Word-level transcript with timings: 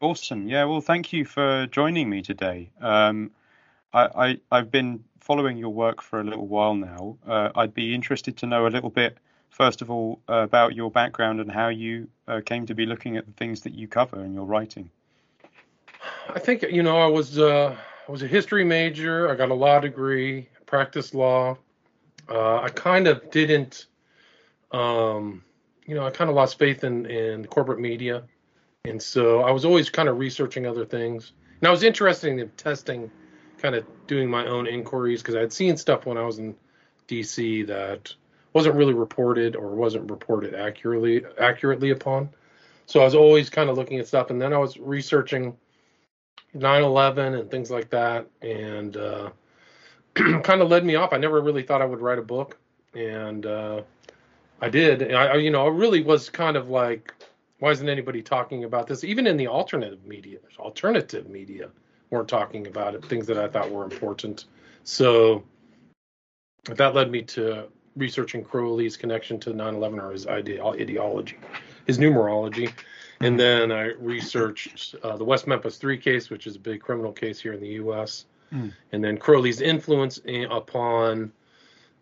Awesome. 0.00 0.48
Yeah. 0.48 0.64
Well, 0.64 0.80
thank 0.80 1.12
you 1.12 1.24
for 1.24 1.66
joining 1.66 2.08
me 2.08 2.22
today. 2.22 2.70
Um, 2.80 3.32
I, 3.92 4.38
I 4.50 4.56
have 4.56 4.70
been 4.70 5.02
following 5.18 5.56
your 5.56 5.70
work 5.70 6.02
for 6.02 6.20
a 6.20 6.24
little 6.24 6.46
while 6.46 6.74
now. 6.74 7.16
Uh, 7.26 7.50
I'd 7.56 7.74
be 7.74 7.94
interested 7.94 8.36
to 8.38 8.46
know 8.46 8.66
a 8.66 8.68
little 8.68 8.90
bit, 8.90 9.18
first 9.50 9.82
of 9.82 9.90
all, 9.90 10.20
uh, 10.28 10.34
about 10.34 10.74
your 10.74 10.90
background 10.90 11.40
and 11.40 11.50
how 11.50 11.68
you 11.68 12.08
uh, 12.28 12.40
came 12.44 12.64
to 12.66 12.74
be 12.74 12.86
looking 12.86 13.16
at 13.16 13.26
the 13.26 13.32
things 13.32 13.62
that 13.62 13.74
you 13.74 13.88
cover 13.88 14.24
in 14.24 14.34
your 14.34 14.44
writing. 14.44 14.88
I 16.28 16.38
think 16.38 16.62
you 16.62 16.82
know 16.82 16.98
I 16.98 17.06
was 17.06 17.38
uh, 17.38 17.76
I 18.08 18.12
was 18.12 18.22
a 18.22 18.26
history 18.26 18.64
major. 18.64 19.28
I 19.28 19.34
got 19.34 19.50
a 19.50 19.54
law 19.54 19.80
degree, 19.80 20.48
practiced 20.66 21.14
law. 21.14 21.58
Uh, 22.28 22.60
I 22.60 22.68
kind 22.68 23.08
of 23.08 23.30
didn't, 23.30 23.86
um, 24.70 25.42
you 25.86 25.94
know, 25.94 26.06
I 26.06 26.10
kind 26.10 26.30
of 26.30 26.36
lost 26.36 26.58
faith 26.58 26.84
in 26.84 27.06
in 27.06 27.46
corporate 27.46 27.80
media, 27.80 28.22
and 28.88 29.02
so 29.02 29.40
I 29.40 29.50
was 29.50 29.64
always 29.64 29.90
kind 29.90 30.08
of 30.08 30.18
researching 30.18 30.66
other 30.66 30.84
things. 30.84 31.32
And 31.60 31.68
I 31.68 31.70
was 31.70 31.82
interested 31.82 32.38
in 32.38 32.48
testing, 32.50 33.10
kind 33.58 33.74
of 33.74 33.84
doing 34.06 34.30
my 34.30 34.46
own 34.46 34.66
inquiries 34.66 35.22
because 35.22 35.34
I 35.34 35.40
had 35.40 35.52
seen 35.52 35.76
stuff 35.76 36.06
when 36.06 36.16
I 36.16 36.22
was 36.22 36.38
in 36.38 36.54
D.C. 37.06 37.64
that 37.64 38.14
wasn't 38.52 38.76
really 38.76 38.94
reported 38.94 39.56
or 39.56 39.74
wasn't 39.74 40.10
reported 40.10 40.54
accurately 40.54 41.24
accurately 41.38 41.90
upon. 41.90 42.30
So 42.86 43.00
I 43.00 43.04
was 43.04 43.14
always 43.14 43.50
kind 43.50 43.68
of 43.68 43.76
looking 43.76 43.98
at 43.98 44.06
stuff, 44.06 44.30
and 44.30 44.40
then 44.40 44.52
I 44.52 44.58
was 44.58 44.78
researching 44.78 45.56
9/11 46.54 47.38
and 47.38 47.50
things 47.50 47.70
like 47.70 47.90
that, 47.90 48.26
and 48.40 48.96
uh, 48.96 49.30
kind 50.14 50.62
of 50.62 50.68
led 50.68 50.84
me 50.84 50.94
off. 50.94 51.12
I 51.12 51.18
never 51.18 51.40
really 51.40 51.62
thought 51.62 51.82
I 51.82 51.84
would 51.84 52.00
write 52.00 52.18
a 52.18 52.22
book, 52.22 52.56
and 52.94 53.44
uh, 53.44 53.82
I 54.60 54.68
did. 54.70 55.12
I, 55.12 55.36
you 55.36 55.50
know, 55.50 55.66
it 55.66 55.72
really 55.72 56.02
was 56.02 56.30
kind 56.30 56.56
of 56.56 56.70
like, 56.70 57.12
why 57.58 57.70
isn't 57.70 57.88
anybody 57.88 58.22
talking 58.22 58.64
about 58.64 58.86
this? 58.86 59.04
Even 59.04 59.26
in 59.26 59.36
the 59.36 59.48
alternative 59.48 60.04
media, 60.06 60.38
alternative 60.58 61.28
media 61.28 61.70
weren't 62.10 62.28
talking 62.28 62.66
about 62.66 62.94
it. 62.94 63.04
Things 63.04 63.26
that 63.26 63.38
I 63.38 63.48
thought 63.48 63.70
were 63.70 63.84
important. 63.84 64.46
So 64.84 65.44
that 66.64 66.94
led 66.94 67.10
me 67.10 67.22
to 67.22 67.68
researching 67.96 68.44
Crowley's 68.44 68.96
connection 68.96 69.40
to 69.40 69.50
9/11 69.50 70.02
or 70.02 70.12
his 70.12 70.26
ideology, 70.26 71.36
his 71.86 71.98
numerology 71.98 72.72
and 73.20 73.38
then 73.38 73.72
I 73.72 73.92
researched 73.98 74.94
uh, 75.02 75.16
the 75.16 75.24
West 75.24 75.46
Memphis 75.46 75.76
Three 75.76 75.98
case, 75.98 76.30
which 76.30 76.46
is 76.46 76.56
a 76.56 76.60
big 76.60 76.80
criminal 76.80 77.12
case 77.12 77.40
here 77.40 77.52
in 77.52 77.60
the 77.60 77.68
U.S., 77.68 78.26
mm. 78.52 78.72
and 78.92 79.04
then 79.04 79.18
Crowley's 79.18 79.60
influence 79.60 80.18
in, 80.18 80.44
upon 80.44 81.32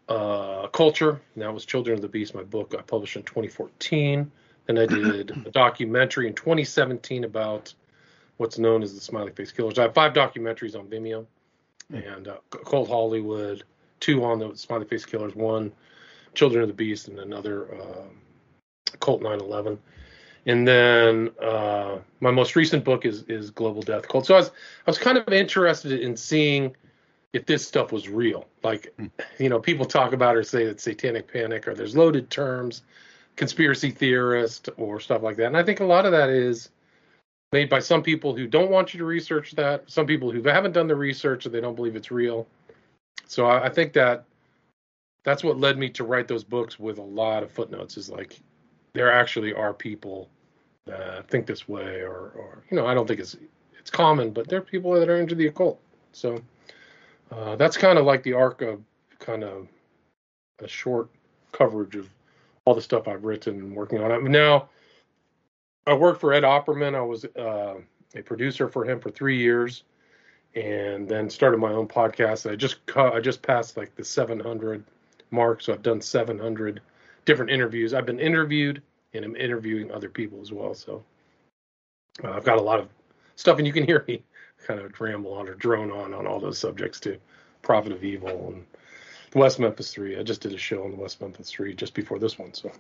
uh, 0.09 0.67
culture. 0.69 1.21
And 1.35 1.43
that 1.43 1.53
was 1.53 1.65
Children 1.65 1.97
of 1.97 2.03
the 2.03 2.09
Beast, 2.09 2.35
my 2.35 2.43
book 2.43 2.75
I 2.79 2.83
published 2.83 3.17
in 3.17 3.23
2014. 3.23 4.31
Then 4.67 4.79
I 4.79 4.87
did 4.87 5.31
a 5.47 5.51
documentary 5.51 6.27
in 6.27 6.35
2017 6.35 7.25
about 7.25 7.73
what's 8.37 8.59
known 8.59 8.83
as 8.83 8.95
the 8.95 9.01
Smiley 9.01 9.33
Face 9.33 9.53
Killers. 9.53 9.79
I 9.79 9.83
have 9.83 9.95
five 9.95 10.13
documentaries 10.13 10.79
on 10.79 10.87
Vimeo, 10.87 11.27
and 11.91 12.29
uh, 12.29 12.37
Cult 12.51 12.89
Hollywood, 12.89 13.65
two 14.01 14.25
on 14.25 14.39
the 14.39 14.57
Smiley 14.57 14.87
Face 14.87 15.05
Killers, 15.05 15.35
one 15.35 15.73
Children 16.35 16.63
of 16.63 16.69
the 16.69 16.75
Beast, 16.75 17.09
and 17.09 17.19
another 17.19 17.75
uh, 17.75 18.97
Cult 19.01 19.23
9/11 19.23 19.79
and 20.47 20.67
then 20.67 21.31
uh, 21.43 21.99
my 22.21 22.31
most 22.31 22.57
recent 22.57 22.85
book 22.85 23.05
is 23.05 23.25
is 23.25 23.51
Global 23.51 23.83
Death 23.83 24.09
Cult. 24.09 24.27
So 24.27 24.35
I 24.35 24.39
was 24.39 24.49
I 24.49 24.91
was 24.91 24.99
kind 24.99 25.19
of 25.19 25.29
interested 25.33 26.01
in 26.01 26.17
seeing 26.17 26.75
if 27.33 27.45
this 27.47 27.67
stuff 27.67 27.93
was 27.93 28.09
real. 28.09 28.47
Like, 28.63 28.95
hmm. 28.97 29.07
you 29.39 29.49
know, 29.49 29.59
people 29.59 29.85
talk 29.85 30.13
about 30.13 30.37
or 30.37 30.43
say 30.43 30.65
that 30.67 30.81
satanic 30.81 31.31
panic 31.31 31.69
or 31.69 31.75
there's 31.75 31.97
loaded 31.97 32.31
terms, 32.31 32.83
conspiracy 33.37 33.91
theorist 33.91 34.69
or 34.77 34.99
stuff 34.99 35.23
like 35.23 35.37
that. 35.37 35.47
And 35.47 35.57
I 35.57 35.63
think 35.63 35.81
a 35.81 35.85
lot 35.85 36.07
of 36.07 36.13
that 36.13 36.31
is 36.31 36.71
made 37.53 37.69
by 37.69 37.79
some 37.79 38.03
people 38.03 38.35
who 38.35 38.47
don't 38.47 38.71
want 38.71 38.93
you 38.93 38.99
to 38.99 39.05
research 39.05 39.53
that, 39.53 39.89
some 39.91 40.07
people 40.07 40.31
who 40.31 40.43
haven't 40.43 40.73
done 40.73 40.89
the 40.89 40.97
research 40.97 41.47
and 41.47 41.55
they 41.55 41.61
don't 41.61 41.77
believe 41.77 41.97
it's 41.97 42.11
real. 42.11 42.47
So 43.27 43.47
I, 43.47 43.67
I 43.67 43.69
think 43.69 43.93
that 43.93 44.25
that's 45.23 45.45
what 45.45 45.59
led 45.59 45.79
me 45.79 45.89
to 45.91 46.05
write 46.05 46.29
those 46.29 46.45
books 46.45 46.79
with 46.79 46.99
a 46.99 47.03
lot 47.03 47.43
of 47.43 47.51
footnotes. 47.51 47.97
Is 47.97 48.09
like 48.09 48.41
there 48.95 49.13
actually 49.13 49.53
are 49.53 49.75
people 49.75 50.29
uh, 50.93 51.23
think 51.23 51.47
this 51.47 51.69
way, 51.69 52.01
or, 52.01 52.33
or 52.37 52.63
you 52.71 52.77
know, 52.77 52.87
I 52.87 52.95
don't 52.95 53.07
think 53.07 53.21
it's 53.21 53.37
it's 53.79 53.91
common, 53.91 54.31
but 54.31 54.49
there 54.49 54.59
are 54.59 54.63
people 54.63 54.93
that 54.93 55.09
are 55.09 55.21
into 55.21 55.35
the 55.35 55.49
occult. 55.49 55.81
So 56.13 56.41
uh, 57.33 57.57
that's 57.57 57.77
kind 57.77 57.99
of 57.99 58.07
like 58.07 58.23
the 58.23 58.33
arc 58.33 58.63
of 58.63 58.81
kind 59.19 59.43
of 59.43 59.69
a 60.61 60.69
short 60.69 61.09
coverage 61.53 61.97
of 61.97 62.09
all 62.67 62.75
the 62.75 62.83
stuff 62.83 63.09
I've 63.09 63.25
written 63.25 63.55
and 63.57 63.75
working 63.75 64.03
on. 64.03 64.13
I 64.13 64.19
mean, 64.19 64.33
now 64.33 64.69
I 65.87 65.95
worked 65.95 66.21
for 66.21 66.35
Ed 66.35 66.43
Opperman. 66.43 66.95
I 66.95 67.01
was 67.01 67.25
uh, 67.25 67.77
a 68.15 68.23
producer 68.23 68.69
for 68.69 68.85
him 68.85 69.01
for 69.01 69.11
three 69.11 69.39
years, 69.39 69.85
and 70.55 71.09
then 71.09 71.31
started 71.31 71.59
my 71.59 71.73
own 71.73 71.89
podcast. 71.89 72.51
I 72.51 72.57
just 72.57 72.85
cu- 72.87 73.01
I 73.01 73.21
just 73.21 73.41
passed 73.41 73.77
like 73.79 73.95
the 73.95 74.05
700 74.05 74.85
mark, 75.31 75.63
so 75.63 75.73
I've 75.73 75.83
done 75.83 76.01
700 76.01 76.83
different 77.25 77.51
interviews. 77.51 77.95
I've 77.95 78.07
been 78.07 78.21
interviewed 78.21 78.83
and 79.15 79.25
I'm 79.25 79.37
interviewing 79.37 79.91
other 79.91 80.09
people 80.09 80.41
as 80.41 80.53
well. 80.53 80.75
So 80.75 81.03
uh, 82.23 82.33
I've 82.33 82.45
got 82.45 82.59
a 82.59 82.63
lot 82.63 82.81
of 82.81 82.89
stuff, 83.37 83.59
and 83.59 83.67
you 83.67 83.73
can 83.73 83.85
hear 83.85 84.05
me 84.07 84.23
kind 84.67 84.81
of 84.81 85.01
ramble 85.01 85.33
on 85.33 85.49
or 85.49 85.55
drone 85.55 85.91
on 85.91 86.13
on 86.13 86.27
all 86.27 86.41
those 86.41 86.59
subjects 86.59 87.01
too. 87.01 87.19
Prophet 87.63 87.93
of 87.93 88.05
Evil 88.05 88.49
and 88.49 88.65
West 89.37 89.61
Memphis 89.61 89.93
Three. 89.93 90.19
I 90.19 90.23
just 90.23 90.41
did 90.41 90.53
a 90.53 90.59
show 90.59 90.85
on 90.85 90.91
the 90.91 90.97
West 90.97 91.21
Memphis 91.21 91.51
Three 91.51 91.75
just 91.75 91.95
before 91.95 92.19
this 92.19 92.39
one. 92.39 92.55
So. 92.55 92.73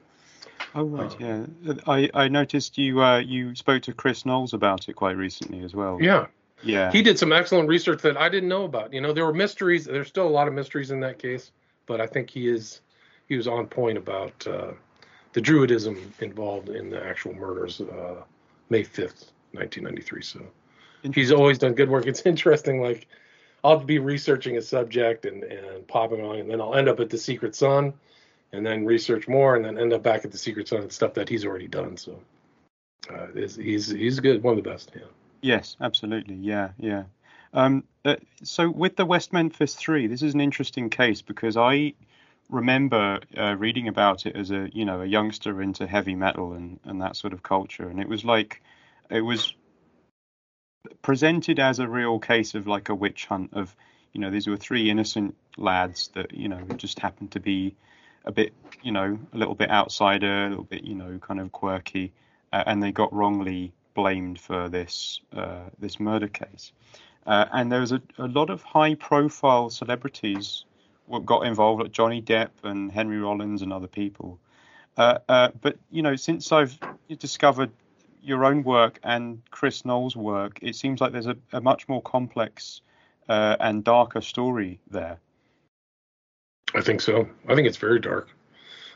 Oh 0.75 0.85
right, 0.85 1.13
uh, 1.23 1.47
yeah. 1.63 1.75
I, 1.87 2.11
I 2.15 2.29
noticed 2.29 2.79
you 2.79 3.03
uh, 3.03 3.19
you 3.19 3.55
spoke 3.55 3.83
to 3.83 3.93
Chris 3.93 4.25
Knowles 4.25 4.55
about 4.55 4.89
it 4.89 4.95
quite 4.95 5.17
recently 5.17 5.63
as 5.63 5.75
well. 5.75 5.99
Yeah, 6.01 6.27
yeah. 6.63 6.91
He 6.91 7.03
did 7.03 7.19
some 7.19 7.33
excellent 7.33 7.69
research 7.69 8.03
that 8.03 8.17
I 8.17 8.29
didn't 8.29 8.49
know 8.49 8.65
about. 8.65 8.93
You 8.93 9.03
know, 9.03 9.13
there 9.13 9.27
were 9.27 9.35
mysteries. 9.35 9.85
There's 9.85 10.09
still 10.09 10.27
a 10.27 10.31
lot 10.31 10.49
of 10.49 10.55
mysteries 10.55 10.91
in 10.91 11.01
that 11.01 11.19
case, 11.19 11.51
but 11.87 12.01
I 12.01 12.07
think 12.07 12.31
he 12.31 12.49
is 12.49 12.81
he 13.29 13.37
was 13.37 13.47
on 13.47 13.67
point 13.67 13.99
about 13.99 14.47
uh, 14.47 14.73
the 15.35 15.43
Druidism 15.43 15.99
involved 16.23 16.71
in 16.71 16.89
the 16.89 17.05
actual 17.05 17.35
murders, 17.35 17.83
uh, 17.83 18.23
May 18.71 18.83
5th, 18.83 19.33
1993. 19.53 20.23
So 20.23 20.41
he's 21.13 21.33
always 21.33 21.59
done 21.59 21.75
good 21.75 21.91
work. 21.91 22.07
It's 22.07 22.25
interesting, 22.25 22.81
like, 22.81 23.07
I'll 23.67 23.81
be 23.81 23.99
researching 23.99 24.57
a 24.57 24.63
subject 24.63 25.25
and, 25.25 25.43
and 25.43 25.89
popping 25.89 26.21
on, 26.25 26.37
and 26.37 26.49
then 26.49 26.61
I'll 26.61 26.77
end 26.77 26.89
up 26.89 27.01
at 27.01 27.11
the 27.11 27.19
Secret 27.19 27.57
Sun, 27.57 27.93
and 28.53 28.65
then 28.65 28.85
research 28.85 29.27
more, 29.27 29.57
and 29.57 29.65
then 29.65 29.77
end 29.77 29.93
up 29.93 30.05
back 30.05 30.25
at 30.25 30.31
the 30.31 30.39
Secret 30.39 30.69
Sun 30.69 30.83
and 30.83 30.93
stuff 30.93 31.15
that 31.15 31.29
he's 31.29 31.45
already 31.45 31.67
done. 31.67 31.97
So 31.97 32.21
uh, 33.13 33.27
he's 33.35 33.87
he's 33.87 34.21
good, 34.21 34.45
one 34.45 34.57
of 34.57 34.63
the 34.63 34.71
best. 34.71 34.93
Yeah. 34.95 35.03
Yes, 35.41 35.77
absolutely. 35.81 36.37
Yeah, 36.37 36.71
yeah. 36.79 37.05
Um, 37.53 37.83
uh, 38.05 38.17
so 38.45 38.71
with 38.71 38.95
the 38.95 39.05
West 39.05 39.33
Memphis 39.33 39.75
Three, 39.75 40.07
this 40.07 40.23
is 40.23 40.35
an 40.35 40.41
interesting 40.41 40.89
case 40.89 41.23
because 41.23 41.57
I 41.57 41.95
remember 42.49 43.19
uh, 43.37 43.57
reading 43.57 43.89
about 43.89 44.27
it 44.27 44.37
as 44.37 44.53
a 44.53 44.69
you 44.73 44.85
know 44.85 45.01
a 45.01 45.07
youngster 45.07 45.61
into 45.61 45.89
heavy 45.89 46.15
metal 46.15 46.53
and 46.53 46.79
and 46.85 47.03
that 47.03 47.17
sort 47.17 47.33
of 47.33 47.43
culture, 47.43 47.89
and 47.89 47.99
it 47.99 48.09
was 48.09 48.25
like 48.25 48.63
it 49.11 49.23
was 49.23 49.55
presented 51.03 51.59
as 51.59 51.79
a 51.79 51.89
real 51.89 52.19
case 52.19 52.55
of 52.55 52.67
like 52.67 52.89
a 52.89 52.95
witch 52.95 53.27
hunt 53.27 53.51
of 53.53 53.75
you 54.13 54.21
know 54.21 54.31
these 54.31 54.47
were 54.47 54.57
three 54.57 54.91
innocent 54.91 55.35
lads 55.57 56.09
that 56.15 56.33
you 56.33 56.49
know 56.49 56.63
just 56.77 56.99
happened 57.01 57.33
to 57.33 57.41
be 57.41 57.75
a 58.25 58.33
bit 58.33 58.53
you 58.83 58.93
know 58.93 59.19
a 59.33 59.37
little 59.37 59.55
bit 59.55 59.71
outsider, 59.71 60.47
a 60.47 60.49
little 60.51 60.65
bit 60.65 60.85
you 60.85 60.95
know 60.95 61.19
kind 61.19 61.41
of 61.41 61.53
quirky, 61.53 62.13
uh, 62.53 62.65
and 62.67 62.83
they 62.83 62.93
got 62.93 63.13
wrongly 63.13 63.73
blamed 63.95 64.39
for 64.39 64.69
this 64.69 65.21
uh, 65.35 65.65
this 65.79 65.99
murder 66.01 66.29
case. 66.29 66.73
Uh, 67.27 67.47
and 67.53 67.73
there 67.73 67.81
was 67.81 67.93
a, 67.93 68.01
a 68.19 68.29
lot 68.29 68.51
of 68.51 68.63
high 68.63 68.95
profile 68.95 69.69
celebrities 69.69 70.65
got 71.25 71.47
involved, 71.47 71.83
like 71.83 71.93
Johnny 71.93 72.23
Depp 72.23 72.51
and 72.63 72.91
Henry 72.91 73.19
Rollins 73.19 73.63
and 73.63 73.73
other 73.73 73.87
people. 73.87 74.39
Uh, 74.97 75.19
uh, 75.29 75.49
but 75.61 75.77
you 75.91 76.03
know, 76.03 76.17
since 76.17 76.53
I've 76.53 76.79
discovered 77.19 77.71
your 78.27 78.45
own 78.45 78.63
work 78.65 78.99
and 79.05 79.41
Chris 79.51 79.85
Knowles' 79.85 80.17
work, 80.17 80.59
it 80.61 80.75
seems 80.75 81.01
like 81.01 81.13
there's 81.13 81.29
a, 81.29 81.37
a 81.53 81.61
much 81.61 81.89
more 81.89 82.03
complex 82.03 82.81
uh, 83.29 83.57
and 83.61 83.85
darker 83.85 84.21
story 84.21 84.81
there. 84.91 85.19
I 86.75 86.81
think 86.81 87.01
so. 87.01 87.29
I 87.49 87.55
think 87.55 87.69
it's 87.69 87.77
very 87.77 88.01
dark, 88.01 88.29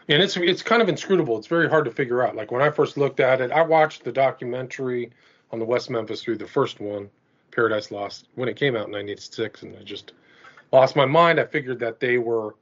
and 0.08 0.22
it's 0.22 0.36
it's 0.36 0.62
kind 0.62 0.82
of 0.82 0.88
inscrutable. 0.88 1.38
It's 1.38 1.46
very 1.46 1.68
hard 1.68 1.84
to 1.84 1.90
figure 1.90 2.26
out. 2.26 2.34
Like 2.34 2.50
when 2.50 2.62
I 2.62 2.70
first 2.70 2.96
looked 2.96 3.20
at 3.20 3.40
it, 3.40 3.52
I 3.52 3.62
watched 3.62 4.04
the 4.04 4.12
documentary 4.12 5.12
on 5.52 5.58
the 5.60 5.64
West 5.64 5.88
Memphis 5.88 6.22
Three 6.22 6.36
the 6.36 6.46
first 6.46 6.80
one, 6.80 7.08
Paradise 7.52 7.90
Lost, 7.90 8.26
when 8.34 8.48
it 8.48 8.56
came 8.56 8.76
out 8.76 8.86
in 8.86 8.92
'96, 8.92 9.62
and 9.62 9.76
I 9.76 9.82
just 9.84 10.12
lost 10.72 10.96
my 10.96 11.06
mind. 11.06 11.38
I 11.38 11.44
figured 11.44 11.78
that 11.78 12.00
they 12.00 12.18
were, 12.18 12.56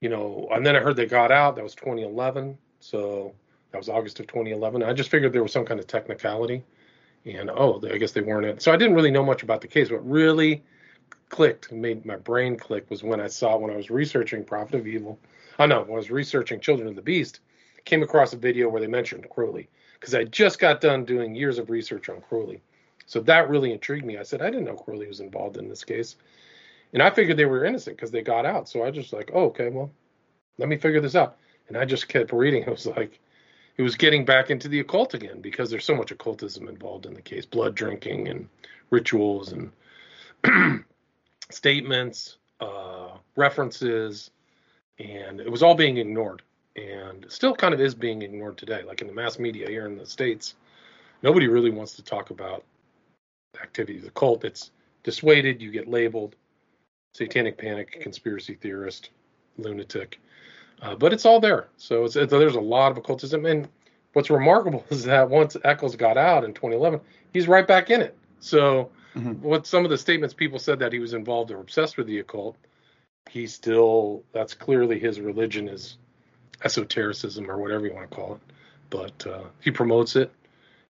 you 0.00 0.08
know, 0.08 0.48
and 0.50 0.64
then 0.64 0.74
I 0.74 0.80
heard 0.80 0.96
they 0.96 1.06
got 1.06 1.30
out. 1.30 1.56
That 1.56 1.62
was 1.62 1.74
2011. 1.74 2.56
So 2.80 3.34
that 3.72 3.78
was 3.78 3.88
August 3.88 4.20
of 4.20 4.26
2011. 4.26 4.82
I 4.82 4.92
just 4.92 5.10
figured 5.10 5.32
there 5.32 5.42
was 5.42 5.52
some 5.52 5.64
kind 5.64 5.80
of 5.80 5.86
technicality. 5.86 6.62
And 7.24 7.50
oh, 7.50 7.80
I 7.90 7.98
guess 7.98 8.12
they 8.12 8.20
weren't 8.20 8.46
in. 8.46 8.60
So 8.60 8.72
I 8.72 8.76
didn't 8.76 8.94
really 8.94 9.10
know 9.10 9.24
much 9.24 9.42
about 9.42 9.60
the 9.60 9.68
case. 9.68 9.90
What 9.90 10.08
really 10.08 10.62
clicked, 11.28 11.72
made 11.72 12.04
my 12.04 12.16
brain 12.16 12.56
click, 12.56 12.90
was 12.90 13.02
when 13.02 13.20
I 13.20 13.28
saw 13.28 13.56
when 13.56 13.72
I 13.72 13.76
was 13.76 13.90
researching 13.90 14.44
Prophet 14.44 14.74
of 14.74 14.86
Evil. 14.86 15.18
Oh, 15.58 15.64
I 15.64 15.66
know 15.66 15.82
when 15.82 15.92
I 15.92 15.96
was 15.96 16.10
researching 16.10 16.60
Children 16.60 16.88
of 16.88 16.96
the 16.96 17.02
Beast, 17.02 17.40
came 17.84 18.02
across 18.02 18.32
a 18.32 18.36
video 18.36 18.68
where 18.68 18.80
they 18.80 18.86
mentioned 18.86 19.28
Crowley 19.30 19.68
because 19.98 20.14
I 20.14 20.24
just 20.24 20.58
got 20.58 20.80
done 20.80 21.04
doing 21.04 21.34
years 21.34 21.58
of 21.58 21.70
research 21.70 22.08
on 22.08 22.20
Crowley. 22.20 22.60
So 23.06 23.20
that 23.20 23.48
really 23.48 23.72
intrigued 23.72 24.04
me. 24.04 24.18
I 24.18 24.22
said, 24.22 24.42
I 24.42 24.50
didn't 24.50 24.64
know 24.64 24.74
Crowley 24.74 25.06
was 25.06 25.20
involved 25.20 25.56
in 25.56 25.68
this 25.68 25.84
case. 25.84 26.16
And 26.92 27.02
I 27.02 27.10
figured 27.10 27.36
they 27.36 27.44
were 27.44 27.64
innocent 27.64 27.96
because 27.96 28.10
they 28.10 28.22
got 28.22 28.44
out. 28.44 28.68
So 28.68 28.84
I 28.84 28.90
just 28.90 29.12
like, 29.12 29.30
oh, 29.32 29.46
okay, 29.46 29.68
well, 29.68 29.90
let 30.58 30.68
me 30.68 30.76
figure 30.76 31.00
this 31.00 31.14
out. 31.14 31.36
And 31.68 31.76
I 31.76 31.84
just 31.84 32.08
kept 32.08 32.32
reading. 32.32 32.64
I 32.66 32.70
was 32.70 32.86
like, 32.86 33.20
it 33.76 33.82
was 33.82 33.96
getting 33.96 34.24
back 34.24 34.50
into 34.50 34.68
the 34.68 34.80
occult 34.80 35.14
again 35.14 35.40
because 35.40 35.70
there's 35.70 35.84
so 35.84 35.94
much 35.94 36.10
occultism 36.10 36.68
involved 36.68 37.06
in 37.06 37.14
the 37.14 37.22
case 37.22 37.46
blood 37.46 37.74
drinking 37.74 38.28
and 38.28 38.48
rituals 38.90 39.52
and 39.52 39.72
statements, 41.50 42.38
uh, 42.60 43.10
references, 43.36 44.30
and 44.98 45.40
it 45.40 45.50
was 45.50 45.62
all 45.62 45.74
being 45.74 45.96
ignored. 45.96 46.42
And 46.76 47.26
still 47.28 47.54
kind 47.54 47.74
of 47.74 47.80
is 47.80 47.94
being 47.94 48.22
ignored 48.22 48.56
today. 48.56 48.82
Like 48.82 49.02
in 49.02 49.06
the 49.06 49.12
mass 49.12 49.38
media 49.38 49.68
here 49.68 49.86
in 49.86 49.98
the 49.98 50.06
States, 50.06 50.54
nobody 51.22 51.46
really 51.46 51.70
wants 51.70 51.94
to 51.96 52.02
talk 52.02 52.30
about 52.30 52.64
activity 53.60 53.98
of 53.98 54.04
the 54.04 54.10
cult. 54.10 54.44
It's 54.44 54.70
dissuaded, 55.02 55.60
you 55.60 55.70
get 55.70 55.86
labeled 55.86 56.34
satanic 57.14 57.58
panic, 57.58 58.00
conspiracy 58.00 58.54
theorist, 58.54 59.10
lunatic. 59.58 60.18
Uh, 60.80 60.94
but 60.94 61.12
it's 61.12 61.24
all 61.24 61.40
there. 61.40 61.68
So 61.76 62.04
it's, 62.04 62.16
it's, 62.16 62.30
there's 62.30 62.56
a 62.56 62.60
lot 62.60 62.92
of 62.92 62.98
occultism. 62.98 63.46
And 63.46 63.68
what's 64.12 64.30
remarkable 64.30 64.84
is 64.90 65.04
that 65.04 65.30
once 65.30 65.56
Echols 65.64 65.96
got 65.96 66.16
out 66.16 66.44
in 66.44 66.54
2011, 66.54 67.00
he's 67.32 67.48
right 67.48 67.66
back 67.66 67.90
in 67.90 68.00
it. 68.00 68.16
So 68.40 68.90
mm-hmm. 69.14 69.42
what 69.42 69.66
some 69.66 69.84
of 69.84 69.90
the 69.90 69.98
statements 69.98 70.34
people 70.34 70.58
said 70.58 70.80
that 70.80 70.92
he 70.92 70.98
was 70.98 71.14
involved 71.14 71.50
or 71.50 71.60
obsessed 71.60 71.96
with 71.96 72.06
the 72.06 72.18
occult, 72.18 72.56
he 73.30 73.46
still 73.46 74.24
that's 74.32 74.54
clearly 74.54 74.98
his 74.98 75.20
religion 75.20 75.68
is 75.68 75.96
esotericism 76.64 77.50
or 77.50 77.58
whatever 77.58 77.86
you 77.86 77.94
want 77.94 78.10
to 78.10 78.16
call 78.16 78.34
it. 78.34 78.40
But 78.90 79.26
uh, 79.26 79.44
he 79.60 79.70
promotes 79.70 80.16
it. 80.16 80.32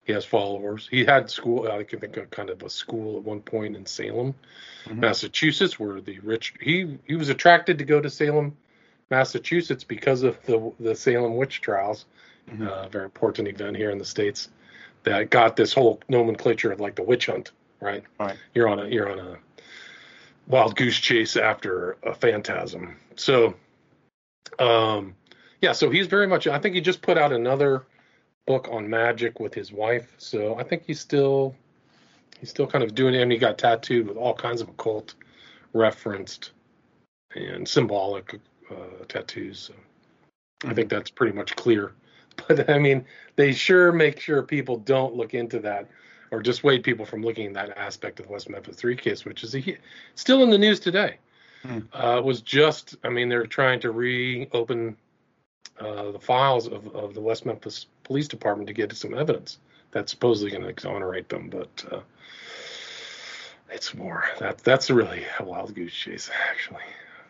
He 0.04 0.12
has 0.14 0.24
followers. 0.24 0.88
He 0.90 1.04
had 1.04 1.30
school. 1.30 1.70
I 1.70 1.84
can 1.84 2.00
think 2.00 2.16
of 2.16 2.30
kind 2.30 2.50
of 2.50 2.62
a 2.62 2.70
school 2.70 3.18
at 3.18 3.24
one 3.24 3.40
point 3.40 3.76
in 3.76 3.84
Salem, 3.86 4.34
mm-hmm. 4.84 5.00
Massachusetts, 5.00 5.78
where 5.78 6.00
the 6.00 6.18
rich. 6.20 6.54
He 6.60 6.98
he 7.04 7.16
was 7.16 7.28
attracted 7.28 7.78
to 7.78 7.84
go 7.84 8.00
to 8.00 8.08
Salem, 8.08 8.56
Massachusetts, 9.10 9.84
because 9.84 10.22
of 10.22 10.40
the 10.46 10.72
the 10.80 10.94
Salem 10.94 11.36
witch 11.36 11.60
trials. 11.60 12.06
Mm-hmm. 12.50 12.66
Uh, 12.66 12.88
very 12.88 13.04
important 13.04 13.46
event 13.48 13.76
here 13.76 13.90
in 13.90 13.98
the 13.98 14.04
states 14.04 14.48
that 15.04 15.30
got 15.30 15.56
this 15.56 15.72
whole 15.72 16.00
nomenclature 16.08 16.72
of 16.72 16.80
like 16.80 16.96
the 16.96 17.02
witch 17.02 17.26
hunt. 17.26 17.52
Right. 17.80 18.04
Right. 18.18 18.36
You're 18.54 18.68
on 18.68 18.78
a 18.78 18.86
you're 18.86 19.10
on 19.10 19.18
a 19.18 19.36
wild 20.46 20.76
goose 20.76 20.98
chase 20.98 21.36
after 21.36 21.96
a 22.02 22.14
phantasm. 22.14 22.96
So, 23.16 23.54
um, 24.58 25.14
yeah. 25.60 25.72
So 25.72 25.90
he's 25.90 26.06
very 26.06 26.26
much. 26.26 26.46
I 26.46 26.58
think 26.58 26.74
he 26.74 26.80
just 26.80 27.02
put 27.02 27.16
out 27.18 27.32
another 27.32 27.84
book 28.46 28.68
on 28.70 28.88
magic 28.88 29.40
with 29.40 29.54
his 29.54 29.72
wife. 29.72 30.12
So 30.18 30.56
I 30.56 30.62
think 30.62 30.84
he's 30.86 31.00
still 31.00 31.54
he's 32.40 32.50
still 32.50 32.66
kind 32.66 32.84
of 32.84 32.94
doing 32.94 33.14
it, 33.14 33.22
and 33.22 33.32
he 33.32 33.38
got 33.38 33.58
tattooed 33.58 34.08
with 34.08 34.16
all 34.16 34.34
kinds 34.34 34.60
of 34.60 34.68
occult 34.68 35.14
referenced 35.72 36.50
and 37.34 37.66
symbolic 37.66 38.40
uh, 38.70 39.04
tattoos. 39.08 39.58
So. 39.58 39.74
I 40.68 40.74
think 40.74 40.90
that's 40.90 41.10
pretty 41.10 41.36
much 41.36 41.56
clear. 41.56 41.92
But 42.48 42.70
I 42.70 42.78
mean, 42.78 43.04
they 43.36 43.52
sure 43.52 43.92
make 43.92 44.18
sure 44.18 44.42
people 44.42 44.78
don't 44.78 45.14
look 45.14 45.34
into 45.34 45.58
that 45.58 45.88
or 46.30 46.40
dissuade 46.40 46.82
people 46.82 47.04
from 47.04 47.22
looking 47.22 47.48
at 47.48 47.54
that 47.54 47.76
aspect 47.76 48.18
of 48.18 48.26
the 48.26 48.32
West 48.32 48.48
Memphis 48.48 48.76
Three 48.76 48.96
case, 48.96 49.26
which 49.26 49.42
is 49.42 49.54
a, 49.54 49.76
still 50.14 50.42
in 50.42 50.48
the 50.48 50.56
news 50.56 50.80
today. 50.80 51.18
Hmm. 51.62 51.80
Uh, 51.92 52.22
was 52.24 52.40
just, 52.40 52.96
I 53.04 53.10
mean, 53.10 53.28
they're 53.28 53.46
trying 53.46 53.80
to 53.80 53.90
reopen 53.90 54.96
uh, 55.78 56.12
the 56.12 56.20
files 56.20 56.66
of, 56.66 56.94
of 56.94 57.12
the 57.14 57.20
West 57.20 57.44
Memphis 57.44 57.86
Police 58.04 58.28
Department 58.28 58.68
to 58.68 58.72
get 58.72 58.94
some 58.96 59.12
evidence 59.12 59.58
that's 59.90 60.12
supposedly 60.12 60.50
going 60.50 60.62
to 60.62 60.68
exonerate 60.68 61.28
them, 61.28 61.48
but 61.50 61.84
uh, 61.90 62.00
it's 63.70 63.94
more 63.94 64.24
that 64.38 64.58
that's 64.58 64.90
really 64.90 65.24
a 65.38 65.44
wild 65.44 65.74
goose 65.74 65.92
chase. 65.92 66.30
Actually, 66.50 66.82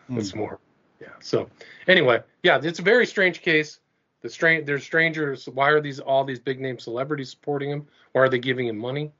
mm. 0.09 0.17
it's 0.17 0.35
more, 0.35 0.59
yeah. 1.01 1.09
So 1.19 1.49
anyway, 1.87 2.21
yeah, 2.43 2.59
it's 2.61 2.79
a 2.79 2.83
very 2.83 3.05
strange 3.05 3.41
case. 3.41 3.79
The 4.21 4.29
strange, 4.29 4.67
there's 4.67 4.83
strangers. 4.83 5.49
Why 5.49 5.69
are 5.69 5.81
these 5.81 5.99
all 5.99 6.23
these 6.23 6.39
big 6.39 6.61
name 6.61 6.77
celebrities 6.77 7.31
supporting 7.31 7.71
him? 7.71 7.87
Why 8.11 8.21
are 8.21 8.29
they 8.29 8.39
giving 8.39 8.67
him 8.67 8.77
money? 8.77 9.11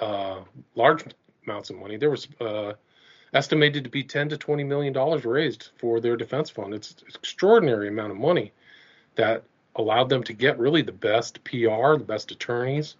Uh, 0.00 0.40
large 0.74 1.04
amounts 1.46 1.70
of 1.70 1.76
money. 1.76 1.96
There 1.96 2.10
was 2.10 2.26
uh, 2.40 2.72
estimated 3.32 3.84
to 3.84 3.90
be 3.90 4.02
10 4.02 4.30
to 4.30 4.36
20 4.36 4.64
million 4.64 4.92
dollars 4.92 5.24
raised 5.24 5.70
for 5.76 6.00
their 6.00 6.16
defense 6.16 6.50
fund. 6.50 6.74
It's, 6.74 6.90
an 7.02 7.08
extraordinary 7.14 7.88
amount 7.88 8.10
of 8.10 8.18
money 8.18 8.52
that 9.14 9.44
allowed 9.76 10.08
them 10.08 10.24
to 10.24 10.32
get 10.32 10.58
really 10.58 10.82
the 10.82 10.92
best 10.92 11.42
PR, 11.44 11.94
the 11.96 12.04
best 12.06 12.32
attorneys. 12.32 12.96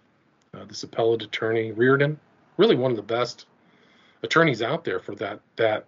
Uh, 0.53 0.65
this 0.65 0.83
appellate 0.83 1.21
attorney 1.21 1.71
Riordan, 1.71 2.19
really 2.57 2.75
one 2.75 2.91
of 2.91 2.97
the 2.97 3.03
best 3.03 3.45
attorneys 4.23 4.61
out 4.61 4.83
there 4.83 4.99
for 4.99 5.15
that 5.15 5.39
that 5.57 5.85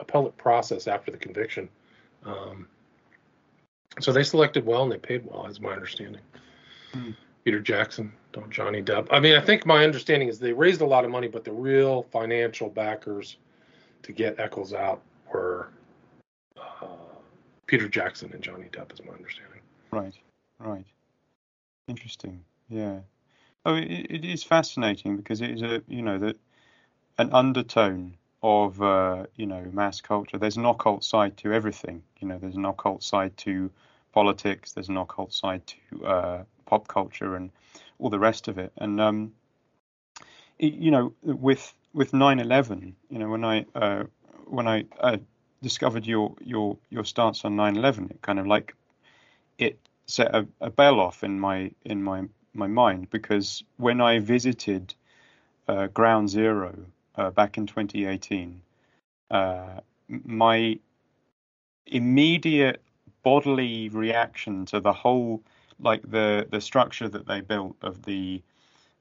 appellate 0.00 0.36
process 0.36 0.86
after 0.88 1.10
the 1.10 1.16
conviction. 1.16 1.68
Um, 2.24 2.66
so 4.00 4.12
they 4.12 4.22
selected 4.22 4.64
well 4.64 4.82
and 4.82 4.92
they 4.92 4.98
paid 4.98 5.24
well, 5.26 5.46
is 5.46 5.60
my 5.60 5.72
understanding. 5.72 6.22
Hmm. 6.92 7.10
Peter 7.44 7.60
Jackson, 7.60 8.12
don't 8.32 8.50
Johnny 8.50 8.82
Depp. 8.82 9.08
I 9.10 9.20
mean, 9.20 9.36
I 9.36 9.40
think 9.40 9.64
my 9.64 9.84
understanding 9.84 10.28
is 10.28 10.38
they 10.38 10.52
raised 10.52 10.80
a 10.80 10.86
lot 10.86 11.04
of 11.04 11.10
money, 11.10 11.28
but 11.28 11.44
the 11.44 11.52
real 11.52 12.02
financial 12.04 12.68
backers 12.68 13.36
to 14.02 14.12
get 14.12 14.38
Echols 14.38 14.72
out 14.74 15.00
were 15.32 15.70
uh, 16.56 16.86
Peter 17.66 17.88
Jackson 17.88 18.30
and 18.32 18.42
Johnny 18.42 18.66
Depp, 18.72 18.92
is 18.92 19.04
my 19.04 19.12
understanding. 19.12 19.60
Right, 19.90 20.14
right. 20.58 20.86
Interesting. 21.88 22.44
Yeah. 22.68 23.00
Oh, 23.64 23.74
it, 23.74 23.90
it 23.90 24.24
is 24.24 24.42
fascinating 24.42 25.16
because 25.16 25.40
it 25.40 25.50
is 25.50 25.62
a 25.62 25.82
you 25.88 26.02
know 26.02 26.18
that 26.18 26.36
an 27.18 27.32
undertone 27.32 28.16
of 28.42 28.80
uh, 28.80 29.26
you 29.36 29.46
know 29.46 29.64
mass 29.72 30.00
culture. 30.00 30.38
There's 30.38 30.56
an 30.56 30.64
occult 30.64 31.04
side 31.04 31.36
to 31.38 31.52
everything. 31.52 32.02
You 32.20 32.28
know, 32.28 32.38
there's 32.38 32.56
an 32.56 32.64
occult 32.64 33.02
side 33.02 33.36
to 33.38 33.70
politics. 34.12 34.72
There's 34.72 34.88
an 34.88 34.96
occult 34.96 35.32
side 35.32 35.62
to 35.66 36.06
uh, 36.06 36.42
pop 36.66 36.88
culture 36.88 37.36
and 37.36 37.50
all 37.98 38.10
the 38.10 38.18
rest 38.18 38.48
of 38.48 38.58
it. 38.58 38.72
And 38.76 39.00
um, 39.00 39.32
it, 40.58 40.74
you 40.74 40.90
know, 40.90 41.12
with 41.22 41.74
with 41.92 42.12
9/11, 42.12 42.94
you 43.10 43.18
know, 43.18 43.28
when 43.28 43.44
I 43.44 43.66
uh, 43.74 44.04
when 44.46 44.66
I 44.66 44.84
uh, 44.98 45.18
discovered 45.62 46.06
your 46.06 46.34
your 46.40 46.78
your 46.88 47.04
stance 47.04 47.44
on 47.44 47.56
9/11, 47.56 48.10
it 48.10 48.22
kind 48.22 48.38
of 48.38 48.46
like 48.46 48.74
it 49.58 49.78
set 50.06 50.34
a, 50.34 50.46
a 50.60 50.70
bell 50.70 50.98
off 50.98 51.22
in 51.22 51.38
my 51.38 51.72
in 51.84 52.02
my 52.02 52.24
my 52.54 52.66
mind 52.66 53.10
because 53.10 53.62
when 53.76 54.00
I 54.00 54.18
visited 54.18 54.94
uh, 55.68 55.86
Ground 55.86 56.28
Zero 56.28 56.74
uh, 57.16 57.30
back 57.30 57.58
in 57.58 57.66
2018, 57.66 58.60
uh, 59.30 59.80
my 60.08 60.78
immediate 61.86 62.82
bodily 63.22 63.88
reaction 63.88 64.64
to 64.66 64.80
the 64.80 64.92
whole 64.92 65.42
like 65.78 66.02
the 66.10 66.46
the 66.50 66.60
structure 66.60 67.08
that 67.08 67.26
they 67.26 67.40
built 67.40 67.76
of 67.82 68.02
the 68.02 68.42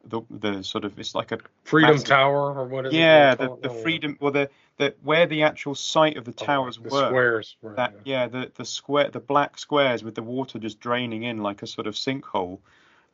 the 0.06 0.22
the 0.30 0.64
sort 0.64 0.86
of 0.86 0.98
it's 0.98 1.14
like 1.14 1.32
a 1.32 1.40
freedom 1.64 1.92
massive, 1.92 2.08
tower 2.08 2.54
or 2.54 2.66
what 2.66 2.86
is 2.86 2.94
yeah, 2.94 3.34
it? 3.34 3.40
Yeah, 3.40 3.48
the, 3.48 3.58
the 3.62 3.70
oh, 3.70 3.82
freedom 3.82 4.18
well 4.20 4.32
the 4.32 4.50
the 4.78 4.96
where 5.04 5.28
the 5.28 5.44
actual 5.44 5.76
site 5.76 6.18
of 6.18 6.26
the 6.26 6.34
oh, 6.40 6.46
towers 6.46 6.78
the 6.78 6.90
were. 6.90 7.08
Squares. 7.08 7.56
Right, 7.62 7.76
that 7.76 7.94
yeah. 8.06 8.22
yeah, 8.22 8.28
the 8.28 8.52
the 8.56 8.66
square 8.66 9.10
the 9.10 9.20
black 9.20 9.58
squares 9.58 10.04
with 10.04 10.16
the 10.16 10.24
water 10.24 10.60
just 10.60 10.80
draining 10.80 11.24
in 11.24 11.40
like 11.40 11.62
a 11.62 11.68
sort 11.68 11.88
of 11.88 11.96
sinkhole. 11.96 12.60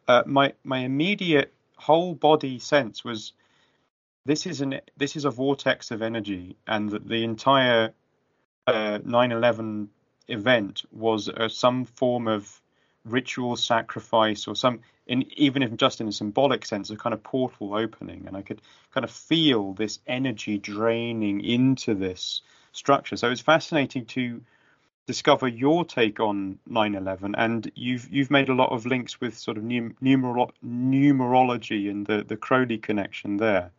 Uh, 0.08 0.24
my 0.25 0.54
my 0.64 0.80
immediate 0.80 1.54
whole 1.78 2.14
body 2.14 2.60
sense 2.60 3.04
was 3.04 3.34
this 4.25 4.48
is 4.48 4.62
an 4.62 4.82
this 4.98 5.15
is 5.15 5.25
a 5.25 5.29
vortex 5.29 5.91
of 5.91 6.01
energy 6.01 6.55
and 6.67 6.89
that 6.89 7.08
the 7.08 7.24
entire 7.24 7.94
uh, 8.67 9.00
9/11 9.00 9.88
event 10.27 10.84
was 10.91 11.29
uh, 11.29 11.48
some 11.48 11.86
form 11.86 12.27
of 12.27 12.62
ritual 13.05 13.55
sacrifice 13.55 14.48
or 14.48 14.55
some 14.55 14.79
in 15.05 15.24
even 15.38 15.62
if 15.62 15.75
just 15.75 16.01
in 16.01 16.08
a 16.08 16.12
symbolic 16.12 16.65
sense 16.65 16.89
a 16.89 16.96
kind 16.96 17.13
of 17.13 17.22
portal 17.22 17.75
opening. 17.75 18.25
And 18.27 18.36
i 18.36 18.41
could 18.41 18.62
kind 18.91 19.03
of 19.03 19.12
feel 19.12 19.74
this 19.74 20.00
energy 20.08 20.58
draining 20.58 21.41
into 21.41 21.94
this 21.94 22.41
structure. 22.72 23.15
So 23.15 23.29
it's 23.29 23.41
fascinating 23.41 24.05
to 24.05 24.41
discover 25.05 25.48
your 25.48 25.86
take 25.86 26.20
on 26.20 26.58
9/11 26.67 27.36
and 27.38 27.72
you've 27.75 28.12
you've 28.12 28.32
made 28.32 28.50
a 28.50 28.55
lot 28.55 28.72
of 28.72 28.88
links 28.88 29.22
with 29.22 29.38
sort 29.38 29.58
of 29.58 29.63
num- 29.63 29.96
numerolo- 30.01 30.51
numerology 30.65 31.91
and 31.91 32.08
the 32.08 32.24
the 32.24 32.36
Crowley 32.36 32.79
connection 32.79 33.38
there 33.38 33.70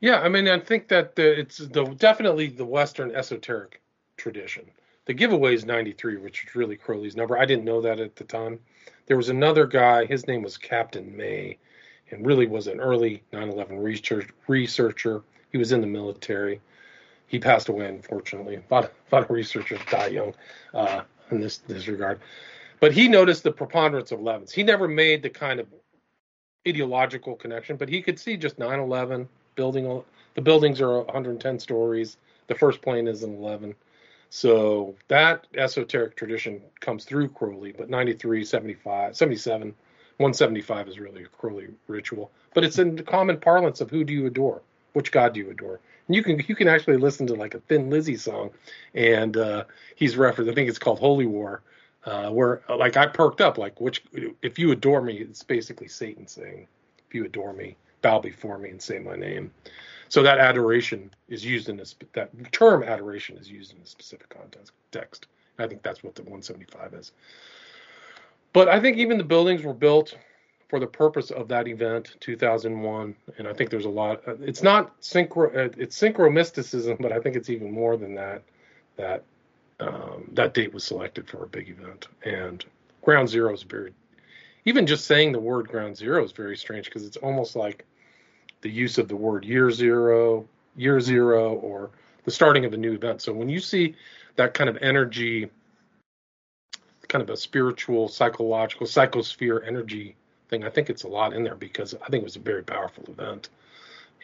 yeah 0.00 0.20
i 0.20 0.28
mean 0.28 0.48
i 0.48 0.58
think 0.58 0.88
that 0.88 1.14
the, 1.16 1.40
it's 1.40 1.58
the 1.58 1.84
definitely 1.98 2.48
the 2.48 2.64
western 2.64 3.14
esoteric 3.14 3.80
tradition 4.16 4.64
the 5.06 5.14
giveaway 5.14 5.54
is 5.54 5.64
93, 5.64 6.16
which 6.16 6.44
is 6.44 6.54
really 6.54 6.76
Crowley's 6.76 7.16
number. 7.16 7.38
I 7.38 7.46
didn't 7.46 7.64
know 7.64 7.80
that 7.80 8.00
at 8.00 8.16
the 8.16 8.24
time. 8.24 8.58
There 9.06 9.16
was 9.16 9.28
another 9.28 9.64
guy, 9.66 10.04
his 10.04 10.26
name 10.26 10.42
was 10.42 10.58
Captain 10.58 11.16
May, 11.16 11.58
and 12.10 12.26
really 12.26 12.46
was 12.46 12.66
an 12.66 12.80
early 12.80 13.22
9 13.32 13.48
11 13.48 13.78
research, 13.78 14.28
researcher. 14.48 15.22
He 15.52 15.58
was 15.58 15.70
in 15.70 15.80
the 15.80 15.86
military. 15.86 16.60
He 17.28 17.38
passed 17.38 17.68
away, 17.68 17.86
unfortunately. 17.86 18.56
A 18.56 18.74
lot, 18.74 18.84
of, 18.84 18.90
a 18.90 19.14
lot 19.14 19.24
of 19.24 19.30
researchers 19.30 19.78
die 19.88 20.08
young 20.08 20.34
uh, 20.74 21.02
in 21.30 21.40
this, 21.40 21.58
this 21.58 21.86
regard. 21.86 22.20
But 22.80 22.92
he 22.92 23.06
noticed 23.06 23.44
the 23.44 23.52
preponderance 23.52 24.10
of 24.10 24.18
11s. 24.18 24.50
He 24.50 24.64
never 24.64 24.88
made 24.88 25.22
the 25.22 25.30
kind 25.30 25.60
of 25.60 25.68
ideological 26.66 27.36
connection, 27.36 27.76
but 27.76 27.88
he 27.88 28.02
could 28.02 28.18
see 28.18 28.36
just 28.36 28.58
9/11 28.58 29.28
building. 29.56 30.02
The 30.34 30.42
buildings 30.42 30.80
are 30.80 31.00
110 31.00 31.58
stories. 31.58 32.18
The 32.46 32.54
first 32.54 32.80
plane 32.82 33.08
is 33.08 33.22
an 33.22 33.34
11. 33.34 33.74
So 34.28 34.94
that 35.08 35.46
esoteric 35.54 36.16
tradition 36.16 36.60
comes 36.80 37.04
through 37.04 37.28
Crowley, 37.30 37.72
but 37.72 37.88
93, 37.88 38.44
75, 38.44 39.16
77, 39.16 39.68
175 40.18 40.88
is 40.88 40.98
really 40.98 41.24
a 41.24 41.28
Crowley 41.28 41.68
ritual. 41.88 42.30
But 42.54 42.64
it's 42.64 42.78
in 42.78 42.96
the 42.96 43.02
common 43.02 43.38
parlance 43.38 43.80
of 43.80 43.90
who 43.90 44.04
do 44.04 44.12
you 44.12 44.26
adore? 44.26 44.62
Which 44.94 45.12
God 45.12 45.34
do 45.34 45.40
you 45.40 45.50
adore? 45.50 45.80
And 46.06 46.16
you 46.16 46.22
can 46.22 46.42
you 46.46 46.54
can 46.54 46.68
actually 46.68 46.96
listen 46.96 47.26
to 47.26 47.34
like 47.34 47.54
a 47.54 47.60
Thin 47.60 47.90
Lizzy 47.90 48.16
song, 48.16 48.50
and 48.94 49.36
uh, 49.36 49.64
he's 49.94 50.16
referenced. 50.16 50.50
I 50.50 50.54
think 50.54 50.68
it's 50.68 50.78
called 50.78 50.98
Holy 50.98 51.26
War, 51.26 51.62
uh, 52.04 52.30
where 52.30 52.62
like 52.68 52.96
I 52.96 53.06
perked 53.06 53.40
up 53.40 53.58
like 53.58 53.80
which 53.80 54.02
if 54.42 54.58
you 54.58 54.72
adore 54.72 55.02
me, 55.02 55.18
it's 55.18 55.42
basically 55.42 55.88
Satan 55.88 56.26
saying, 56.26 56.66
if 57.06 57.14
you 57.14 57.24
adore 57.24 57.52
me, 57.52 57.76
bow 58.02 58.20
before 58.20 58.58
me 58.58 58.70
and 58.70 58.80
say 58.80 58.98
my 58.98 59.16
name. 59.16 59.50
So 60.08 60.22
that 60.22 60.38
adoration 60.38 61.10
is 61.28 61.44
used 61.44 61.68
in 61.68 61.76
this 61.76 61.96
that 62.12 62.30
term 62.52 62.82
adoration 62.82 63.36
is 63.36 63.50
used 63.50 63.74
in 63.74 63.82
a 63.82 63.86
specific 63.86 64.28
context. 64.28 64.72
Text. 64.92 65.26
I 65.58 65.66
think 65.66 65.82
that's 65.82 66.04
what 66.04 66.14
the 66.14 66.22
175 66.22 66.94
is. 66.94 67.12
But 68.52 68.68
I 68.68 68.80
think 68.80 68.98
even 68.98 69.18
the 69.18 69.24
buildings 69.24 69.62
were 69.62 69.74
built 69.74 70.16
for 70.68 70.80
the 70.80 70.86
purpose 70.86 71.30
of 71.30 71.48
that 71.48 71.68
event, 71.68 72.16
2001, 72.20 73.14
and 73.38 73.48
I 73.48 73.52
think 73.52 73.70
there's 73.70 73.84
a 73.84 73.90
lot. 73.90 74.22
It's 74.40 74.62
not 74.62 75.00
synchro. 75.00 75.76
It's 75.78 75.98
synchro 75.98 76.32
mysticism, 76.32 76.96
but 77.00 77.12
I 77.12 77.20
think 77.20 77.36
it's 77.36 77.50
even 77.50 77.70
more 77.70 77.96
than 77.96 78.14
that. 78.14 78.42
That 78.96 79.24
um, 79.80 80.30
that 80.32 80.54
date 80.54 80.72
was 80.72 80.84
selected 80.84 81.28
for 81.28 81.44
a 81.44 81.46
big 81.46 81.68
event, 81.68 82.08
and 82.24 82.64
Ground 83.02 83.28
Zero 83.28 83.52
is 83.52 83.62
very. 83.62 83.92
Even 84.66 84.86
just 84.86 85.06
saying 85.06 85.32
the 85.32 85.40
word 85.40 85.68
Ground 85.68 85.96
Zero 85.96 86.22
is 86.24 86.32
very 86.32 86.56
strange 86.56 86.86
because 86.86 87.06
it's 87.06 87.16
almost 87.16 87.56
like 87.56 87.86
the 88.62 88.70
use 88.70 88.98
of 88.98 89.06
the 89.08 89.16
word 89.16 89.44
year 89.44 89.70
zero, 89.70 90.46
year 90.76 91.00
zero, 91.00 91.54
or 91.54 91.90
the 92.24 92.32
starting 92.32 92.64
of 92.64 92.72
a 92.74 92.76
new 92.76 92.92
event. 92.92 93.22
So 93.22 93.32
when 93.32 93.48
you 93.48 93.60
see 93.60 93.94
that 94.34 94.54
kind 94.54 94.68
of 94.68 94.76
energy, 94.82 95.48
kind 97.08 97.22
of 97.22 97.30
a 97.30 97.36
spiritual, 97.36 98.08
psychological, 98.08 98.88
psychosphere 98.88 99.64
energy 99.64 100.16
thing, 100.48 100.64
I 100.64 100.70
think 100.70 100.90
it's 100.90 101.04
a 101.04 101.08
lot 101.08 101.32
in 101.32 101.44
there 101.44 101.54
because 101.54 101.94
I 101.94 102.08
think 102.08 102.22
it 102.22 102.24
was 102.24 102.36
a 102.36 102.40
very 102.40 102.64
powerful 102.64 103.04
event. 103.08 103.48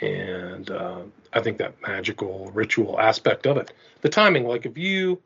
And 0.01 0.69
uh, 0.71 1.03
I 1.33 1.41
think 1.41 1.59
that 1.59 1.81
magical 1.87 2.51
ritual 2.53 2.99
aspect 2.99 3.47
of 3.47 3.59
it, 3.59 3.73
the 4.01 4.09
timing, 4.09 4.45
like 4.45 4.67
if 4.67 4.77
you, 4.77 5.23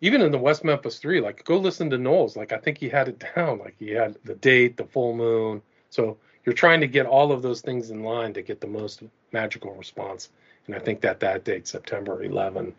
even 0.00 0.22
in 0.22 0.32
the 0.32 0.38
West 0.38 0.64
Memphis 0.64 0.98
Three, 0.98 1.20
like 1.20 1.44
go 1.44 1.58
listen 1.58 1.90
to 1.90 1.98
Knowles, 1.98 2.36
like 2.36 2.52
I 2.52 2.58
think 2.58 2.78
he 2.78 2.88
had 2.88 3.08
it 3.08 3.24
down, 3.34 3.58
like 3.58 3.76
he 3.78 3.90
had 3.90 4.16
the 4.24 4.34
date, 4.34 4.76
the 4.76 4.84
full 4.84 5.14
moon. 5.14 5.62
So 5.90 6.16
you're 6.44 6.54
trying 6.54 6.80
to 6.80 6.86
get 6.86 7.06
all 7.06 7.32
of 7.32 7.42
those 7.42 7.60
things 7.60 7.90
in 7.90 8.02
line 8.02 8.32
to 8.34 8.42
get 8.42 8.60
the 8.60 8.66
most 8.66 9.02
magical 9.32 9.74
response. 9.74 10.30
And 10.66 10.74
I 10.74 10.78
think 10.78 11.00
that 11.00 11.20
that 11.20 11.44
date, 11.44 11.66
September 11.66 12.22
11, 12.22 12.74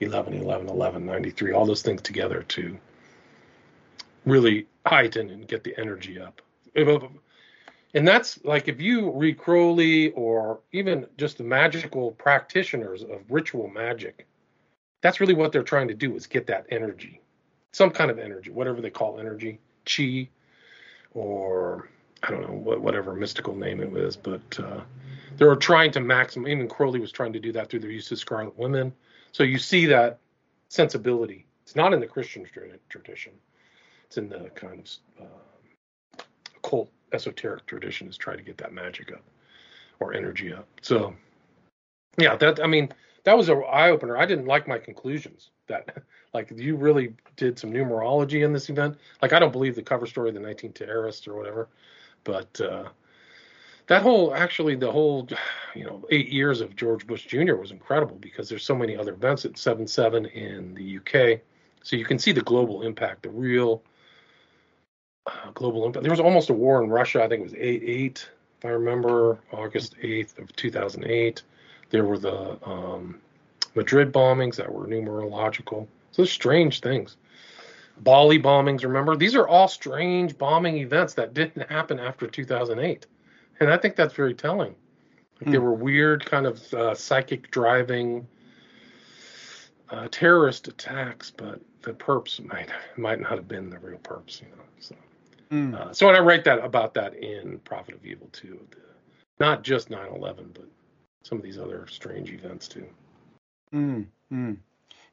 11, 0.00 0.34
11, 0.34 0.68
11, 0.68 1.06
93, 1.06 1.52
all 1.52 1.66
those 1.66 1.82
things 1.82 2.02
together 2.02 2.42
to 2.42 2.76
really 4.24 4.66
heighten 4.86 5.30
and 5.30 5.46
get 5.46 5.64
the 5.64 5.74
energy 5.78 6.20
up. 6.20 6.40
And 7.94 8.08
that's 8.08 8.42
like 8.44 8.68
if 8.68 8.80
you 8.80 9.10
read 9.10 9.38
Crowley 9.38 10.10
or 10.12 10.60
even 10.72 11.06
just 11.18 11.38
the 11.38 11.44
magical 11.44 12.12
practitioners 12.12 13.02
of 13.02 13.20
ritual 13.28 13.68
magic, 13.68 14.26
that's 15.02 15.20
really 15.20 15.34
what 15.34 15.52
they're 15.52 15.62
trying 15.62 15.88
to 15.88 15.94
do 15.94 16.16
is 16.16 16.26
get 16.26 16.46
that 16.46 16.66
energy, 16.70 17.20
some 17.72 17.90
kind 17.90 18.10
of 18.10 18.18
energy, 18.18 18.50
whatever 18.50 18.80
they 18.80 18.90
call 18.90 19.20
energy, 19.20 19.58
chi, 19.84 20.28
or 21.12 21.88
I 22.22 22.30
don't 22.30 22.42
know 22.42 22.78
whatever 22.78 23.14
mystical 23.14 23.54
name 23.54 23.80
it 23.80 23.90
was, 23.90 24.16
but 24.16 24.40
uh, 24.58 24.80
they 25.36 25.44
were 25.44 25.56
trying 25.56 25.90
to 25.92 26.00
maximize. 26.00 26.48
Even 26.48 26.68
Crowley 26.68 27.00
was 27.00 27.12
trying 27.12 27.32
to 27.32 27.40
do 27.40 27.52
that 27.52 27.68
through 27.68 27.80
their 27.80 27.90
use 27.90 28.10
of 28.12 28.18
scarlet 28.18 28.56
women. 28.56 28.92
So 29.32 29.42
you 29.42 29.58
see 29.58 29.86
that 29.86 30.18
sensibility. 30.68 31.46
It's 31.64 31.74
not 31.74 31.92
in 31.92 32.00
the 32.00 32.06
Christian 32.06 32.46
tradition. 32.88 33.32
It's 34.06 34.18
in 34.18 34.28
the 34.28 34.50
kind 34.54 34.88
of 35.18 35.26
uh, 35.26 36.22
occult, 36.56 36.90
esoteric 37.12 37.66
tradition. 37.66 38.08
Is 38.08 38.16
trying 38.16 38.38
to 38.38 38.44
get 38.44 38.56
that 38.58 38.72
magic 38.72 39.12
up 39.12 39.24
or 39.98 40.14
energy 40.14 40.52
up. 40.52 40.68
So 40.80 41.14
yeah, 42.18 42.36
that 42.36 42.62
I 42.62 42.66
mean 42.66 42.92
that 43.24 43.36
was 43.36 43.48
an 43.48 43.62
eye 43.70 43.90
opener. 43.90 44.16
I 44.16 44.26
didn't 44.26 44.46
like 44.46 44.66
my 44.66 44.78
conclusions. 44.78 45.50
That 45.68 46.02
like 46.34 46.50
you 46.54 46.76
really 46.76 47.14
did 47.36 47.58
some 47.58 47.72
numerology 47.72 48.44
in 48.44 48.52
this 48.52 48.68
event. 48.68 48.98
Like 49.20 49.32
I 49.32 49.38
don't 49.38 49.52
believe 49.52 49.74
the 49.74 49.82
cover 49.82 50.06
story 50.06 50.28
of 50.28 50.34
the 50.34 50.40
19 50.40 50.72
terrorists 50.72 51.26
or 51.26 51.34
whatever. 51.34 51.68
But 52.24 52.60
uh, 52.60 52.88
that 53.86 54.02
whole, 54.02 54.34
actually, 54.34 54.76
the 54.76 54.90
whole, 54.90 55.28
you 55.74 55.84
know, 55.84 56.04
eight 56.10 56.28
years 56.28 56.60
of 56.60 56.76
George 56.76 57.06
Bush 57.06 57.26
Jr. 57.26 57.54
was 57.54 57.70
incredible 57.70 58.16
because 58.16 58.48
there's 58.48 58.64
so 58.64 58.74
many 58.74 58.96
other 58.96 59.12
events 59.12 59.44
at 59.44 59.52
7-7 59.52 60.32
in 60.32 60.74
the 60.74 60.98
UK. 60.98 61.40
So 61.82 61.96
you 61.96 62.04
can 62.04 62.18
see 62.18 62.32
the 62.32 62.42
global 62.42 62.82
impact, 62.82 63.24
the 63.24 63.30
real 63.30 63.82
uh, 65.26 65.50
global 65.52 65.84
impact. 65.84 66.04
There 66.04 66.12
was 66.12 66.20
almost 66.20 66.50
a 66.50 66.54
war 66.54 66.82
in 66.82 66.90
Russia. 66.90 67.22
I 67.22 67.28
think 67.28 67.40
it 67.40 67.44
was 67.44 67.52
8-8, 67.52 68.26
if 68.58 68.64
I 68.64 68.68
remember, 68.68 69.38
August 69.52 69.96
8th 70.02 70.38
of 70.38 70.54
2008. 70.54 71.42
There 71.92 72.04
were 72.04 72.18
the 72.18 72.58
um, 72.66 73.20
Madrid 73.74 74.12
bombings 74.12 74.56
that 74.56 74.72
were 74.72 74.86
numerological. 74.86 75.86
So 76.10 76.24
strange 76.24 76.80
things. 76.80 77.16
Bali 77.98 78.40
bombings, 78.40 78.82
remember? 78.82 79.14
These 79.14 79.36
are 79.36 79.46
all 79.46 79.68
strange 79.68 80.36
bombing 80.36 80.78
events 80.78 81.14
that 81.14 81.34
didn't 81.34 81.70
happen 81.70 82.00
after 82.00 82.26
2008. 82.26 83.06
And 83.60 83.70
I 83.70 83.76
think 83.76 83.94
that's 83.94 84.14
very 84.14 84.32
telling. 84.34 84.74
Like 85.40 85.48
mm. 85.48 85.52
There 85.52 85.60
were 85.60 85.74
weird 85.74 86.24
kind 86.24 86.46
of 86.46 86.74
uh, 86.74 86.94
psychic 86.94 87.50
driving 87.50 88.26
uh, 89.90 90.08
terrorist 90.10 90.68
attacks, 90.68 91.30
but 91.30 91.60
the 91.82 91.92
perps 91.92 92.42
might 92.46 92.70
might 92.96 93.20
not 93.20 93.32
have 93.32 93.48
been 93.48 93.68
the 93.68 93.78
real 93.78 93.98
perps, 93.98 94.40
you 94.40 94.48
know. 94.48 94.62
So, 94.80 94.94
mm. 95.50 95.74
uh, 95.74 95.92
so 95.92 96.06
when 96.06 96.16
I 96.16 96.20
write 96.20 96.44
that 96.44 96.64
about 96.64 96.94
that 96.94 97.14
in 97.14 97.58
Prophet 97.58 97.96
of 97.96 98.06
Evil 98.06 98.28
too, 98.32 98.58
the, 98.70 98.78
not 99.38 99.62
just 99.62 99.90
9/11, 99.90 100.54
but 100.54 100.64
some 101.22 101.38
of 101.38 101.44
these 101.44 101.58
other 101.58 101.86
strange 101.88 102.30
events 102.32 102.68
too. 102.68 102.86
Mm. 103.72 104.06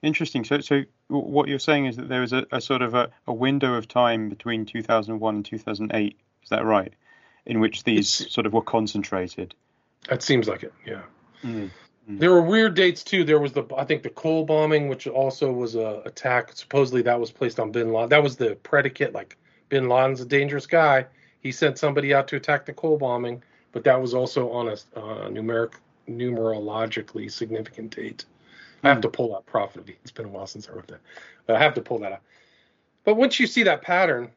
Interesting. 0.01 0.45
So, 0.45 0.61
so 0.61 0.83
what 1.07 1.49
you're 1.49 1.59
saying 1.59 1.85
is 1.87 1.97
that 1.97 2.07
there 2.07 2.21
was 2.21 2.33
a, 2.33 2.45
a 2.51 2.61
sort 2.61 2.81
of 2.81 2.93
a, 2.93 3.09
a, 3.27 3.33
window 3.33 3.73
of 3.73 3.87
time 3.87 4.29
between 4.29 4.65
2001 4.65 5.35
and 5.35 5.45
2008. 5.45 6.17
Is 6.43 6.49
that 6.49 6.63
right? 6.63 6.93
In 7.45 7.59
which 7.59 7.83
these 7.83 8.21
it's, 8.21 8.33
sort 8.33 8.45
of 8.45 8.53
were 8.53 8.61
concentrated. 8.61 9.53
That 10.07 10.23
seems 10.23 10.47
like 10.47 10.63
it. 10.63 10.73
Yeah. 10.85 11.01
Mm, 11.43 11.69
mm. 12.09 12.19
There 12.19 12.31
were 12.31 12.41
weird 12.41 12.75
dates 12.75 13.03
too. 13.03 13.25
There 13.25 13.39
was 13.39 13.51
the 13.51 13.65
I 13.75 13.83
think 13.83 14.03
the 14.03 14.09
Cole 14.09 14.45
bombing, 14.45 14.87
which 14.87 15.07
also 15.07 15.51
was 15.51 15.75
a 15.75 16.01
attack. 16.05 16.53
Supposedly 16.53 17.01
that 17.03 17.19
was 17.19 17.31
placed 17.31 17.59
on 17.59 17.71
Bin 17.71 17.91
Laden. 17.91 18.09
That 18.09 18.23
was 18.23 18.37
the 18.37 18.55
predicate. 18.55 19.13
Like 19.13 19.37
Bin 19.67 19.89
Laden's 19.89 20.21
a 20.21 20.25
dangerous 20.25 20.65
guy. 20.65 21.07
He 21.41 21.51
sent 21.51 21.77
somebody 21.77 22.13
out 22.13 22.27
to 22.29 22.35
attack 22.35 22.65
the 22.65 22.73
Cole 22.73 22.97
bombing, 22.97 23.43
but 23.71 23.83
that 23.83 24.01
was 24.01 24.13
also 24.13 24.51
on 24.51 24.69
a 24.69 24.73
uh, 24.73 25.29
numeric 25.29 25.73
numerologically 26.09 27.31
significant 27.31 27.95
date. 27.95 28.25
I 28.83 28.89
have 28.89 29.01
to 29.01 29.09
pull 29.09 29.33
that 29.33 29.45
profit. 29.45 29.89
It's 29.89 30.11
been 30.11 30.25
a 30.25 30.29
while 30.29 30.47
since 30.47 30.69
I 30.69 30.71
wrote 30.71 30.87
that, 30.87 31.01
but 31.45 31.55
I 31.55 31.59
have 31.59 31.73
to 31.75 31.81
pull 31.81 31.99
that 31.99 32.13
out. 32.13 32.21
But 33.03 33.15
once 33.15 33.39
you 33.39 33.47
see 33.47 33.63
that 33.63 33.81
pattern, 33.81 34.29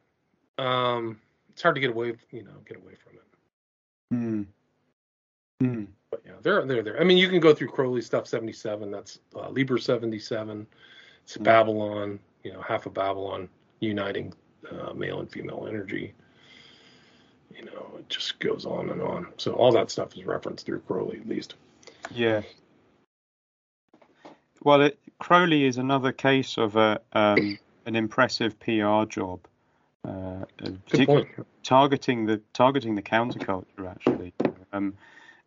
um, 0.57 1.19
it's 1.51 1.61
hard 1.61 1.75
to 1.75 1.81
get 1.81 1.91
away, 1.91 2.15
you 2.31 2.43
know, 2.43 2.51
get 2.67 2.77
away 2.77 2.93
from 2.95 3.13
it. 3.15 3.23
Hmm. 4.11 4.41
Hmm. 5.61 5.83
But 6.11 6.21
yeah, 6.25 6.33
they're 6.41 6.65
they're 6.65 6.83
there. 6.83 6.99
I 6.99 7.03
mean, 7.03 7.17
you 7.17 7.29
can 7.29 7.39
go 7.39 7.53
through 7.53 7.69
Crowley 7.69 8.01
stuff, 8.01 8.27
seventy 8.27 8.53
seven. 8.53 8.91
That's 8.91 9.19
uh, 9.35 9.49
Liber 9.49 9.77
seventy 9.77 10.19
seven. 10.19 10.67
It's 11.23 11.37
mm. 11.37 11.43
Babylon. 11.43 12.19
You 12.43 12.53
know, 12.53 12.61
half 12.61 12.85
of 12.85 12.93
Babylon 12.93 13.47
uniting 13.79 14.33
uh, 14.69 14.93
male 14.93 15.21
and 15.21 15.31
female 15.31 15.65
energy. 15.67 16.13
You 17.55 17.65
know, 17.65 17.91
it 17.99 18.09
just 18.09 18.39
goes 18.39 18.65
on 18.65 18.89
and 18.89 19.01
on. 19.01 19.27
So 19.37 19.53
all 19.53 19.71
that 19.73 19.91
stuff 19.91 20.15
is 20.15 20.25
referenced 20.25 20.65
through 20.65 20.79
Crowley, 20.81 21.19
at 21.19 21.27
least. 21.27 21.55
Yeah, 22.13 22.41
well, 24.63 24.81
it, 24.81 24.97
Crowley 25.19 25.65
is 25.65 25.77
another 25.77 26.11
case 26.11 26.57
of 26.57 26.75
a 26.75 27.01
um, 27.11 27.59
an 27.85 27.95
impressive 27.95 28.59
PR 28.59 29.03
job, 29.05 29.41
uh, 30.05 30.45
targeting 31.63 32.25
the 32.25 32.41
targeting 32.53 32.95
the 32.95 33.01
counterculture 33.01 33.89
actually. 33.89 34.33
Um, 34.71 34.95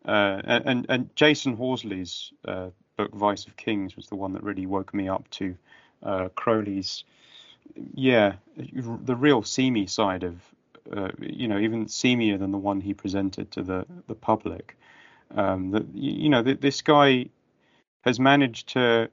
uh, 0.05 0.41
and 0.45 0.85
and 0.87 1.15
Jasun 1.15 1.57
Horsley's 1.57 2.31
uh, 2.45 2.69
book 2.95 3.13
Vice 3.13 3.45
of 3.45 3.57
Kings 3.57 3.95
was 3.95 4.07
the 4.07 4.15
one 4.15 4.33
that 4.33 4.43
really 4.43 4.65
woke 4.65 4.93
me 4.93 5.09
up 5.09 5.29
to 5.31 5.55
uh, 6.03 6.29
Crowley's, 6.35 7.03
yeah, 7.93 8.33
the 8.55 9.15
real 9.15 9.43
seamy 9.43 9.87
side 9.87 10.23
of, 10.23 10.35
uh, 10.95 11.11
you 11.19 11.47
know, 11.47 11.59
even 11.59 11.85
seamier 11.85 12.37
than 12.39 12.51
the 12.51 12.57
one 12.57 12.81
he 12.81 12.93
presented 12.93 13.51
to 13.51 13.63
the 13.63 13.85
the 14.07 14.15
public. 14.15 14.77
Um, 15.35 15.71
that 15.71 15.85
you 15.93 16.29
know, 16.29 16.41
this 16.41 16.81
guy 16.81 17.29
has 18.03 18.19
managed 18.19 18.69
to 18.69 19.09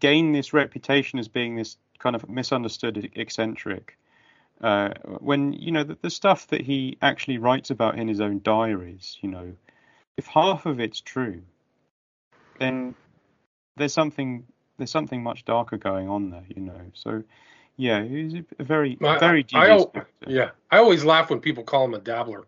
gain 0.00 0.32
this 0.32 0.52
reputation 0.52 1.18
as 1.18 1.28
being 1.28 1.56
this 1.56 1.78
kind 1.98 2.14
of 2.14 2.28
misunderstood 2.28 3.10
eccentric 3.14 3.96
Uh, 4.60 4.90
when 5.20 5.52
you 5.52 5.70
know 5.70 5.84
the, 5.84 5.96
the 6.02 6.10
stuff 6.10 6.48
that 6.48 6.60
he 6.60 6.98
actually 7.00 7.38
writes 7.38 7.70
about 7.70 7.96
in 7.98 8.08
his 8.08 8.20
own 8.20 8.40
diaries, 8.42 9.16
you 9.22 9.30
know, 9.30 9.54
if 10.16 10.26
half 10.26 10.66
of 10.66 10.80
it's 10.80 11.00
true, 11.00 11.42
then 12.58 12.94
there's 13.76 13.92
something 13.92 14.44
there's 14.76 14.90
something 14.90 15.22
much 15.22 15.44
darker 15.44 15.78
going 15.78 16.08
on 16.08 16.30
there, 16.30 16.44
you 16.48 16.62
know. 16.62 16.90
So 16.94 17.22
yeah, 17.78 18.02
he's 18.04 18.34
a 18.58 18.64
very 18.64 18.96
very 18.96 19.46
I, 19.54 19.68
I, 19.94 20.04
yeah, 20.26 20.50
I 20.70 20.78
always 20.78 21.04
laugh 21.04 21.30
when 21.30 21.40
people 21.40 21.64
call 21.64 21.84
him 21.84 21.94
a 21.94 22.00
dabbler. 22.00 22.44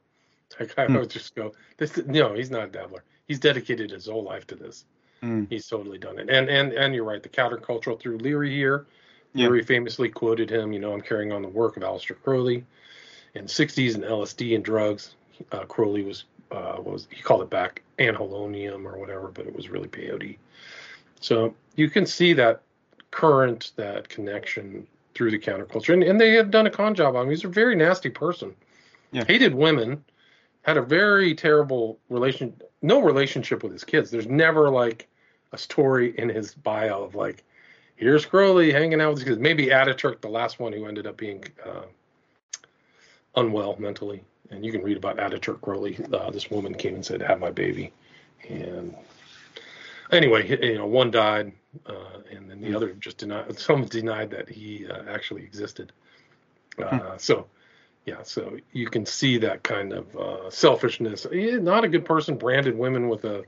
Like 0.58 0.76
I 0.76 0.86
Hmm. 0.86 0.94
always 0.96 1.08
just 1.08 1.34
go, 1.36 1.52
this 1.78 1.96
no, 2.04 2.34
he's 2.34 2.50
not 2.50 2.64
a 2.64 2.70
dabbler. 2.70 3.04
He's 3.28 3.38
dedicated 3.38 3.90
his 3.92 4.06
whole 4.06 4.24
life 4.24 4.46
to 4.48 4.56
this. 4.56 4.84
Mm, 5.22 5.46
He's 5.48 5.66
totally 5.68 5.98
done 5.98 6.18
it. 6.18 6.28
And 6.28 6.48
and 6.50 6.72
and 6.72 6.94
you're 6.94 7.04
right. 7.04 7.22
The 7.22 7.28
countercultural 7.28 7.98
through 8.00 8.18
Leary 8.18 8.50
here. 8.54 8.86
Yeah. 9.32 9.46
Leary 9.46 9.62
famously 9.62 10.08
quoted 10.08 10.50
him. 10.50 10.72
You 10.72 10.80
know, 10.80 10.92
I'm 10.92 11.00
carrying 11.00 11.32
on 11.32 11.42
the 11.42 11.48
work 11.48 11.76
of 11.76 11.84
Aleister 11.84 12.16
Crowley. 12.20 12.64
In 13.34 13.44
60s 13.44 13.94
and 13.94 14.02
LSD 14.02 14.56
and 14.56 14.64
drugs, 14.64 15.14
uh, 15.52 15.64
Crowley 15.66 16.02
was 16.02 16.24
uh, 16.50 16.78
was 16.82 17.06
he 17.10 17.22
called 17.22 17.42
it 17.42 17.50
back 17.50 17.82
anhalonium 18.00 18.84
or 18.84 18.98
whatever, 18.98 19.28
but 19.28 19.46
it 19.46 19.54
was 19.54 19.68
really 19.68 19.88
peyote. 19.88 20.36
So 21.20 21.54
you 21.76 21.88
can 21.88 22.06
see 22.06 22.32
that 22.32 22.62
current, 23.12 23.70
that 23.76 24.08
connection 24.08 24.86
through 25.20 25.30
the 25.30 25.38
counterculture, 25.38 25.92
and, 25.92 26.02
and 26.02 26.18
they 26.18 26.32
had 26.32 26.50
done 26.50 26.66
a 26.66 26.70
con 26.70 26.94
job 26.94 27.14
on 27.14 27.26
him. 27.26 27.30
He's 27.30 27.44
a 27.44 27.48
very 27.48 27.76
nasty 27.76 28.08
person. 28.08 28.56
Yeah. 29.12 29.26
Hated 29.26 29.54
women, 29.54 30.02
had 30.62 30.78
a 30.78 30.80
very 30.80 31.34
terrible 31.34 31.98
relation, 32.08 32.58
no 32.80 33.02
relationship 33.02 33.62
with 33.62 33.70
his 33.70 33.84
kids. 33.84 34.10
There's 34.10 34.28
never 34.28 34.70
like 34.70 35.08
a 35.52 35.58
story 35.58 36.14
in 36.16 36.30
his 36.30 36.54
bio 36.54 37.02
of 37.02 37.14
like, 37.14 37.44
here's 37.96 38.24
Crowley 38.24 38.72
hanging 38.72 38.98
out 38.98 39.10
with 39.10 39.18
his 39.18 39.28
kids. 39.28 39.38
Maybe 39.38 39.66
Ataturk, 39.66 40.22
the 40.22 40.30
last 40.30 40.58
one 40.58 40.72
who 40.72 40.86
ended 40.86 41.06
up 41.06 41.18
being 41.18 41.44
uh, 41.66 41.82
unwell 43.36 43.76
mentally. 43.78 44.24
And 44.50 44.64
you 44.64 44.72
can 44.72 44.82
read 44.82 44.96
about 44.96 45.18
Ataturk 45.18 45.60
Crowley. 45.60 45.98
Uh, 46.10 46.30
this 46.30 46.50
woman 46.50 46.72
came 46.72 46.94
and 46.94 47.04
said, 47.04 47.20
"Have 47.20 47.40
my 47.40 47.50
baby," 47.50 47.92
and 48.48 48.96
anyway, 50.10 50.48
you 50.48 50.78
know, 50.78 50.86
one 50.86 51.10
died, 51.10 51.52
uh, 51.86 52.20
and 52.30 52.50
then 52.50 52.60
the 52.60 52.74
other 52.74 52.92
just 52.94 53.18
denied. 53.18 53.58
Some 53.58 53.84
denied 53.84 54.30
that 54.30 54.48
he 54.48 54.86
uh, 54.86 55.02
actually 55.08 55.42
existed. 55.42 55.92
Uh, 56.82 57.16
so, 57.18 57.46
yeah, 58.06 58.22
so 58.22 58.56
you 58.72 58.88
can 58.88 59.04
see 59.04 59.38
that 59.38 59.62
kind 59.62 59.92
of 59.92 60.16
uh, 60.16 60.50
selfishness. 60.50 61.26
He, 61.30 61.52
not 61.52 61.84
a 61.84 61.88
good 61.88 62.04
person. 62.04 62.36
Branded 62.36 62.76
women 62.76 63.08
with 63.08 63.24
a 63.24 63.44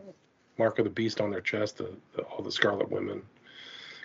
mark 0.58 0.78
of 0.78 0.84
the 0.84 0.90
beast 0.90 1.20
on 1.20 1.30
their 1.30 1.40
chest. 1.40 1.78
The, 1.78 1.90
the, 2.14 2.22
all 2.22 2.42
the 2.42 2.52
Scarlet 2.52 2.90
Women 2.90 3.22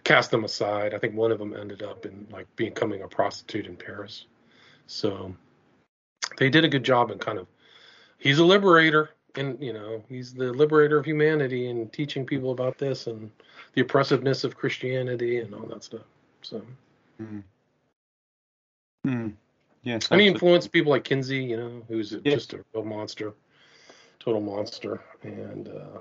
cast 0.03 0.31
them 0.31 0.43
aside. 0.45 0.93
I 0.93 1.00
think 1.00 1.15
one 1.15 1.31
of 1.31 1.39
them 1.39 1.55
ended 1.55 1.83
up 1.83 2.05
in 2.05 2.27
like 2.31 2.47
becoming 2.55 3.01
a 3.01 3.07
prostitute 3.07 3.65
in 3.65 3.75
Paris. 3.75 4.25
So 4.88 5.36
they 6.38 6.50
did 6.50 6.63
a 6.63 6.69
good 6.69 6.83
job 6.83 7.12
in 7.12 7.19
kind 7.19 7.39
of. 7.39 7.47
He's 8.19 8.39
a 8.39 8.45
liberator 8.45 9.12
and 9.38 9.62
you 9.62 9.74
know 9.74 10.03
he's 10.09 10.33
the 10.33 10.51
liberator 10.51 10.97
of 10.97 11.05
humanity 11.05 11.69
and 11.69 11.91
teaching 11.93 12.25
people 12.25 12.51
about 12.51 12.77
this 12.77 13.07
and 13.07 13.31
the 13.77 13.84
oppressiveness 13.84 14.43
of 14.43 14.57
christianity 14.57 15.38
and 15.39 15.53
all 15.53 15.67
that 15.67 15.84
stuff 15.84 16.01
so 16.41 16.62
mm. 17.22 17.43
Mm. 19.05 19.34
Yes, 19.84 20.10
and 20.12 20.19
he 20.19 20.27
influenced 20.27 20.72
people 20.72 20.91
like 20.91 21.03
kinsey 21.03 21.43
you 21.43 21.55
know 21.57 21.84
who's 21.88 22.10
just 22.25 22.53
a 22.53 22.65
real 22.74 22.84
monster 22.84 23.34
total 24.19 24.41
monster 24.41 24.99
and 25.21 25.69
uh 25.69 25.99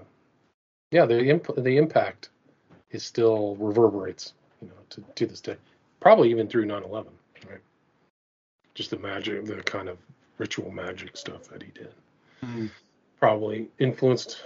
yeah 0.90 1.04
the 1.04 1.22
imp- 1.28 1.54
the 1.56 1.76
impact 1.76 2.30
is 2.90 3.04
still 3.04 3.56
reverberates 3.56 4.32
you 4.62 4.68
know 4.68 4.74
to, 4.90 5.04
to 5.14 5.26
this 5.26 5.40
day 5.40 5.56
probably 6.00 6.30
even 6.30 6.48
through 6.48 6.64
9-11 6.64 7.06
right 7.48 7.60
just 8.74 8.90
the 8.90 8.98
magic 8.98 9.44
the 9.44 9.62
kind 9.62 9.88
of 9.88 9.98
ritual 10.38 10.70
magic 10.70 11.16
stuff 11.16 11.44
that 11.48 11.62
he 11.62 11.70
did 11.72 11.92
Mm. 12.44 12.70
probably 13.18 13.68
influenced. 13.78 14.42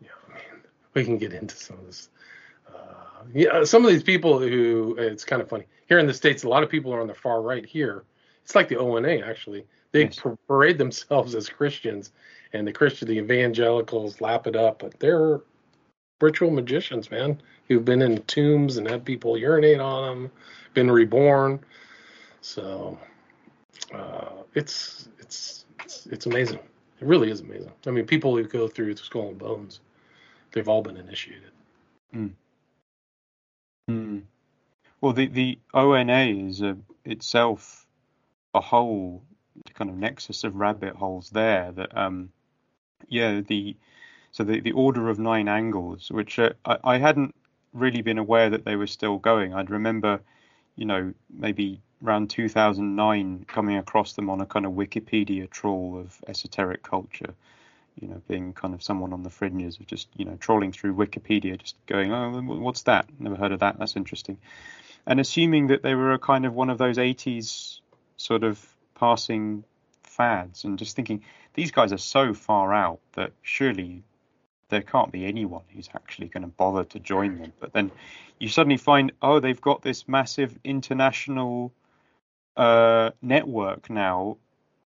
Yeah, 0.00 0.08
I 0.28 0.34
mean, 0.34 0.62
we 0.94 1.04
can 1.04 1.18
get 1.18 1.32
into 1.32 1.56
some 1.56 1.78
of 1.78 1.86
this. 1.86 2.08
Uh, 2.74 3.24
yeah, 3.34 3.64
some 3.64 3.84
of 3.84 3.90
these 3.90 4.02
people 4.02 4.38
who 4.38 4.96
it's 4.98 5.24
kind 5.24 5.42
of 5.42 5.48
funny 5.48 5.64
here 5.88 5.98
in 5.98 6.06
the 6.06 6.14
states. 6.14 6.44
A 6.44 6.48
lot 6.48 6.62
of 6.62 6.70
people 6.70 6.92
are 6.92 7.00
on 7.00 7.06
the 7.06 7.14
far 7.14 7.42
right 7.42 7.64
here. 7.64 8.04
It's 8.44 8.54
like 8.54 8.68
the 8.68 8.78
ONA 8.78 9.20
actually. 9.24 9.66
They 9.92 10.04
Yes. 10.04 10.20
parade 10.48 10.78
themselves 10.78 11.34
as 11.34 11.48
Christians, 11.50 12.12
and 12.54 12.66
the 12.66 12.72
Christian, 12.72 13.08
the 13.08 13.18
evangelicals 13.18 14.20
lap 14.20 14.46
it 14.46 14.56
up, 14.56 14.78
but 14.78 14.98
they're 14.98 15.42
ritual 16.20 16.50
magicians, 16.50 17.10
man, 17.10 17.40
who've 17.68 17.84
been 17.84 18.00
in 18.00 18.22
tombs 18.22 18.78
and 18.78 18.88
had 18.88 19.04
people 19.04 19.36
urinate 19.36 19.80
on 19.80 20.22
them, 20.22 20.30
been 20.72 20.90
reborn. 20.90 21.60
So 22.40 22.98
uh, 23.92 24.42
it's 24.54 25.08
it's 25.18 25.66
it's 25.84 26.06
it's 26.06 26.26
amazing. 26.26 26.58
It 27.00 27.06
really 27.06 27.30
is 27.30 27.40
amazing. 27.40 27.72
I 27.86 27.90
mean, 27.90 28.06
people 28.06 28.36
who 28.36 28.44
go 28.44 28.68
through 28.68 28.96
Skull 28.96 29.28
and 29.28 29.38
Bones, 29.38 29.80
they've 30.52 30.68
all 30.68 30.82
been 30.82 30.96
initiated. 30.96 31.50
Mm. 32.14 32.32
Well, 35.02 35.12
the 35.12 35.26
the 35.26 35.58
ONA 35.74 36.48
is 36.48 36.62
a, 36.62 36.76
itself 37.04 37.86
a 38.54 38.60
whole 38.60 39.24
kind 39.74 39.90
of 39.90 39.96
nexus 39.96 40.44
of 40.44 40.54
rabbit 40.54 40.94
holes 40.94 41.30
there. 41.30 41.72
That 41.72 41.96
um, 41.96 42.30
yeah, 43.08 43.40
the 43.40 43.76
so 44.30 44.44
the 44.44 44.60
the 44.60 44.72
Order 44.72 45.08
of 45.08 45.18
Nine 45.18 45.48
Angles, 45.48 46.10
which 46.10 46.38
uh, 46.38 46.50
I, 46.64 46.78
I 46.84 46.98
hadn't 46.98 47.34
really 47.72 48.00
been 48.00 48.18
aware 48.18 48.48
that 48.50 48.64
they 48.64 48.76
were 48.76 48.86
still 48.86 49.18
going. 49.18 49.54
I'd 49.54 49.70
remember, 49.70 50.20
you 50.76 50.84
know, 50.84 51.12
maybe 51.28 51.80
around 52.04 52.30
2009 52.30 53.44
coming 53.48 53.76
across 53.76 54.12
them 54.12 54.30
on 54.30 54.40
a 54.40 54.46
kind 54.46 54.66
of 54.66 54.72
Wikipedia 54.72 55.50
trawl 55.50 55.98
of 55.98 56.22
esoteric 56.28 56.84
culture. 56.84 57.34
You 58.00 58.08
know, 58.08 58.22
being 58.26 58.52
kind 58.52 58.74
of 58.74 58.82
someone 58.82 59.12
on 59.12 59.22
the 59.22 59.30
fringes 59.30 59.78
of 59.78 59.86
just 59.86 60.08
you 60.16 60.24
know 60.24 60.36
trawling 60.36 60.72
through 60.72 60.94
Wikipedia, 60.94 61.58
just 61.60 61.76
going, 61.86 62.12
oh, 62.12 62.40
what's 62.40 62.82
that? 62.82 63.06
Never 63.18 63.36
heard 63.36 63.52
of 63.52 63.60
that. 63.60 63.78
That's 63.78 63.96
interesting. 63.96 64.38
And 65.06 65.20
assuming 65.20 65.68
that 65.68 65.82
they 65.82 65.94
were 65.94 66.12
a 66.12 66.18
kind 66.18 66.46
of 66.46 66.54
one 66.54 66.70
of 66.70 66.78
those 66.78 66.96
80s 66.96 67.80
sort 68.16 68.44
of 68.44 68.64
passing 68.94 69.64
fads, 70.02 70.64
and 70.64 70.78
just 70.78 70.94
thinking 70.96 71.22
these 71.54 71.70
guys 71.70 71.92
are 71.92 71.98
so 71.98 72.34
far 72.34 72.72
out 72.72 73.00
that 73.14 73.32
surely 73.42 74.04
there 74.68 74.82
can't 74.82 75.12
be 75.12 75.26
anyone 75.26 75.62
who's 75.74 75.88
actually 75.94 76.28
going 76.28 76.42
to 76.42 76.48
bother 76.48 76.84
to 76.84 76.98
join 76.98 77.38
them. 77.38 77.52
But 77.60 77.72
then 77.72 77.90
you 78.38 78.48
suddenly 78.48 78.78
find, 78.78 79.12
oh, 79.20 79.38
they've 79.38 79.60
got 79.60 79.82
this 79.82 80.08
massive 80.08 80.58
international 80.64 81.72
uh, 82.56 83.10
network 83.20 83.90
now 83.90 84.38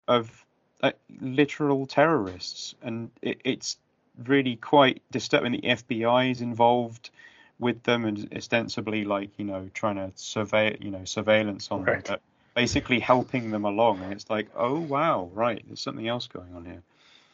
of 0.09 0.46
uh, 0.83 0.93
literal 1.21 1.87
terrorists, 1.87 2.75
and 2.83 3.11
it, 3.23 3.41
it's 3.45 3.79
really 4.25 4.57
quite 4.57 5.03
disturbing. 5.11 5.53
The 5.53 5.63
FBI 5.63 6.31
is 6.31 6.41
involved 6.41 7.11
with 7.59 7.83
them, 7.85 8.05
and 8.05 8.29
ostensibly, 8.37 9.05
like 9.05 9.31
you 9.39 9.45
know, 9.45 9.71
trying 9.75 9.97
to 9.97 10.13
survey, 10.15 10.77
you 10.81 10.91
know, 10.91 11.05
surveillance 11.05 11.71
on 11.71 11.85
Right. 11.85 12.05
them, 12.05 12.17
but 12.17 12.21
basically 12.55 12.99
helping 13.01 13.51
them 13.51 13.65
along. 13.65 14.03
And 14.03 14.13
it's 14.13 14.29
like, 14.31 14.49
oh 14.57 14.81
wow, 14.81 15.31
right, 15.35 15.63
there's 15.67 15.81
something 15.81 16.09
else 16.09 16.27
going 16.27 16.55
on 16.55 16.65
here. 16.65 16.83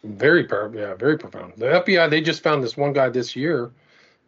Very, 0.05 0.49
yeah, 0.75 0.95
very 0.95 1.17
profound. 1.17 1.55
The 1.57 1.67
FBI, 1.67 2.11
they 2.11 2.21
just 2.21 2.43
found 2.43 2.63
this 2.63 2.77
one 2.77 2.93
guy 2.93 3.09
this 3.09 3.37
year 3.37 3.71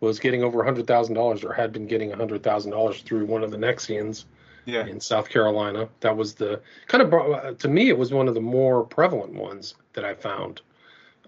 was 0.00 0.20
getting 0.20 0.42
over 0.42 0.62
hundred 0.62 0.86
thousand 0.86 1.14
dollars, 1.14 1.44
or 1.44 1.52
had 1.52 1.72
been 1.72 1.86
getting 1.86 2.10
hundred 2.10 2.42
thousand 2.42 2.72
dollars 2.72 3.00
through 3.02 3.26
one 3.26 3.42
of 3.42 3.50
the 3.50 3.56
Nexions 3.56 4.24
Yeah, 4.66 4.86
in 4.86 5.00
South 5.00 5.28
Carolina. 5.28 5.88
That 6.00 6.16
was 6.16 6.34
the 6.34 6.60
kind 6.86 7.02
of 7.02 7.58
to 7.58 7.68
me, 7.68 7.88
it 7.88 7.98
was 7.98 8.12
one 8.12 8.28
of 8.28 8.34
the 8.34 8.40
more 8.40 8.84
prevalent 8.84 9.34
ones 9.34 9.74
that 9.92 10.04
I 10.04 10.14
found. 10.14 10.60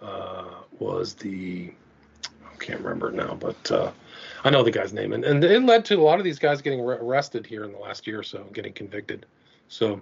Uh, 0.00 0.44
was 0.78 1.14
the 1.14 1.72
I 2.44 2.56
can't 2.58 2.80
remember 2.80 3.08
it 3.08 3.14
now, 3.14 3.34
but 3.34 3.70
uh, 3.70 3.90
I 4.44 4.50
know 4.50 4.62
the 4.62 4.70
guy's 4.70 4.92
name, 4.92 5.12
and 5.12 5.24
and 5.24 5.42
it 5.42 5.62
led 5.62 5.84
to 5.86 5.96
a 5.96 6.02
lot 6.02 6.18
of 6.18 6.24
these 6.24 6.38
guys 6.38 6.60
getting 6.62 6.80
ar- 6.80 7.02
arrested 7.02 7.46
here 7.46 7.64
in 7.64 7.72
the 7.72 7.78
last 7.78 8.06
year 8.06 8.20
or 8.20 8.22
so, 8.22 8.44
getting 8.52 8.72
convicted. 8.72 9.26
So 9.68 10.00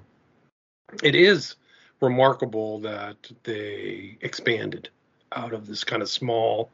it 1.03 1.15
is 1.15 1.57
remarkable 2.01 2.79
that 2.81 3.17
they 3.45 4.19
expanded 4.21 4.89
out 5.33 5.53
of 5.53 5.67
this 5.67 5.85
kind 5.85 6.03
of 6.03 6.09
small, 6.09 6.71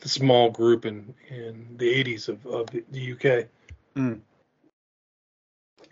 the 0.00 0.08
small 0.08 0.50
group 0.50 0.84
in 0.84 1.14
in 1.28 1.66
the 1.76 2.04
80s 2.04 2.28
of, 2.28 2.44
of 2.46 2.68
the 2.90 3.12
UK. 3.12 3.46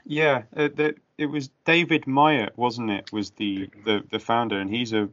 Yeah, 0.05 0.43
uh, 0.57 0.69
the, 0.75 0.95
it 1.19 1.27
was 1.27 1.51
David 1.65 2.07
Myatt, 2.07 2.57
wasn't 2.57 2.91
it? 2.91 3.13
Was 3.13 3.31
the, 3.33 3.69
the, 3.85 4.03
the 4.11 4.19
founder, 4.19 4.59
and 4.59 4.71
he's 4.71 4.93
a 4.93 5.09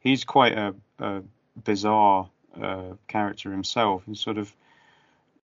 he's 0.00 0.24
quite 0.24 0.56
a, 0.56 0.74
a 0.98 1.22
bizarre 1.62 2.30
uh, 2.60 2.92
character 3.08 3.50
himself. 3.50 4.02
He 4.06 4.14
sort 4.14 4.38
of 4.38 4.54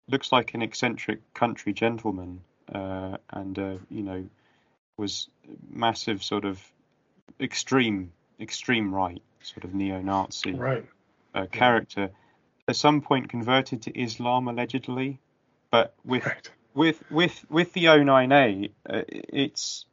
looks 0.08 0.32
like 0.32 0.54
an 0.54 0.62
eccentric 0.62 1.34
country 1.34 1.72
gentleman, 1.72 2.40
uh, 2.72 3.18
and 3.30 3.58
uh, 3.58 3.76
you 3.90 4.02
know 4.02 4.24
was 4.96 5.28
massive 5.70 6.22
sort 6.24 6.44
of 6.44 6.60
extreme 7.40 8.12
extreme 8.40 8.92
right 8.94 9.22
sort 9.42 9.64
of 9.64 9.74
neo-Nazi 9.74 10.52
Right. 10.52 10.84
uh, 11.34 11.46
character. 11.46 12.10
At 12.66 12.76
some 12.76 13.00
point, 13.00 13.28
converted 13.28 13.82
to 13.82 13.98
Islam 13.98 14.48
allegedly, 14.48 15.20
but 15.70 15.94
with 16.04 16.26
Right. 16.26 16.50
With 16.78 17.02
with 17.10 17.44
with 17.50 17.72
the 17.72 17.86
O9A, 17.86 18.70
uh, 18.88 19.02
it's 19.08 19.84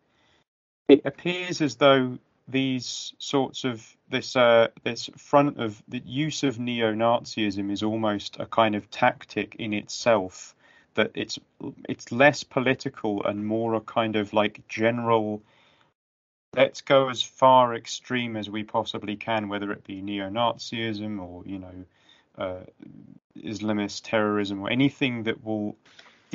it 0.88 1.02
appears 1.04 1.60
as 1.60 1.78
though 1.78 2.20
these 2.48 3.12
sorts 3.18 3.64
of 3.64 3.98
this 4.12 4.36
uh, 4.36 4.68
this 4.84 5.10
front 5.18 5.60
of 5.60 5.82
the 5.88 6.04
use 6.06 6.44
of 6.44 6.60
neo-Nazism 6.60 7.72
is 7.72 7.82
almost 7.82 8.38
a 8.40 8.46
kind 8.46 8.76
of 8.76 8.92
tactic 8.92 9.56
in 9.56 9.74
itself. 9.74 10.54
That 10.94 11.10
it's 11.16 11.40
it's 11.90 12.12
less 12.12 12.44
political 12.44 13.26
and 13.26 13.48
more 13.48 13.74
a 13.74 13.82
kind 13.82 14.16
of 14.16 14.32
like 14.32 14.68
general. 14.68 15.42
Let's 16.56 16.82
go 16.82 17.10
as 17.10 17.24
far 17.24 17.74
extreme 17.74 18.38
as 18.38 18.48
we 18.48 18.64
possibly 18.64 19.16
can, 19.16 19.50
whether 19.50 19.72
it 19.72 19.84
be 19.86 20.04
neo-Nazism 20.04 21.20
or 21.20 21.42
you 21.48 21.58
know 21.58 21.86
uh, 22.38 22.66
Islamist 23.36 24.04
terrorism 24.04 24.62
or 24.62 24.70
anything 24.70 25.24
that 25.24 25.44
will 25.44 25.78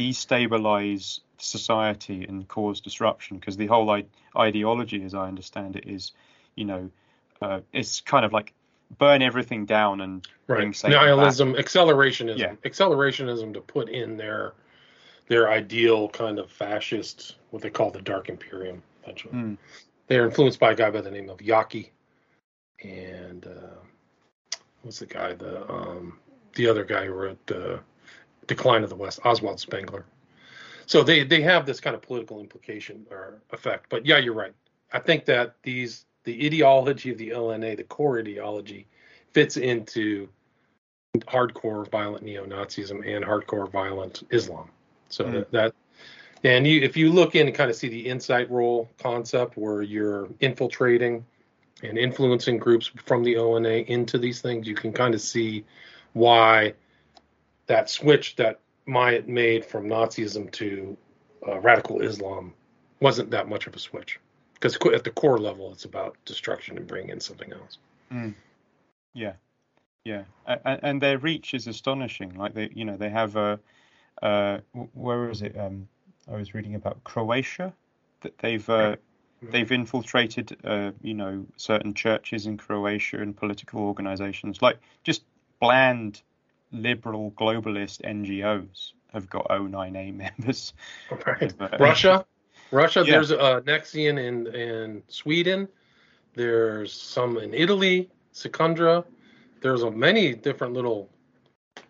destabilize 0.01 1.21
society 1.39 2.25
and 2.25 2.47
cause 2.49 2.81
disruption. 2.81 3.39
Because 3.39 3.57
the 3.57 3.67
whole 3.67 3.91
I- 3.91 4.07
ideology, 4.37 5.03
as 5.05 5.15
I 5.15 5.29
understand 5.29 5.77
it, 5.77 5.87
is, 5.87 6.13
you 6.55 6.65
know, 6.65 6.91
uh, 7.43 7.61
it's 7.73 8.01
kind 8.01 8.25
of 8.25 8.33
like 8.33 8.53
burn 8.99 9.23
everything 9.23 9.67
down 9.67 10.01
and 10.01 10.27
bring 10.47 10.69
Right. 10.69 10.77
Satan 10.77 10.99
back. 10.99 11.07
Nihilism, 11.07 11.55
accelerationism, 11.55 12.39
Yeah. 12.39 12.55
accelerationism 12.65 13.55
to 13.55 13.61
put 13.61 13.89
in 13.89 14.17
their 14.17 14.53
their 15.29 15.49
ideal 15.49 16.09
kind 16.09 16.41
of 16.41 16.51
fascist, 16.51 17.37
what 17.51 17.63
they 17.63 17.71
call 17.71 17.93
the 17.93 18.03
Dark 18.03 18.29
Imperium. 18.29 18.83
Eventually, 19.05 19.33
Mm. 19.33 19.59
they're 20.09 20.25
influenced 20.25 20.59
by 20.59 20.73
a 20.73 20.75
guy 20.75 20.91
by 20.91 21.01
the 21.01 21.11
name 21.11 21.31
of 21.31 21.39
Yockey, 21.39 21.91
and 22.83 23.47
uh, 23.47 23.79
what's 24.83 24.99
the 24.99 25.07
guy? 25.07 25.35
The 25.35 25.71
um, 25.71 26.19
the 26.55 26.67
other 26.67 26.83
guy 26.85 27.07
who 27.07 27.13
wrote 27.13 27.53
uh, 27.53 27.79
Decline 28.47 28.83
of 28.83 28.91
the 28.91 28.97
West, 28.97 29.21
Oswald 29.25 29.61
Spengler. 29.61 30.05
So 30.87 31.03
they 31.03 31.25
they 31.25 31.41
have 31.43 31.67
this 31.67 31.81
kind 31.81 31.95
of 31.95 32.03
political 32.03 32.41
implication 32.41 33.07
or 33.11 33.41
effect. 33.51 33.87
But 33.91 34.07
yeah, 34.07 34.19
you're 34.19 34.35
right. 34.35 34.53
I 34.93 34.99
think 34.99 35.25
that 35.27 35.55
these 35.63 36.05
the 36.25 36.47
ideology 36.47 37.11
of 37.11 37.19
the 37.19 37.33
ONA, 37.33 37.77
the 37.77 37.85
core 37.85 38.19
ideology, 38.19 38.87
fits 39.31 39.57
into 39.57 40.29
hardcore 41.19 41.89
violent 41.91 42.25
neo-Nazism 42.25 43.07
and 43.07 43.25
hardcore 43.25 43.71
violent 43.71 44.23
Islam. 44.31 44.69
So 45.09 45.25
Mm. 45.25 45.33
that, 45.33 45.51
that 45.53 45.75
and 46.45 46.67
you 46.67 46.81
if 46.81 46.97
you 46.97 47.13
look 47.13 47.35
in 47.35 47.47
and 47.47 47.57
kind 47.57 47.71
of 47.71 47.77
see 47.77 47.89
the 47.89 48.07
insight 48.09 48.51
role 48.51 48.89
concept 48.99 49.57
where 49.57 49.83
you're 49.83 50.29
infiltrating 50.41 51.25
and 51.83 51.99
influencing 51.99 52.59
groups 52.59 52.91
from 53.05 53.23
the 53.23 53.37
ONA 53.37 53.85
into 53.87 54.19
these 54.19 54.41
things, 54.41 54.67
you 54.67 54.75
can 54.75 54.93
kind 54.93 55.15
of 55.15 55.21
see 55.21 55.65
why 56.13 56.75
that 57.71 57.89
switch 57.89 58.35
that 58.35 58.59
Myatt 58.87 59.29
made 59.29 59.65
from 59.65 59.87
Nazism 59.87 60.51
to 60.51 60.97
uh, 61.47 61.61
radical 61.61 62.01
Islam 62.01 62.53
wasn't 62.99 63.31
that 63.31 63.49
much 63.49 63.69
of 63.69 63.77
a 63.77 63.79
switch. 63.79 64.19
Because 64.55 64.77
at 64.93 65.05
the 65.05 65.11
core 65.11 65.39
level, 65.39 65.73
it's 65.73 65.85
about 65.85 66.17
destruction 66.25 66.77
and 66.77 66.87
bringing 66.87 67.11
in 67.11 67.21
something 67.21 67.53
else. 67.53 67.79
Mm. 68.13 68.35
Yeah, 69.15 69.35
yeah, 70.05 70.25
and, 70.47 70.81
and 70.83 71.01
their 71.01 71.19
reach 71.19 71.55
is 71.55 71.69
astonishing. 71.69 72.35
Like 72.35 72.55
they, 72.55 72.71
you 72.75 72.85
know, 72.85 72.97
they 72.97 73.09
have 73.09 73.37
a, 73.37 73.61
uh, 74.21 74.59
wh- 74.73 74.97
where 74.97 75.31
is 75.31 75.43
it? 75.43 75.57
Um, 75.57 75.89
I 76.31 76.35
was 76.35 76.55
reading 76.55 76.75
about 76.75 77.03
Croatia 77.05 77.73
that 78.23 78.37
they've 78.39 78.69
uh, 78.69 78.97
they've 79.43 79.71
infiltrated, 79.71 80.57
uh, 80.65 80.91
you 81.03 81.15
know, 81.15 81.47
certain 81.57 81.95
churches 81.95 82.47
in 82.47 82.57
Croatia 82.57 83.23
and 83.23 83.37
political 83.37 83.81
organizations, 83.81 84.61
like 84.61 84.79
just 85.05 85.23
bland 85.61 86.23
liberal 86.73 87.33
globalist 87.33 88.03
NGOs 88.03 88.93
have 89.13 89.29
got 89.29 89.49
O9A 89.49 90.15
members. 90.15 90.73
Right. 91.27 91.53
Uh, 91.61 91.69
Russia, 91.79 92.27
Russia. 92.71 93.03
Yeah. 93.05 93.13
There's 93.13 93.31
a 93.31 93.63
Nexion 93.67 94.19
in 94.19 94.47
in 94.55 95.03
Sweden. 95.09 95.69
There's 96.35 96.93
some 96.93 97.39
in 97.39 97.53
Italy, 97.55 98.09
Secundra. 98.33 99.05
There's 99.61 99.83
a 99.83 99.91
many 99.91 100.35
different 100.35 100.75
little 100.75 101.11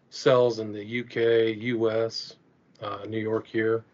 cells 0.08 0.58
in 0.58 0.72
the 0.72 1.00
UK, 1.00 1.56
US, 1.62 2.36
uh, 2.82 3.04
New 3.08 3.18
York 3.18 3.46
here. 3.46 3.84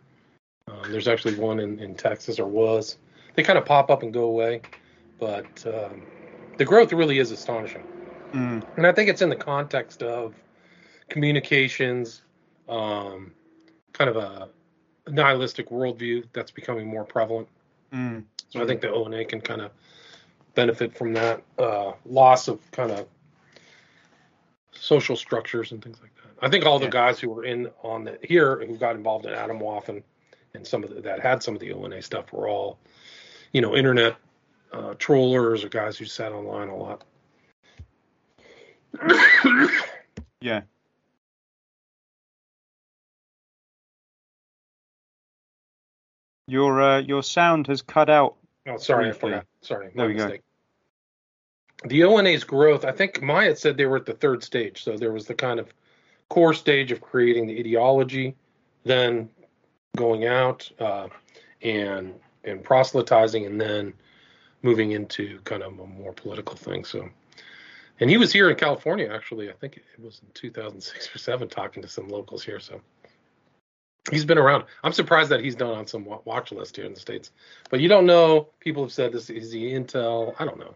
Um, 0.68 0.90
there's 0.90 1.08
actually 1.08 1.34
one 1.36 1.60
in, 1.60 1.78
in 1.78 1.94
Texas, 1.94 2.38
or 2.38 2.46
was. 2.46 2.98
They 3.34 3.42
kind 3.42 3.58
of 3.58 3.64
pop 3.64 3.90
up 3.90 4.02
and 4.02 4.12
go 4.12 4.24
away, 4.24 4.62
but 5.18 5.46
um, 5.66 6.02
the 6.56 6.64
growth 6.64 6.92
really 6.92 7.18
is 7.18 7.30
astonishing. 7.30 7.84
Mm, 8.32 8.64
And 8.76 8.86
I 8.86 8.92
think 8.92 9.08
it's 9.10 9.22
in 9.22 9.28
the 9.28 9.36
context 9.36 10.02
of 10.02 10.34
communications, 11.08 12.22
um, 12.68 13.32
kind 13.92 14.10
of 14.10 14.16
a 14.16 14.48
nihilistic 15.08 15.68
worldview 15.70 16.24
that's 16.32 16.50
becoming 16.50 16.86
more 16.86 17.04
prevalent. 17.04 17.48
mm, 17.92 18.24
So 18.48 18.62
I 18.62 18.66
think 18.66 18.80
the 18.80 18.92
ONA 18.92 19.24
can 19.24 19.40
kind 19.40 19.60
of 19.62 19.70
benefit 20.54 20.96
from 20.96 21.12
that 21.14 21.42
uh, 21.58 21.92
loss 22.04 22.48
of 22.48 22.58
kind 22.72 22.90
of 22.90 23.06
social 24.72 25.16
structures 25.16 25.72
and 25.72 25.82
things 25.82 26.00
like 26.02 26.14
that. 26.16 26.44
I 26.44 26.50
think 26.50 26.66
all 26.66 26.78
the 26.78 26.86
Yeah. 26.86 26.90
guys 26.90 27.18
who 27.20 27.30
were 27.30 27.44
in 27.44 27.70
on 27.82 28.04
the 28.04 28.18
here 28.22 28.64
who 28.64 28.76
got 28.76 28.96
involved 28.96 29.26
in 29.26 29.32
Atomwaffen 29.32 30.02
and 30.54 30.66
some 30.66 30.84
of 30.84 30.94
the, 30.94 31.00
that 31.02 31.20
had 31.20 31.42
some 31.42 31.54
of 31.54 31.60
the 31.60 31.72
ONA 31.72 32.02
stuff 32.02 32.32
were 32.32 32.48
all, 32.48 32.78
you 33.52 33.60
know, 33.60 33.74
internet 33.76 34.16
uh, 34.72 34.94
trollers 34.98 35.64
or 35.64 35.68
guys 35.68 35.96
who 35.96 36.04
sat 36.04 36.32
online 36.32 36.68
a 36.68 36.76
lot. 36.76 37.04
yeah. 40.40 40.62
Your 46.46 46.80
uh, 46.80 47.00
your 47.00 47.22
sound 47.22 47.66
has 47.66 47.82
cut 47.82 48.08
out. 48.08 48.36
Oh, 48.68 48.76
sorry, 48.76 49.06
Briefly. 49.10 49.30
I 49.30 49.32
forgot. 49.34 49.46
Sorry, 49.62 49.90
There 49.94 50.06
we 50.06 50.14
go. 50.14 50.24
mistake. 50.24 50.42
The 51.84 52.04
ONA's 52.04 52.44
growth, 52.44 52.84
I 52.84 52.92
think 52.92 53.20
Myatt 53.20 53.58
said 53.58 53.76
they 53.76 53.84
were 53.86 53.98
at 53.98 54.06
the 54.06 54.14
third 54.14 54.42
stage. 54.42 54.82
So 54.82 54.96
there 54.96 55.12
was 55.12 55.26
the 55.26 55.34
kind 55.34 55.60
of 55.60 55.72
core 56.30 56.54
stage 56.54 56.90
of 56.90 57.00
creating 57.00 57.46
the 57.46 57.58
ideology, 57.58 58.34
then 58.84 59.28
going 59.96 60.26
out 60.26 60.70
uh, 60.78 61.08
and 61.62 62.14
and 62.44 62.62
proselytizing, 62.62 63.44
and 63.44 63.60
then 63.60 63.92
moving 64.62 64.92
into 64.92 65.38
kind 65.44 65.62
of 65.62 65.78
a 65.78 65.86
more 65.86 66.12
political 66.12 66.56
thing. 66.56 66.84
So, 66.84 67.08
and 68.00 68.08
he 68.08 68.16
was 68.16 68.32
here 68.32 68.48
in 68.50 68.56
California 68.56 69.12
actually. 69.12 69.50
I 69.50 69.52
think 69.54 69.76
it 69.76 69.84
was 70.00 70.20
in 70.22 70.28
2006 70.34 71.14
or 71.14 71.18
seven, 71.18 71.48
talking 71.48 71.82
to 71.82 71.88
some 71.88 72.08
locals 72.08 72.42
here. 72.44 72.60
So 72.60 72.80
he's 74.10 74.24
been 74.24 74.38
around. 74.38 74.64
I'm 74.84 74.92
surprised 74.92 75.30
that 75.30 75.40
he's 75.40 75.56
done 75.56 75.76
on 75.76 75.86
some 75.86 76.04
watch 76.24 76.52
list 76.52 76.76
here 76.76 76.84
in 76.86 76.94
the 76.94 77.00
states. 77.00 77.30
But 77.70 77.80
you 77.80 77.88
don't 77.88 78.06
know. 78.06 78.48
People 78.60 78.82
have 78.84 78.92
said 78.92 79.12
this 79.12 79.30
is 79.30 79.50
the 79.50 79.72
intel. 79.72 80.34
I 80.38 80.44
don't 80.44 80.58
know, 80.58 80.74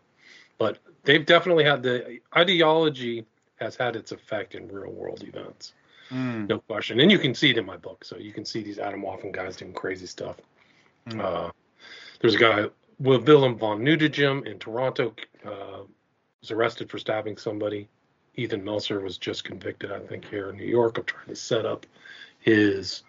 but 0.58 0.78
they've 1.04 1.24
definitely 1.24 1.64
had 1.64 1.82
the 1.82 2.20
ideology 2.36 3.26
has 3.60 3.76
had 3.76 3.96
its 3.96 4.12
effect 4.12 4.54
in 4.54 4.68
real 4.68 4.92
world 4.92 5.22
events, 5.22 5.74
Mm, 6.10 6.48
no 6.48 6.58
question. 6.60 6.98
And 6.98 7.10
you 7.10 7.18
can 7.18 7.34
see 7.34 7.50
it 7.50 7.58
in 7.58 7.66
my 7.66 7.76
book. 7.76 8.04
So 8.04 8.16
you 8.16 8.32
can 8.32 8.44
see 8.44 8.62
these 8.62 8.78
Atomwaffen 8.78 9.32
guys 9.32 9.56
doing 9.56 9.72
crazy 9.72 10.06
stuff. 10.06 10.36
mm, 11.06 11.20
Uh, 11.20 11.50
there's 12.20 12.34
a 12.34 12.38
guy, 12.38 12.66
Will 12.98 13.20
Willem 13.20 13.56
von 13.58 13.80
Nudegem 13.82 14.46
in 14.46 14.58
Toronto, 14.58 15.14
uh, 15.44 15.82
was 16.40 16.50
arrested 16.50 16.90
for 16.90 16.98
stabbing 16.98 17.36
somebody. 17.36 17.88
Ethan 18.36 18.62
Melzer 18.62 19.02
was 19.02 19.18
just 19.18 19.44
convicted, 19.44 19.92
I 19.92 20.00
think, 20.00 20.24
here 20.24 20.50
in 20.50 20.56
New 20.56 20.64
York 20.66 20.98
of 20.98 21.06
trying 21.06 21.28
to 21.28 21.36
set 21.36 21.66
up 21.66 21.86
his 22.40 23.02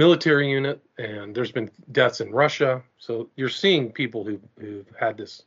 military 0.00 0.50
unit. 0.50 0.80
And 0.98 1.34
there's 1.34 1.52
been 1.52 1.70
deaths 1.92 2.20
in 2.20 2.32
Russia. 2.32 2.82
So 2.98 3.28
you're 3.36 3.56
seeing 3.64 3.92
people 3.92 4.24
who, 4.24 4.40
who've 4.58 4.92
had 4.98 5.18
this 5.18 5.42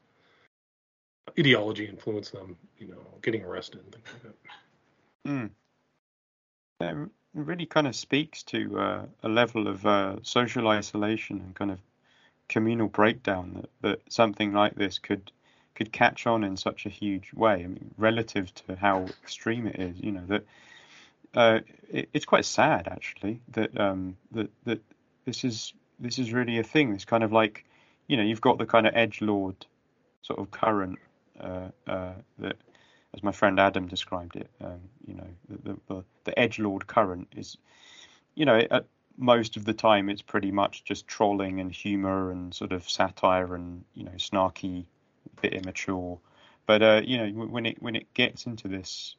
ideology 1.39 1.85
influence 1.85 2.29
them, 2.29 2.55
you 2.77 2.87
know, 2.87 3.03
getting 3.23 3.43
arrested 3.43 3.81
and 3.83 3.91
things 3.93 4.07
like 4.13 4.23
that. 4.23 4.37
mm. 5.31 5.49
That 6.79 7.09
really 7.33 7.65
kind 7.65 7.87
of 7.87 7.95
speaks 7.95 8.43
to 8.43 8.59
uh, 8.79 9.05
a 9.23 9.29
level 9.29 9.67
of 9.67 9.85
uh, 9.85 10.17
social 10.21 10.67
isolation 10.67 11.37
and 11.43 11.55
kind 11.55 11.71
of 11.71 11.79
communal 12.47 12.87
breakdown 12.87 13.45
that, 13.55 13.69
that 13.81 13.99
something 14.13 14.53
like 14.53 14.75
this 14.75 14.99
could 14.99 15.31
could 15.75 15.91
catch 15.91 16.27
on 16.27 16.43
in 16.43 16.55
such 16.55 16.85
a 16.85 16.89
huge 16.89 17.33
way. 17.33 17.53
I 17.53 17.67
mean, 17.67 17.95
relative 17.97 18.53
to 18.53 18.75
how 18.75 19.07
extreme 19.23 19.65
it 19.65 19.77
is, 19.79 19.95
you 19.99 20.11
know 20.11 20.25
that 20.27 20.43
uh, 21.35 21.59
it, 21.89 22.09
it's 22.13 22.25
quite 22.25 22.45
sad 22.45 22.87
actually 22.87 23.41
that 23.49 23.79
um, 23.79 24.17
that 24.31 24.49
that 24.65 24.81
this 25.25 25.43
is 25.43 25.73
this 25.99 26.19
is 26.19 26.33
really 26.33 26.59
a 26.59 26.63
thing. 26.63 26.93
It's 26.93 27.05
kind 27.05 27.23
of 27.23 27.31
like 27.31 27.65
you 28.07 28.17
know 28.17 28.23
you've 28.23 28.41
got 28.41 28.57
the 28.57 28.65
kind 28.65 28.87
of 28.87 28.95
edge 28.95 29.21
lord 29.21 29.55
sort 30.21 30.39
of 30.39 30.51
current 30.51 30.99
uh, 31.39 31.69
uh, 31.87 32.13
that, 32.39 32.57
as 33.13 33.23
my 33.23 33.31
friend 33.31 33.59
Adam 33.59 33.87
described 33.87 34.35
it, 34.35 34.49
um, 34.61 34.79
you 35.05 35.15
know 35.15 35.27
the, 35.49 35.77
the 35.87 36.03
the 36.25 36.39
edge 36.39 36.59
lord 36.59 36.87
current 36.87 37.27
is 37.35 37.57
you 38.35 38.45
know 38.45 38.57
at 38.69 38.85
most 39.17 39.57
of 39.57 39.65
the 39.65 39.73
time 39.73 40.09
it's 40.09 40.21
pretty 40.21 40.51
much 40.51 40.83
just 40.83 41.07
trolling 41.07 41.59
and 41.59 41.71
humor 41.71 42.31
and 42.31 42.53
sort 42.53 42.71
of 42.71 42.89
satire 42.89 43.55
and 43.55 43.83
you 43.93 44.03
know 44.03 44.11
snarky, 44.17 44.85
bit 45.41 45.53
immature. 45.53 46.19
But 46.65 46.81
uh, 46.81 47.01
you 47.03 47.17
know 47.17 47.45
when 47.45 47.65
it 47.65 47.81
when 47.81 47.95
it 47.95 48.13
gets 48.13 48.45
into 48.45 48.67
this 48.67 49.15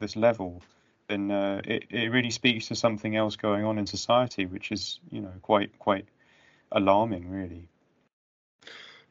this 0.00 0.16
level, 0.16 0.62
then 1.08 1.30
uh, 1.30 1.60
it 1.64 1.84
it 1.90 2.10
really 2.10 2.30
speaks 2.30 2.68
to 2.68 2.74
something 2.74 3.16
else 3.16 3.36
going 3.36 3.64
on 3.64 3.78
in 3.78 3.86
society, 3.86 4.46
which 4.46 4.72
is 4.72 5.00
you 5.10 5.20
know 5.20 5.32
quite 5.42 5.78
quite 5.78 6.06
alarming, 6.72 7.30
really. 7.30 7.68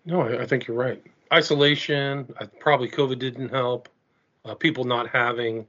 No, 0.06 0.22
I, 0.22 0.46
think 0.46 0.68
you're 0.68 0.76
right. 0.78 1.02
Isolation, 1.32 2.34
uh, 2.40 2.48
probably 2.60 2.90
COVID 2.90 3.20
didn't 3.20 3.50
help. 3.50 3.88
Uh, 4.44 4.54
people 4.54 4.84
not 4.84 5.08
having 5.08 5.66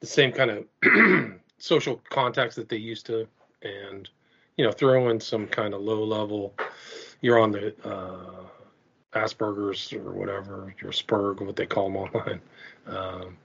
the 0.00 0.06
same 0.06 0.32
kind 0.32 0.50
of 0.50 1.34
social 1.58 2.00
contacts 2.10 2.56
that 2.56 2.68
they 2.68 2.76
used 2.76 3.06
to, 3.06 3.28
and 3.62 4.08
you 4.56 4.64
know, 4.64 4.72
throw 4.72 5.08
in 5.10 5.20
some 5.20 5.46
kind 5.46 5.74
of 5.74 5.80
low 5.80 6.02
level. 6.02 6.54
You're 7.20 7.38
on 7.38 7.52
the 7.52 7.74
uh, 7.84 8.46
Asperger's 9.18 9.92
or 9.92 10.12
whatever, 10.12 10.74
your 10.82 10.92
Spurg, 10.92 11.44
what 11.44 11.56
they 11.56 11.66
call 11.66 11.84
them 11.84 11.96
online, 11.96 12.40
um, 12.86 13.36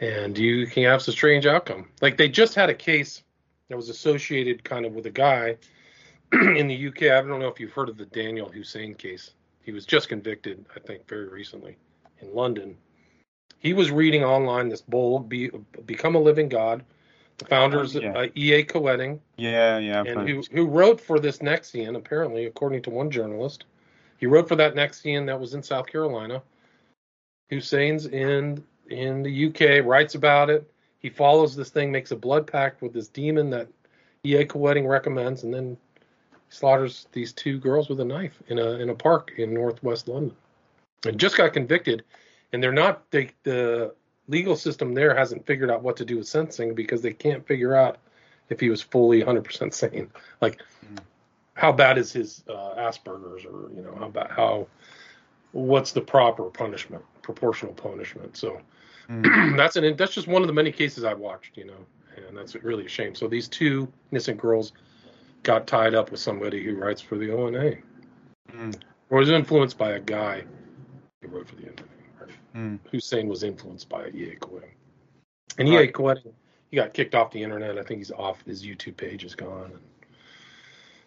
and 0.00 0.36
you 0.36 0.66
can 0.66 0.84
have 0.84 1.02
some 1.02 1.12
strange 1.12 1.46
outcome. 1.46 1.88
Like 2.00 2.16
they 2.16 2.28
just 2.28 2.54
had 2.54 2.70
a 2.70 2.74
case 2.74 3.22
that 3.68 3.76
was 3.76 3.88
associated 3.88 4.64
kind 4.64 4.86
of 4.86 4.92
with 4.92 5.06
a 5.06 5.10
guy 5.10 5.56
in 6.32 6.66
the 6.66 6.88
UK. 6.88 7.02
I 7.02 7.20
don't 7.22 7.38
know 7.38 7.48
if 7.48 7.60
you've 7.60 7.72
heard 7.72 7.88
of 7.88 7.96
the 7.96 8.06
Danyal 8.06 8.52
Hussein 8.52 8.94
case. 8.94 9.32
He 9.62 9.72
was 9.72 9.84
just 9.84 10.08
convicted, 10.08 10.64
I 10.74 10.80
think, 10.80 11.06
very 11.06 11.28
recently 11.28 11.76
in 12.20 12.34
London. 12.34 12.76
He 13.58 13.74
was 13.74 13.90
reading 13.90 14.24
online 14.24 14.70
this 14.70 14.80
bold 14.80 15.28
Be, 15.28 15.50
Become 15.84 16.14
a 16.14 16.18
Living 16.18 16.48
God, 16.48 16.82
the 17.36 17.44
founders, 17.44 17.94
oh, 17.94 18.00
yeah. 18.00 18.12
uh, 18.12 18.26
E.A. 18.34 18.64
Koetting. 18.64 19.20
Yeah, 19.36 19.78
yeah. 19.78 20.02
And 20.06 20.26
who, 20.26 20.42
who 20.50 20.66
wrote 20.66 20.98
for 20.98 21.20
this 21.20 21.38
Nexion, 21.38 21.94
apparently, 21.94 22.46
according 22.46 22.82
to 22.82 22.90
one 22.90 23.10
journalist. 23.10 23.64
He 24.16 24.26
wrote 24.26 24.48
for 24.48 24.56
that 24.56 24.74
Nexion 24.74 25.26
that 25.26 25.38
was 25.38 25.54
in 25.54 25.62
South 25.62 25.86
Carolina. 25.86 26.42
Hussein's 27.50 28.06
in 28.06 28.64
in 28.90 29.22
the 29.22 29.46
UK, 29.46 29.84
writes 29.84 30.14
about 30.14 30.50
it. 30.50 30.70
He 30.98 31.08
follows 31.08 31.56
this 31.56 31.70
thing, 31.70 31.90
makes 31.90 32.10
a 32.10 32.16
blood 32.16 32.46
pact 32.46 32.82
with 32.82 32.92
this 32.92 33.08
demon 33.08 33.50
that 33.50 33.68
E.A. 34.24 34.44
Koetting 34.44 34.86
recommends, 34.86 35.44
and 35.44 35.54
then 35.54 35.76
slaughters 36.50 37.06
these 37.12 37.32
two 37.32 37.58
girls 37.58 37.88
with 37.88 38.00
a 38.00 38.04
knife 38.04 38.42
in 38.48 38.58
a 38.58 38.72
in 38.72 38.90
a 38.90 38.94
park 38.94 39.32
in 39.38 39.54
northwest 39.54 40.08
London. 40.08 40.36
And 41.06 41.18
just 41.18 41.36
got 41.36 41.54
convicted, 41.54 42.04
and 42.52 42.62
they're 42.62 42.72
not 42.72 43.10
they, 43.10 43.30
the 43.44 43.94
legal 44.28 44.56
system 44.56 44.94
there 44.94 45.14
hasn't 45.14 45.46
figured 45.46 45.70
out 45.70 45.82
what 45.82 45.96
to 45.96 46.04
do 46.04 46.18
with 46.18 46.28
sentencing 46.28 46.74
because 46.74 47.00
they 47.00 47.12
can't 47.12 47.46
figure 47.46 47.74
out 47.74 47.98
if 48.48 48.60
he 48.60 48.68
was 48.68 48.82
fully 48.82 49.22
100% 49.22 49.72
sane. 49.72 50.10
Like, 50.40 50.60
mm. 50.84 50.98
how 51.54 51.72
bad 51.72 51.98
is 51.98 52.12
his 52.12 52.44
uh, 52.48 52.74
Asperger's, 52.76 53.44
or 53.44 53.70
you 53.74 53.82
know, 53.82 53.94
how 53.98 54.06
about 54.06 54.30
how 54.30 54.66
what's 55.52 55.92
the 55.92 56.00
proper 56.00 56.44
punishment, 56.44 57.04
proportional 57.22 57.72
punishment? 57.72 58.36
So 58.36 58.60
mm. 59.10 59.56
that's 59.56 59.76
an 59.76 59.96
that's 59.96 60.14
just 60.14 60.28
one 60.28 60.42
of 60.42 60.48
the 60.48 60.54
many 60.54 60.72
cases 60.72 61.04
I've 61.04 61.18
watched, 61.18 61.56
you 61.56 61.66
know, 61.66 61.86
and 62.28 62.36
that's 62.36 62.54
really 62.56 62.86
a 62.86 62.88
shame. 62.88 63.14
So 63.14 63.28
these 63.28 63.48
two 63.48 63.90
innocent 64.10 64.38
girls 64.38 64.72
got 65.42 65.66
tied 65.66 65.94
up 65.94 66.10
with 66.10 66.20
somebody 66.20 66.62
who 66.62 66.76
writes 66.76 67.00
for 67.00 67.16
the 67.16 67.32
ONA, 67.32 67.76
mm. 68.52 68.80
or 69.10 69.18
was 69.18 69.30
influenced 69.30 69.78
by 69.78 69.92
a 69.92 70.00
guy 70.00 70.44
who 71.22 71.28
wrote 71.28 71.48
for 71.48 71.56
the 71.56 71.64
ONA. 71.64 71.82
Right? 72.20 72.30
Mm. 72.54 72.78
Hussein 72.90 73.28
was 73.28 73.42
influenced 73.42 73.88
by. 73.88 74.10
Koetting. 74.10 74.70
And 75.58 75.68
E.A. 75.68 75.90
Right. 75.98 76.18
He 76.70 76.76
got 76.76 76.94
kicked 76.94 77.14
off 77.14 77.32
the 77.32 77.42
internet. 77.42 77.78
I 77.78 77.82
think 77.82 77.98
he's 77.98 78.12
off. 78.12 78.42
His 78.46 78.64
YouTube 78.64 78.96
page 78.96 79.24
is 79.24 79.34
gone. 79.34 79.72
And 79.72 79.80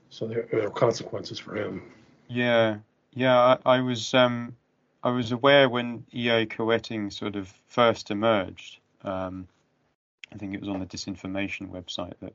so 0.09 0.27
there, 0.27 0.47
there 0.51 0.67
are 0.67 0.69
consequences 0.69 1.39
for 1.39 1.55
him. 1.55 1.91
Yeah, 2.27 2.77
yeah. 3.13 3.57
I, 3.65 3.77
I 3.77 3.81
was 3.81 4.13
um, 4.13 4.55
I 5.03 5.09
was 5.09 5.31
aware 5.31 5.67
when 5.67 6.05
E.A. 6.13 6.45
Koetting 6.45 7.11
sort 7.11 7.35
of 7.35 7.53
first 7.67 8.09
emerged. 8.09 8.79
Um, 9.03 9.47
I 10.33 10.37
think 10.37 10.53
it 10.53 10.61
was 10.61 10.69
on 10.69 10.79
the 10.79 10.85
disinformation 10.85 11.69
website 11.69 12.13
that 12.21 12.33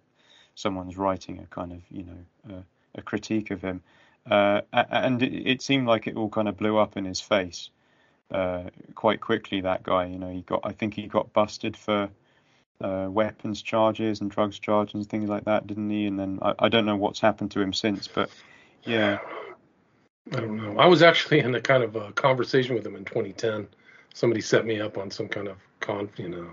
someone's 0.54 0.96
writing 0.96 1.38
a 1.38 1.46
kind 1.46 1.72
of 1.72 1.80
you 1.90 2.04
know 2.04 2.56
a, 2.56 2.98
a 2.98 3.02
critique 3.02 3.50
of 3.50 3.62
him, 3.62 3.82
uh, 4.30 4.60
and 4.72 5.22
it, 5.22 5.32
it, 5.32 5.62
seemed 5.62 5.86
like 5.86 6.06
it 6.06 6.16
all 6.16 6.28
kind 6.28 6.48
of 6.48 6.58
blew 6.58 6.76
up 6.76 6.96
in 6.96 7.06
his 7.06 7.20
face 7.20 7.70
uh, 8.30 8.64
quite 8.94 9.20
quickly. 9.20 9.62
That 9.62 9.82
guy, 9.82 10.06
you 10.06 10.18
know, 10.18 10.30
he 10.30 10.42
got 10.42 10.60
I 10.64 10.72
think 10.72 10.94
he 10.94 11.06
got 11.06 11.32
busted 11.32 11.76
for 11.76 12.10
uh, 12.82 13.08
weapons 13.10 13.62
charges 13.62 14.20
and 14.20 14.30
drugs 14.30 14.58
charges 14.58 14.94
and 14.94 15.08
things 15.08 15.30
like 15.30 15.44
that, 15.44 15.66
didn't 15.66 15.88
he? 15.88 16.06
And 16.06 16.18
then 16.18 16.38
I, 16.42 16.54
I 16.58 16.68
don't 16.68 16.84
know 16.84 16.96
what's 16.96 17.20
happened 17.20 17.50
to 17.52 17.60
him 17.60 17.72
since, 17.72 18.08
but 18.08 18.30
yeah. 18.84 19.18
I 20.32 20.40
don't 20.40 20.56
know. 20.56 20.78
I 20.78 20.86
was 20.86 21.02
actually 21.02 21.40
in 21.40 21.54
a 21.54 21.60
kind 21.60 21.82
of 21.82 21.96
a 21.96 22.12
conversation 22.12 22.74
with 22.74 22.86
him 22.86 22.96
in 22.96 23.04
2010. 23.04 23.66
Somebody 24.12 24.40
set 24.40 24.66
me 24.66 24.80
up 24.80 24.98
on 24.98 25.10
some 25.10 25.28
kind 25.28 25.48
of 25.48 25.56
con, 25.80 26.10
you 26.16 26.28
know, 26.28 26.48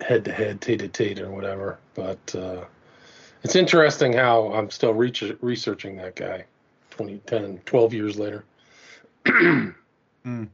head 0.00 0.24
to 0.24 0.32
head, 0.32 0.60
tete 0.60 0.80
to 0.80 0.88
tete, 0.88 1.20
or 1.20 1.30
whatever. 1.30 1.78
But 1.94 2.34
uh, 2.34 2.64
it's 3.44 3.54
interesting 3.54 4.12
how 4.14 4.52
I'm 4.52 4.70
still 4.70 4.94
re- 4.94 5.36
researching 5.40 5.96
that 5.96 6.16
guy 6.16 6.44
2010, 6.90 7.60
12 7.66 7.94
years 7.94 8.18
later. 8.18 8.44
mm. 9.26 10.48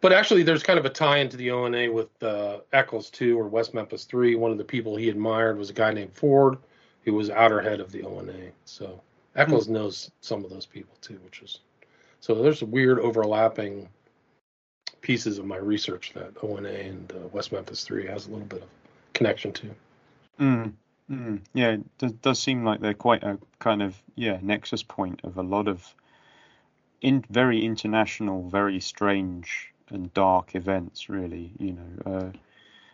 But 0.00 0.12
actually, 0.12 0.42
there's 0.42 0.64
kind 0.64 0.80
of 0.80 0.84
a 0.84 0.90
tie 0.90 1.18
into 1.18 1.36
the 1.36 1.52
ONA 1.52 1.92
with 1.92 2.22
uh, 2.24 2.58
Echols 2.72 3.08
2 3.10 3.38
or 3.38 3.46
West 3.46 3.72
Memphis 3.72 4.04
3. 4.04 4.34
One 4.34 4.50
of 4.50 4.58
the 4.58 4.64
people 4.64 4.96
he 4.96 5.08
admired 5.08 5.58
was 5.58 5.70
a 5.70 5.74
guy 5.74 5.92
named 5.92 6.12
Ford, 6.12 6.58
who 7.04 7.14
was 7.14 7.30
outer 7.30 7.60
head 7.60 7.78
of 7.78 7.92
the 7.92 8.02
ONA. 8.02 8.50
So 8.64 9.00
Echols 9.34 9.68
knows 9.68 10.10
some 10.20 10.44
of 10.44 10.50
those 10.50 10.66
people 10.66 10.94
too, 11.00 11.18
which 11.24 11.40
is 11.42 11.60
so 12.20 12.34
there's 12.34 12.62
weird 12.62 13.00
overlapping 13.00 13.88
pieces 15.00 15.38
of 15.38 15.44
my 15.44 15.56
research 15.56 16.12
that 16.14 16.32
ONA 16.42 16.68
and 16.68 17.12
uh, 17.12 17.26
West 17.32 17.50
Memphis 17.50 17.84
3 17.84 18.06
has 18.06 18.26
a 18.26 18.30
little 18.30 18.46
bit 18.46 18.62
of 18.62 18.68
connection 19.12 19.52
to. 19.52 19.70
Mm, 20.38 20.72
mm, 21.10 21.40
yeah, 21.52 21.72
it 21.72 21.98
does, 21.98 22.12
does, 22.12 22.38
seem 22.38 22.64
like 22.64 22.80
they're 22.80 22.94
quite 22.94 23.24
a 23.24 23.38
kind 23.58 23.82
of 23.82 24.00
yeah 24.14 24.38
nexus 24.40 24.82
point 24.82 25.20
of 25.24 25.36
a 25.36 25.42
lot 25.42 25.68
of 25.68 25.94
in 27.00 27.24
very 27.28 27.64
international, 27.64 28.48
very 28.48 28.80
strange 28.80 29.72
and 29.88 30.12
dark 30.14 30.54
events. 30.54 31.08
Really, 31.08 31.52
you 31.58 31.72
know. 31.72 32.12
Uh, 32.12 32.30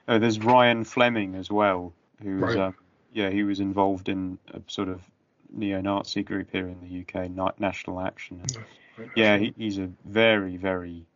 oh, 0.09 0.19
there's 0.19 0.39
Ryan 0.41 0.85
Fleming 0.85 1.35
as 1.35 1.51
well, 1.51 1.93
who's 2.23 2.41
right. 2.41 2.57
um, 2.57 2.75
yeah 3.13 3.31
he 3.31 3.43
was 3.43 3.61
involved 3.61 4.09
in 4.09 4.39
a 4.53 4.61
sort 4.67 4.89
of 4.89 5.03
neo-Nazi 5.51 6.23
group 6.23 6.49
here 6.53 6.69
in 6.69 6.81
the 6.81 7.01
UK, 7.01 7.31
National 7.59 8.01
Action. 8.01 8.41
And, 8.41 9.09
yeah, 9.17 9.39
he, 9.39 9.55
he's 9.57 9.79
a 9.79 9.91
very 10.05 10.57
very 10.57 11.07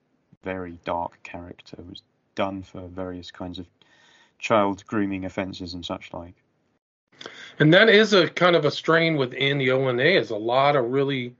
very 0.42 0.78
dark 0.84 1.22
character, 1.22 1.76
was 1.88 2.02
done 2.34 2.62
for 2.62 2.88
various 2.88 3.30
kinds 3.30 3.58
of 3.58 3.66
child 4.38 4.84
grooming 4.86 5.24
offences 5.24 5.74
and 5.74 5.84
such 5.84 6.12
like. 6.12 6.34
And 7.58 7.72
that 7.74 7.88
is 7.88 8.12
a 8.12 8.28
kind 8.28 8.56
of 8.56 8.64
a 8.64 8.70
strain 8.70 9.16
within 9.16 9.58
the 9.58 9.70
ONA 9.70 10.02
is 10.02 10.30
a 10.30 10.36
lot 10.36 10.74
of 10.74 10.90
really 10.90 11.34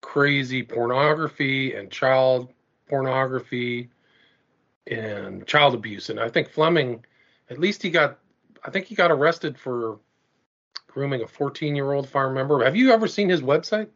crazy 0.00 0.62
pornography 0.62 1.74
and 1.74 1.90
child 1.90 2.52
pornography 2.88 3.88
and 4.86 5.46
child 5.46 5.74
abuse. 5.74 6.10
And 6.10 6.20
I 6.20 6.28
think 6.28 6.50
Fleming, 6.50 7.04
at 7.48 7.58
least 7.58 7.82
he 7.82 7.90
got, 7.90 8.18
I 8.64 8.70
think 8.70 8.86
he 8.86 8.94
got 8.94 9.10
arrested 9.10 9.58
for 9.58 9.98
grooming 10.94 11.22
a 11.22 11.26
14 11.26 11.74
year 11.74 11.92
old, 11.92 12.04
if 12.04 12.16
I 12.16 12.22
remember. 12.22 12.64
Have 12.64 12.76
you 12.76 12.92
ever 12.92 13.08
seen 13.08 13.28
his 13.28 13.42
website? 13.42 13.88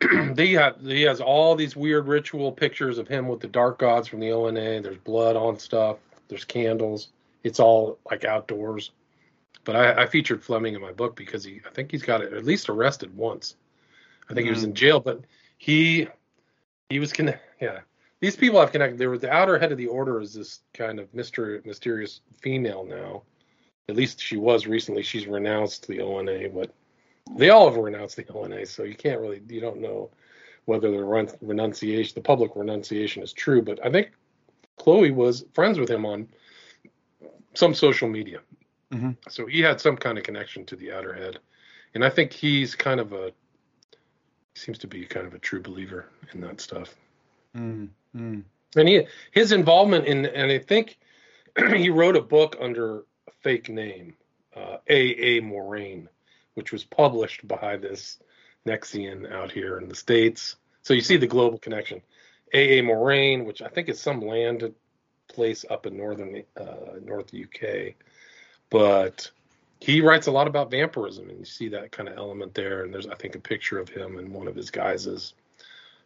they 0.34 0.50
have 0.50 0.80
he 0.82 1.02
has 1.02 1.20
all 1.20 1.56
these 1.56 1.74
weird 1.74 2.06
ritual 2.06 2.52
pictures 2.52 2.98
of 2.98 3.08
him 3.08 3.26
with 3.26 3.40
the 3.40 3.48
dark 3.48 3.78
gods 3.78 4.06
from 4.06 4.20
the 4.20 4.30
ONA. 4.30 4.82
There's 4.82 4.98
blood 4.98 5.36
on 5.36 5.58
stuff. 5.58 5.96
There's 6.28 6.44
candles. 6.44 7.08
It's 7.42 7.58
all 7.58 7.98
like 8.10 8.24
outdoors. 8.24 8.90
But 9.64 9.76
I, 9.76 10.02
I 10.02 10.06
featured 10.06 10.44
Fleming 10.44 10.74
in 10.74 10.82
my 10.82 10.92
book 10.92 11.16
because 11.16 11.42
he 11.42 11.60
I 11.66 11.70
think 11.70 11.90
he's 11.90 12.02
got 12.02 12.20
at 12.20 12.44
least 12.44 12.68
arrested 12.68 13.16
once. 13.16 13.56
I 14.28 14.34
think 14.34 14.40
mm-hmm. 14.40 14.46
he 14.46 14.50
was 14.50 14.64
in 14.64 14.74
jail, 14.74 15.00
but 15.00 15.22
he 15.56 16.08
he 16.90 16.98
was 16.98 17.12
connected. 17.12 17.40
Yeah, 17.60 17.80
these 18.20 18.36
people 18.36 18.60
have 18.60 18.72
connected. 18.72 18.98
There 18.98 19.10
was 19.10 19.20
the 19.20 19.32
outer 19.32 19.58
head 19.58 19.72
of 19.72 19.78
the 19.78 19.86
order 19.86 20.20
is 20.20 20.34
this 20.34 20.60
kind 20.74 21.00
of 21.00 21.12
mystery, 21.14 21.62
mysterious 21.64 22.20
female 22.40 22.84
now. 22.84 23.22
At 23.88 23.96
least 23.96 24.20
she 24.20 24.36
was 24.36 24.66
recently. 24.66 25.02
She's 25.02 25.26
renounced 25.26 25.86
the 25.86 26.00
ONA, 26.00 26.48
but 26.50 26.72
they 27.36 27.50
all 27.50 27.68
have 27.68 27.76
renounced 27.76 28.16
the 28.16 28.26
ONA, 28.32 28.66
so 28.66 28.82
you 28.82 28.94
can't 28.94 29.20
really 29.20 29.42
you 29.48 29.60
don't 29.60 29.80
know 29.80 30.10
whether 30.64 30.90
the 30.90 31.04
renunciation, 31.42 32.14
the 32.14 32.20
public 32.22 32.56
renunciation, 32.56 33.22
is 33.22 33.32
true. 33.32 33.62
But 33.62 33.84
I 33.84 33.90
think 33.90 34.12
Chloe 34.78 35.10
was 35.10 35.44
friends 35.52 35.78
with 35.78 35.90
him 35.90 36.06
on 36.06 36.28
some 37.54 37.74
social 37.74 38.08
media, 38.08 38.40
mm-hmm. 38.92 39.10
so 39.28 39.46
he 39.46 39.60
had 39.60 39.80
some 39.80 39.96
kind 39.96 40.16
of 40.16 40.24
connection 40.24 40.64
to 40.66 40.76
the 40.76 40.92
outer 40.92 41.12
head, 41.12 41.38
and 41.94 42.04
I 42.04 42.10
think 42.10 42.32
he's 42.32 42.74
kind 42.74 43.00
of 43.00 43.12
a 43.12 43.32
seems 44.56 44.78
to 44.78 44.86
be 44.86 45.04
kind 45.04 45.26
of 45.26 45.34
a 45.34 45.38
true 45.38 45.60
believer 45.60 46.06
in 46.32 46.40
that 46.40 46.60
stuff. 46.60 46.94
Mm-hmm. 47.56 48.40
And 48.76 48.88
he 48.88 49.06
his 49.32 49.52
involvement 49.52 50.06
in 50.06 50.26
and 50.26 50.50
I 50.50 50.58
think 50.58 50.98
he 51.76 51.90
wrote 51.90 52.16
a 52.16 52.22
book 52.22 52.56
under 52.60 53.04
fake 53.44 53.68
name, 53.68 54.16
uh, 54.56 54.78
A. 54.88 55.36
A. 55.36 55.40
Moraine 55.40 56.08
which 56.54 56.72
was 56.72 56.84
published 56.84 57.46
by 57.46 57.76
this 57.76 58.18
Nexion 58.66 59.30
out 59.30 59.52
here 59.52 59.78
in 59.78 59.88
the 59.88 59.94
States. 59.94 60.56
So 60.82 60.94
you 60.94 61.00
see 61.00 61.16
the 61.16 61.26
global 61.26 61.58
connection. 61.58 62.00
AA 62.54 62.82
Moraine, 62.82 63.44
which 63.44 63.62
I 63.62 63.68
think 63.68 63.88
is 63.88 64.00
some 64.00 64.20
land 64.20 64.72
place 65.28 65.64
up 65.68 65.86
in 65.86 65.96
northern 65.96 66.44
uh, 66.56 66.98
North 67.02 67.32
UK, 67.34 67.94
but 68.70 69.30
he 69.80 70.00
writes 70.00 70.28
a 70.28 70.30
lot 70.30 70.46
about 70.46 70.70
vampirism, 70.70 71.28
and 71.28 71.38
you 71.38 71.44
see 71.44 71.68
that 71.70 71.90
kind 71.90 72.08
of 72.08 72.16
element 72.16 72.54
there. 72.54 72.84
And 72.84 72.94
there's, 72.94 73.08
I 73.08 73.16
think, 73.16 73.34
a 73.34 73.40
picture 73.40 73.78
of 73.78 73.88
him 73.88 74.18
in 74.18 74.32
one 74.32 74.46
of 74.46 74.54
his 74.54 74.70
guises. 74.70 75.34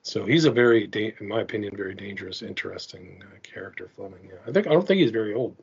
So 0.02 0.24
he's 0.24 0.46
a 0.46 0.50
very, 0.50 0.88
in 1.20 1.28
my 1.28 1.42
opinion, 1.42 1.76
very 1.76 1.94
dangerous, 1.94 2.40
interesting 2.40 3.22
uh, 3.22 3.38
character, 3.42 3.90
Fleming. 3.94 4.20
Yeah, 4.24 4.38
I 4.46 4.52
think 4.52 4.66
I 4.66 4.70
don't 4.70 4.86
think 4.86 5.00
he's 5.00 5.10
very 5.10 5.34
old. 5.34 5.56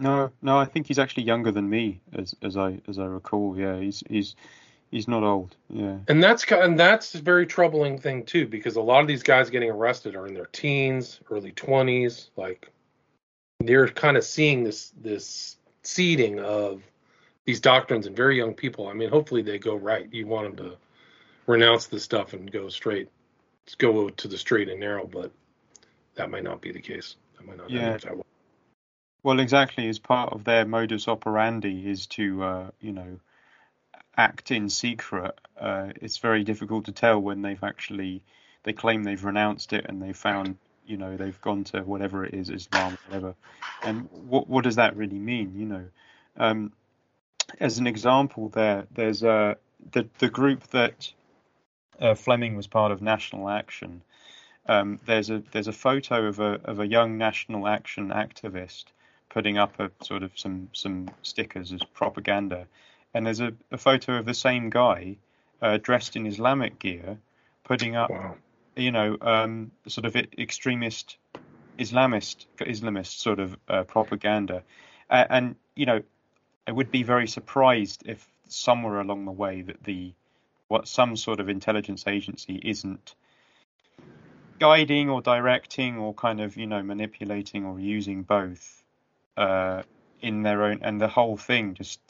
No, 0.00 0.32
no, 0.40 0.56
I 0.56 0.64
think 0.64 0.86
he's 0.86 0.98
actually 0.98 1.24
younger 1.24 1.52
than 1.52 1.68
me, 1.68 2.00
as 2.14 2.34
as 2.40 2.56
I 2.56 2.80
as 2.88 2.98
I 2.98 3.04
recall. 3.04 3.54
Yeah, 3.56 3.78
he's 3.78 4.02
he's 4.08 4.34
he's 4.90 5.06
not 5.06 5.22
old. 5.22 5.54
Yeah, 5.68 5.98
and 6.08 6.22
that's 6.22 6.50
and 6.50 6.78
that's 6.78 7.14
a 7.14 7.20
very 7.20 7.46
troubling 7.46 7.98
thing 7.98 8.24
too, 8.24 8.46
because 8.46 8.76
a 8.76 8.80
lot 8.80 9.02
of 9.02 9.06
these 9.06 9.22
guys 9.22 9.50
getting 9.50 9.70
arrested 9.70 10.16
are 10.16 10.26
in 10.26 10.32
their 10.32 10.46
teens, 10.46 11.20
early 11.30 11.52
twenties. 11.52 12.30
Like 12.36 12.70
they're 13.60 13.88
kind 13.88 14.16
of 14.16 14.24
seeing 14.24 14.64
this 14.64 14.92
this 15.02 15.56
seeding 15.82 16.40
of 16.40 16.82
these 17.44 17.60
doctrines 17.60 18.06
in 18.06 18.14
very 18.14 18.38
young 18.38 18.54
people. 18.54 18.88
I 18.88 18.94
mean, 18.94 19.10
hopefully 19.10 19.42
they 19.42 19.58
go 19.58 19.76
right. 19.76 20.08
You 20.10 20.26
want 20.26 20.56
them 20.56 20.70
to 20.70 20.76
renounce 21.46 21.86
this 21.88 22.04
stuff 22.04 22.32
and 22.32 22.50
go 22.50 22.70
straight, 22.70 23.10
go 23.76 24.08
to 24.08 24.28
the 24.28 24.38
straight 24.38 24.70
and 24.70 24.80
narrow, 24.80 25.06
but 25.06 25.30
that 26.14 26.30
might 26.30 26.44
not 26.44 26.62
be 26.62 26.72
the 26.72 26.80
case. 26.80 27.16
That 27.36 27.46
might 27.46 27.58
not. 27.58 27.68
Yeah. 27.68 27.98
Well, 29.22 29.40
exactly. 29.40 29.88
As 29.88 29.98
part 29.98 30.32
of 30.32 30.44
their 30.44 30.64
modus 30.64 31.08
operandi 31.08 31.88
is 31.88 32.06
to, 32.08 32.42
uh, 32.42 32.70
you 32.80 32.92
know, 32.92 33.20
act 34.16 34.50
in 34.50 34.68
secret. 34.68 35.38
Uh, 35.58 35.88
it's 35.96 36.18
very 36.18 36.44
difficult 36.44 36.86
to 36.86 36.92
tell 36.92 37.20
when 37.20 37.42
they've 37.42 37.62
actually 37.62 38.22
they 38.62 38.72
claim 38.72 39.02
they've 39.02 39.24
renounced 39.24 39.72
it 39.72 39.86
and 39.88 40.02
they've 40.02 40.16
found 40.16 40.56
you 40.86 40.96
know 40.96 41.16
they've 41.16 41.40
gone 41.40 41.64
to 41.64 41.80
whatever 41.80 42.24
it 42.24 42.34
is 42.34 42.50
Islam 42.50 42.98
whatever 43.06 43.34
and 43.82 44.08
what 44.10 44.48
what 44.48 44.64
does 44.64 44.76
that 44.76 44.96
really 44.96 45.18
mean 45.18 45.54
you 45.56 45.64
know 45.64 45.84
um, 46.36 46.72
as 47.58 47.78
an 47.78 47.86
example, 47.86 48.48
there, 48.50 48.86
there's 48.92 49.22
a 49.22 49.56
the 49.92 50.08
the 50.18 50.28
group 50.28 50.66
that 50.68 51.12
uh, 51.98 52.14
Fleming 52.14 52.56
was 52.56 52.66
part 52.66 52.92
of, 52.92 53.02
National 53.02 53.48
Action. 53.48 54.02
Um, 54.66 55.00
there's 55.06 55.30
a 55.30 55.42
there's 55.52 55.68
a 55.68 55.72
photo 55.72 56.26
of 56.26 56.38
a 56.38 56.60
of 56.64 56.80
a 56.80 56.86
young 56.86 57.18
National 57.18 57.66
Action 57.66 58.10
activist 58.10 58.84
putting 59.30 59.56
up 59.56 59.80
a 59.80 59.90
sort 60.02 60.22
of 60.22 60.32
some 60.36 60.68
some 60.72 61.08
stickers 61.22 61.72
as 61.72 61.82
propaganda, 61.94 62.66
and 63.14 63.26
there's 63.26 63.40
a, 63.40 63.52
a 63.72 63.78
photo 63.78 64.18
of 64.18 64.26
the 64.26 64.34
same 64.34 64.68
guy 64.68 65.16
uh, 65.62 65.78
dressed 65.78 66.16
in 66.16 66.26
Islamic 66.26 66.78
gear 66.78 67.18
putting 67.64 67.94
up, 67.94 68.10
wow. 68.10 68.34
you 68.74 68.90
know, 68.90 69.16
um, 69.20 69.70
sort 69.86 70.04
of 70.04 70.16
extremist 70.16 71.16
Islamist 71.78 72.46
Islamist 72.58 73.18
sort 73.20 73.38
of 73.38 73.56
uh, 73.68 73.84
propaganda, 73.84 74.62
uh, 75.08 75.24
and 75.30 75.56
you 75.76 75.86
know 75.86 76.02
I 76.66 76.72
would 76.72 76.90
be 76.90 77.04
very 77.04 77.28
surprised 77.28 78.02
if 78.06 78.28
somewhere 78.48 79.00
along 79.00 79.24
the 79.24 79.32
way 79.32 79.62
that 79.62 79.84
the 79.84 80.12
what 80.68 80.88
some 80.88 81.16
sort 81.16 81.40
of 81.40 81.48
intelligence 81.48 82.06
agency 82.06 82.60
isn't 82.62 83.14
guiding 84.58 85.08
or 85.08 85.22
directing 85.22 85.96
or 85.96 86.12
kind 86.12 86.40
of 86.40 86.56
you 86.56 86.66
know 86.66 86.82
manipulating 86.82 87.64
or 87.64 87.80
using 87.80 88.24
both 88.24 88.79
uh, 89.36 89.82
in 90.20 90.42
their 90.42 90.64
own 90.64 90.80
and 90.82 91.00
the 91.00 91.08
whole 91.08 91.36
thing 91.36 91.74
just 91.74 92.00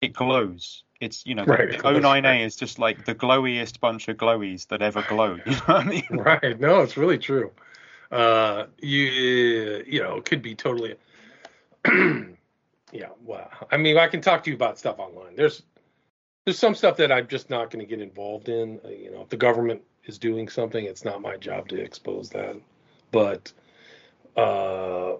it 0.00 0.12
glows. 0.12 0.84
It's 1.00 1.26
you 1.26 1.34
know 1.34 1.44
right. 1.44 1.70
the 1.70 1.78
O9A 1.78 2.44
is 2.44 2.56
just 2.56 2.78
like 2.78 3.04
the 3.04 3.14
glowiest 3.14 3.80
bunch 3.80 4.08
of 4.08 4.16
glowies 4.16 4.68
that 4.68 4.82
ever 4.82 5.02
glowed. 5.02 5.42
You 5.46 5.52
know 5.52 5.58
what 5.66 5.76
I 5.76 5.84
mean? 5.84 6.06
Right. 6.10 6.60
No, 6.60 6.80
it's 6.80 6.96
really 6.96 7.18
true. 7.18 7.50
Uh, 8.10 8.66
you 8.80 9.04
you 9.86 10.02
know 10.02 10.16
it 10.16 10.24
could 10.24 10.42
be 10.42 10.54
totally 10.54 10.96
yeah, 12.92 13.08
well, 13.24 13.50
I 13.70 13.76
mean, 13.76 13.98
I 13.98 14.06
can 14.06 14.20
talk 14.20 14.44
to 14.44 14.50
you 14.50 14.56
about 14.56 14.78
stuff 14.78 14.98
online. 14.98 15.36
There's 15.36 15.62
there's 16.44 16.58
some 16.58 16.74
stuff 16.74 16.96
that 16.98 17.10
I'm 17.10 17.26
just 17.26 17.50
not 17.50 17.70
going 17.70 17.84
to 17.84 17.88
get 17.88 18.00
involved 18.00 18.48
in. 18.48 18.80
Uh, 18.84 18.88
you 18.88 19.10
know, 19.10 19.22
if 19.22 19.30
the 19.30 19.36
government 19.36 19.82
is 20.04 20.18
doing 20.18 20.48
something, 20.48 20.84
it's 20.84 21.04
not 21.04 21.20
my 21.20 21.36
job 21.36 21.68
to 21.68 21.80
expose 21.80 22.30
that. 22.30 22.56
But 23.10 23.52
uh, 24.36 25.14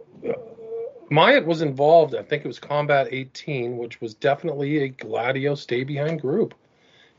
Myatt 1.14 1.46
was 1.46 1.62
involved. 1.62 2.16
I 2.16 2.22
think 2.22 2.44
it 2.44 2.48
was 2.48 2.58
Combat 2.58 3.06
18, 3.08 3.78
which 3.78 4.00
was 4.00 4.14
definitely 4.14 4.78
a 4.78 4.88
Gladio 4.88 5.54
stay 5.54 5.84
behind 5.84 6.20
group. 6.20 6.54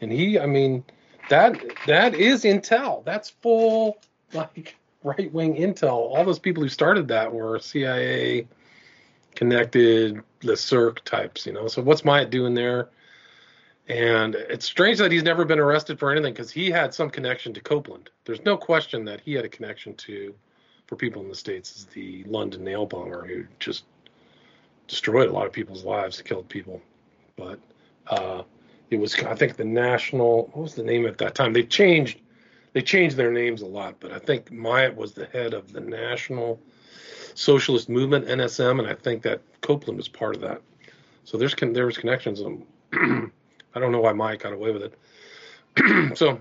And 0.01 0.11
he, 0.11 0.37
I 0.37 0.45
mean, 0.45 0.83
that 1.29 1.57
that 1.87 2.13
is 2.13 2.43
intel. 2.43 3.05
That's 3.05 3.29
full 3.29 3.97
like 4.33 4.75
right 5.03 5.31
wing 5.31 5.55
intel. 5.55 5.93
All 5.93 6.25
those 6.25 6.39
people 6.39 6.61
who 6.61 6.67
started 6.67 7.07
that 7.07 7.33
were 7.33 7.57
CIA 7.57 8.47
connected 9.33 10.21
the 10.41 10.57
Cirque 10.57 11.03
types, 11.05 11.45
you 11.45 11.53
know. 11.53 11.69
So 11.69 11.81
what's 11.81 12.03
Myatt 12.03 12.29
doing 12.29 12.53
there? 12.53 12.89
And 13.87 14.35
it's 14.35 14.65
strange 14.65 14.97
that 14.97 15.11
he's 15.11 15.23
never 15.23 15.45
been 15.45 15.59
arrested 15.59 15.99
for 15.99 16.11
anything 16.11 16.33
because 16.33 16.51
he 16.51 16.69
had 16.69 16.93
some 16.93 17.09
connection 17.09 17.53
to 17.53 17.61
Copeland. 17.61 18.09
There's 18.25 18.43
no 18.43 18.57
question 18.57 19.05
that 19.05 19.21
he 19.21 19.33
had 19.33 19.45
a 19.45 19.49
connection 19.49 19.95
to, 19.95 20.35
for 20.87 20.95
people 20.95 21.21
in 21.21 21.29
the 21.29 21.35
states, 21.35 21.75
is 21.75 21.85
the 21.85 22.23
London 22.25 22.63
nail 22.63 22.85
bomber 22.85 23.25
who 23.25 23.45
just 23.59 23.85
destroyed 24.87 25.29
a 25.29 25.33
lot 25.33 25.47
of 25.47 25.53
people's 25.53 25.83
lives, 25.83 26.21
killed 26.21 26.47
people. 26.47 26.81
But 27.35 27.59
uh, 28.07 28.43
it 28.89 28.97
was, 28.97 29.15
I 29.15 29.35
think, 29.35 29.55
the 29.55 29.65
national. 29.65 30.47
What 30.53 30.63
was 30.63 30.75
the 30.75 30.83
name 30.83 31.05
at 31.05 31.17
that 31.17 31.35
time? 31.35 31.53
They 31.53 31.63
changed, 31.63 32.19
they 32.73 32.81
changed 32.81 33.17
their 33.17 33.31
names 33.31 33.61
a 33.61 33.67
lot, 33.67 33.95
but 33.99 34.11
I 34.11 34.19
think 34.19 34.51
Myatt 34.51 34.95
was 34.95 35.13
the 35.13 35.25
head 35.27 35.53
of 35.53 35.73
the 35.73 35.81
national 35.81 36.59
socialist 37.33 37.89
movement, 37.89 38.27
NSM, 38.27 38.79
and 38.79 38.87
I 38.87 38.93
think 38.93 39.21
that 39.23 39.41
Copeland 39.61 39.97
was 39.97 40.07
part 40.07 40.35
of 40.35 40.41
that. 40.41 40.61
So 41.23 41.37
there's 41.37 41.55
there 41.55 41.85
was 41.85 41.97
connections. 41.97 42.41
I 42.93 43.79
don't 43.79 43.91
know 43.91 44.01
why 44.01 44.13
Myatt 44.13 44.39
got 44.39 44.53
away 44.53 44.71
with 44.71 44.83
it. 44.83 46.17
so 46.17 46.39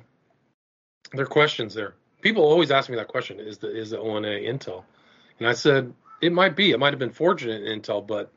there 1.13 1.25
are 1.25 1.29
questions 1.29 1.75
there. 1.75 1.95
People 2.25 2.43
always 2.43 2.71
ask 2.71 2.89
me 2.89 2.97
that 2.97 3.09
question: 3.09 3.39
Is 3.39 3.59
the 3.59 3.69
is 3.69 3.91
the 3.91 4.01
ONA 4.01 4.29
Intel? 4.29 4.83
And 5.39 5.47
I 5.47 5.53
said 5.53 5.93
it 6.23 6.33
might 6.33 6.57
be. 6.57 6.71
It 6.71 6.81
might 6.81 6.95
have 6.95 6.99
been 6.99 7.11
fortunate 7.11 7.63
in 7.63 7.83
Intel, 7.83 8.05
but 8.05 8.33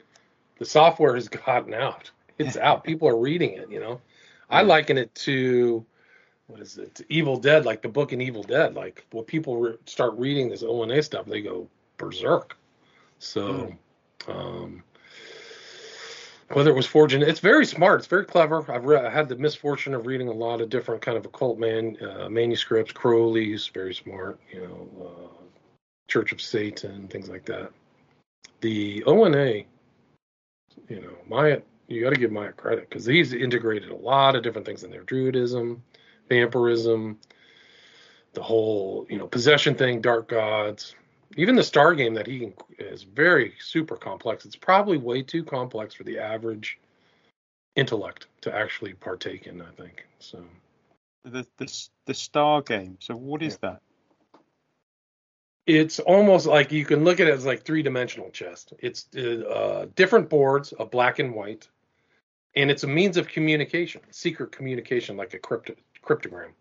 the 0.60 0.66
software 0.66 1.16
has 1.16 1.30
gotten 1.46 1.74
out. 1.74 2.12
It's 2.38 2.58
out. 2.58 2.84
People 2.84 3.08
are 3.08 3.18
reading 3.18 3.54
it. 3.54 3.72
You 3.72 3.80
know, 3.80 4.02
I 4.50 4.64
liken 4.64 4.98
it 4.98 5.16
to 5.16 5.86
what 6.48 6.60
is 6.60 6.78
it? 6.78 7.00
Evil 7.08 7.38
Dead, 7.38 7.66
like 7.66 7.82
the 7.82 7.88
book 7.88 8.12
in 8.12 8.20
Evil 8.20 8.44
Dead. 8.44 8.76
Like 8.76 9.06
when 9.12 9.24
people 9.24 9.58
re- 9.58 9.78
start 9.86 10.14
reading 10.18 10.50
this 10.50 10.64
ONA 10.64 11.02
stuff, 11.02 11.26
they 11.26 11.42
go, 11.42 11.70
berserk. 11.98 12.58
So, 13.20 13.78
mm. 14.28 14.36
um, 14.36 14.84
whether 16.54 16.70
it 16.70 16.76
was 16.76 16.86
forging, 16.86 17.22
it's 17.22 17.40
very 17.40 17.66
smart. 17.66 18.00
It's 18.00 18.08
very 18.08 18.26
clever. 18.26 18.66
I've 18.72 18.86
re- 18.86 19.00
I 19.00 19.10
had 19.10 19.28
the 19.28 19.36
misfortune 19.36 19.94
of 19.94 20.06
reading 20.06 20.30
a 20.30 20.34
lot 20.34 20.62
of 20.62 20.70
different 20.70 21.02
kind 21.02 21.18
of 21.18 21.26
occult 21.26 21.60
man 21.60 21.98
uh, 22.02 22.30
manuscripts. 22.30 22.92
Crowley's 22.92 23.68
very 23.68 23.94
smart. 23.94 24.40
You 24.52 24.62
know, 24.62 25.06
uh, 25.06 25.44
Church 26.08 26.32
of 26.32 26.40
Satan, 26.40 27.08
things 27.10 27.28
like 27.28 27.46
that. 27.46 27.72
The 28.62 29.04
ONA, 29.04 29.64
you 30.88 31.02
know, 31.02 31.18
Myatt, 31.28 31.66
you 31.88 32.02
got 32.02 32.12
to 32.12 32.20
give 32.20 32.32
Myatt 32.32 32.56
credit 32.56 32.90
because 32.90 33.06
he's 33.06 33.34
integrated 33.34 33.90
a 33.90 33.96
lot 33.96 34.36
of 34.36 34.44
different 34.44 34.66
things 34.66 34.84
in 34.84 34.92
there: 34.92 35.04
Druidism, 35.04 35.82
vampirism, 36.30 37.20
the 38.34 38.42
whole 38.42 39.06
you 39.10 39.18
know 39.18 39.28
possession 39.28 39.76
thing, 39.76 40.00
dark 40.00 40.30
gods 40.30 40.96
even 41.38 41.56
the 41.56 41.64
star 41.64 41.94
game 41.94 42.16
that 42.16 42.28
he 42.28 42.52
is 42.80 43.04
very 43.04 43.54
super 43.60 43.96
complex. 43.96 44.46
It's 44.46 44.56
probably 44.56 44.98
way 44.98 45.22
too 45.22 45.44
complex 45.44 45.94
for 45.94 46.04
the 46.04 46.18
average 46.18 46.80
intellect 47.76 48.26
to 48.42 48.54
actually 48.54 48.94
partake 48.96 49.46
in. 49.48 49.62
I 49.62 49.72
think 49.78 50.06
so. 50.20 50.44
The 51.24 51.46
the 51.58 51.88
the 52.06 52.14
star 52.14 52.62
game. 52.62 52.98
So 53.00 53.16
what 53.16 53.42
is 53.44 53.60
yeah. 53.64 53.70
that? 53.72 53.82
It's 55.68 56.00
almost 56.00 56.46
like 56.48 56.72
you 56.72 56.86
can 56.86 57.04
look 57.04 57.20
at 57.20 57.28
it 57.28 57.34
as 57.34 57.46
like 57.46 57.64
three 57.64 57.84
dimensional 57.84 58.30
chess. 58.32 58.66
It's 58.80 59.14
uh, 59.16 59.88
different 59.96 60.30
boards 60.30 60.72
of 60.72 60.90
black 60.90 61.20
and 61.20 61.36
white, 61.36 61.68
and 62.56 62.72
it's 62.72 62.84
a 62.84 62.88
means 62.88 63.18
of 63.18 63.28
communication, 63.28 64.02
secret 64.10 64.52
communication, 64.52 65.18
like 65.18 65.34
a 65.34 65.40
crypto, 65.40 65.76
cryptogram, 66.04 66.52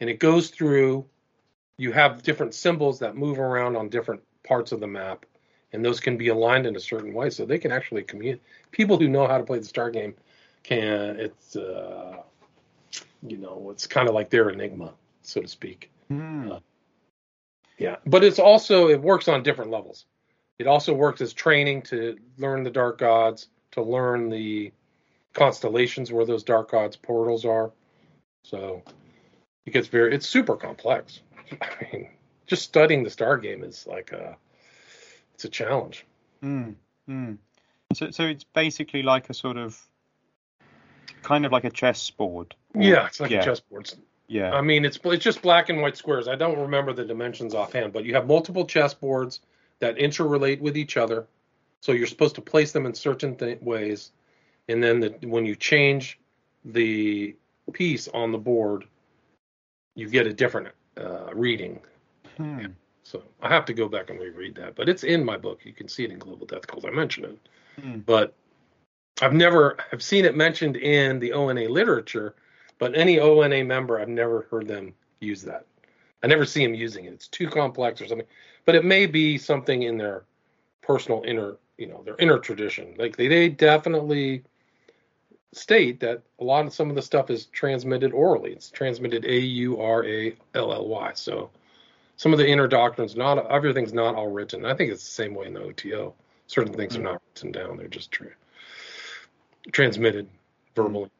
and 0.00 0.10
it 0.10 0.18
goes 0.18 0.50
through 0.50 1.06
you 1.78 1.92
have 1.92 2.22
different 2.22 2.54
symbols 2.54 2.98
that 2.98 3.16
move 3.16 3.38
around 3.38 3.76
on 3.76 3.88
different 3.88 4.20
parts 4.44 4.72
of 4.72 4.80
the 4.80 4.86
map, 4.86 5.24
and 5.72 5.84
those 5.84 6.00
can 6.00 6.16
be 6.16 6.28
aligned 6.28 6.66
in 6.66 6.76
a 6.76 6.80
certain 6.80 7.14
way, 7.14 7.30
so 7.30 7.46
they 7.46 7.58
can 7.58 7.72
actually 7.72 8.02
communicate. 8.02 8.42
People 8.72 8.98
who 8.98 9.08
know 9.08 9.26
how 9.26 9.38
to 9.38 9.44
play 9.44 9.58
the 9.58 9.64
star 9.64 9.90
game 9.90 10.14
can. 10.62 11.16
It's 11.18 11.56
uh, 11.56 12.16
you 13.26 13.38
know, 13.38 13.68
it's 13.70 13.86
kind 13.86 14.08
of 14.08 14.14
like 14.14 14.28
their 14.30 14.50
enigma, 14.50 14.92
so 15.22 15.40
to 15.40 15.48
speak. 15.48 15.90
Mm. 16.10 16.52
Uh, 16.52 16.60
yeah, 17.78 17.96
but 18.06 18.24
it's 18.24 18.38
also 18.38 18.88
it 18.88 19.00
works 19.00 19.28
on 19.28 19.42
different 19.42 19.70
levels. 19.70 20.06
It 20.58 20.66
also 20.66 20.92
works 20.92 21.20
as 21.20 21.32
training 21.32 21.82
to 21.82 22.18
learn 22.38 22.64
the 22.64 22.70
dark 22.70 22.98
gods, 22.98 23.48
to 23.72 23.82
learn 23.82 24.28
the 24.28 24.72
constellations 25.32 26.10
where 26.10 26.26
those 26.26 26.42
dark 26.42 26.72
gods 26.72 26.96
portals 26.96 27.44
are. 27.44 27.70
So 28.42 28.82
it 29.66 29.72
gets 29.72 29.86
very 29.86 30.12
it's 30.12 30.26
super 30.26 30.56
complex. 30.56 31.20
I 31.62 31.86
mean, 31.92 32.08
just 32.46 32.62
studying 32.62 33.04
the 33.04 33.10
star 33.10 33.36
game 33.36 33.62
is 33.62 33.86
like 33.86 34.12
a 34.12 34.36
it's 35.34 35.44
a 35.44 35.48
challenge. 35.48 36.04
Mm, 36.42 36.74
mm. 37.08 37.38
So, 37.94 38.10
so 38.10 38.24
it's 38.24 38.44
basically 38.44 39.02
like 39.02 39.30
a 39.30 39.34
sort 39.34 39.56
of 39.56 39.80
kind 41.22 41.46
of 41.46 41.52
like 41.52 41.64
a 41.64 41.70
chessboard. 41.70 42.54
Yeah, 42.74 43.06
it's 43.06 43.20
like 43.20 43.30
yeah, 43.30 43.40
a 43.40 43.44
chessboard. 43.44 43.92
Yeah. 44.26 44.52
I 44.52 44.60
mean, 44.60 44.84
it's 44.84 44.98
it's 45.04 45.24
just 45.24 45.42
black 45.42 45.68
and 45.68 45.80
white 45.80 45.96
squares. 45.96 46.28
I 46.28 46.34
don't 46.34 46.58
remember 46.58 46.92
the 46.92 47.04
dimensions 47.04 47.54
offhand, 47.54 47.92
but 47.92 48.04
you 48.04 48.14
have 48.14 48.26
multiple 48.26 48.66
chessboards 48.66 49.40
that 49.80 49.96
interrelate 49.96 50.60
with 50.60 50.76
each 50.76 50.96
other. 50.96 51.26
So 51.80 51.92
you're 51.92 52.06
supposed 52.06 52.34
to 52.34 52.40
place 52.40 52.72
them 52.72 52.86
in 52.86 52.94
certain 52.94 53.36
th- 53.36 53.60
ways, 53.62 54.10
and 54.68 54.82
then 54.82 55.00
the, 55.00 55.10
when 55.26 55.46
you 55.46 55.54
change 55.54 56.18
the 56.64 57.36
piece 57.72 58.08
on 58.08 58.32
the 58.32 58.38
board, 58.38 58.84
you 59.94 60.08
get 60.08 60.26
a 60.26 60.32
different 60.32 60.68
uh, 60.98 61.30
reading. 61.34 61.80
Hmm. 62.36 62.66
So 63.02 63.22
I 63.40 63.48
have 63.48 63.64
to 63.66 63.72
go 63.72 63.88
back 63.88 64.10
and 64.10 64.20
reread 64.20 64.54
that, 64.56 64.74
but 64.74 64.88
it's 64.88 65.02
in 65.02 65.24
my 65.24 65.36
book. 65.36 65.60
You 65.64 65.72
can 65.72 65.88
see 65.88 66.04
it 66.04 66.10
in 66.10 66.18
Global 66.18 66.46
Death 66.46 66.66
Cult. 66.66 66.84
I 66.84 66.90
mention 66.90 67.24
it, 67.24 67.38
Hmm. 67.80 67.98
but 68.00 68.34
I've 69.22 69.32
never 69.32 69.76
I've 69.92 70.02
seen 70.02 70.24
it 70.24 70.36
mentioned 70.36 70.76
in 70.76 71.18
the 71.18 71.32
ONA 71.32 71.68
literature, 71.68 72.34
but 72.78 72.96
any 72.96 73.18
ONA 73.18 73.64
member 73.64 73.98
I've 73.98 74.08
never 74.08 74.46
heard 74.50 74.68
them 74.68 74.94
use 75.20 75.42
that. 75.42 75.66
I 76.22 76.26
never 76.26 76.44
see 76.44 76.64
them 76.64 76.74
using 76.74 77.04
it. 77.06 77.12
It's 77.12 77.28
too 77.28 77.48
complex 77.48 78.00
or 78.00 78.06
something. 78.06 78.26
But 78.64 78.74
it 78.74 78.84
may 78.84 79.06
be 79.06 79.38
something 79.38 79.84
in 79.84 79.96
their 79.96 80.24
personal 80.82 81.22
inner, 81.26 81.56
you 81.78 81.86
know, 81.86 82.02
their 82.04 82.16
inner 82.18 82.38
tradition. 82.38 82.94
Like 82.98 83.16
they, 83.16 83.28
they 83.28 83.48
definitely 83.48 84.42
state 85.52 86.00
that 86.00 86.22
a 86.40 86.44
lot 86.44 86.66
of 86.66 86.72
some 86.72 86.90
of 86.90 86.96
the 86.96 87.02
stuff 87.02 87.30
is 87.30 87.46
transmitted 87.46 88.12
orally. 88.12 88.52
It's 88.52 88.70
transmitted 88.70 89.24
A 89.24 89.38
U 89.38 89.80
R 89.80 90.04
A 90.04 90.36
L 90.54 90.72
L 90.72 90.86
Y. 90.86 91.12
So 91.14 91.50
some 92.16 92.32
of 92.32 92.38
the 92.38 92.48
inner 92.48 92.68
doctrines, 92.68 93.16
not 93.16 93.50
everything's 93.50 93.92
not 93.92 94.14
all 94.14 94.28
written. 94.28 94.64
I 94.64 94.74
think 94.74 94.90
it's 94.90 95.04
the 95.04 95.10
same 95.10 95.34
way 95.34 95.46
in 95.46 95.54
the 95.54 95.62
OTO. 95.62 96.14
Certain 96.46 96.72
things 96.72 96.96
are 96.96 97.02
not 97.02 97.22
written 97.34 97.52
down; 97.52 97.76
they're 97.76 97.88
just 97.88 98.10
tra- 98.10 98.28
transmitted 99.72 100.28
verbally. 100.74 101.10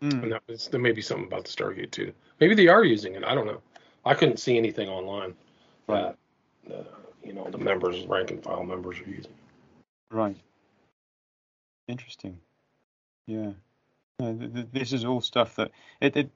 Hmm. 0.00 0.10
And 0.10 0.32
that 0.32 0.42
was, 0.48 0.68
there 0.68 0.80
may 0.80 0.92
be 0.92 1.02
something 1.02 1.26
about 1.26 1.44
the 1.44 1.50
star 1.50 1.72
game 1.72 1.90
too. 1.90 2.12
Maybe 2.40 2.54
they 2.54 2.68
are 2.68 2.84
using 2.84 3.14
it. 3.14 3.24
I 3.24 3.34
don't 3.34 3.46
know. 3.46 3.60
I 4.04 4.14
couldn't 4.14 4.38
see 4.38 4.58
anything 4.58 4.88
online 4.88 5.34
that 5.88 6.16
uh, 6.72 6.82
you 7.24 7.32
know 7.32 7.48
the 7.50 7.58
members, 7.58 8.04
rank 8.06 8.30
and 8.30 8.42
file 8.42 8.64
members, 8.64 8.98
are 8.98 9.10
using. 9.10 9.32
Right. 10.10 10.36
Interesting. 11.88 12.38
Yeah. 13.26 13.52
No, 14.18 14.34
th- 14.34 14.52
th- 14.54 14.66
this 14.72 14.92
is 14.92 15.04
all 15.04 15.20
stuff 15.20 15.56
that 15.56 15.70
it, 16.00 16.16
it 16.16 16.30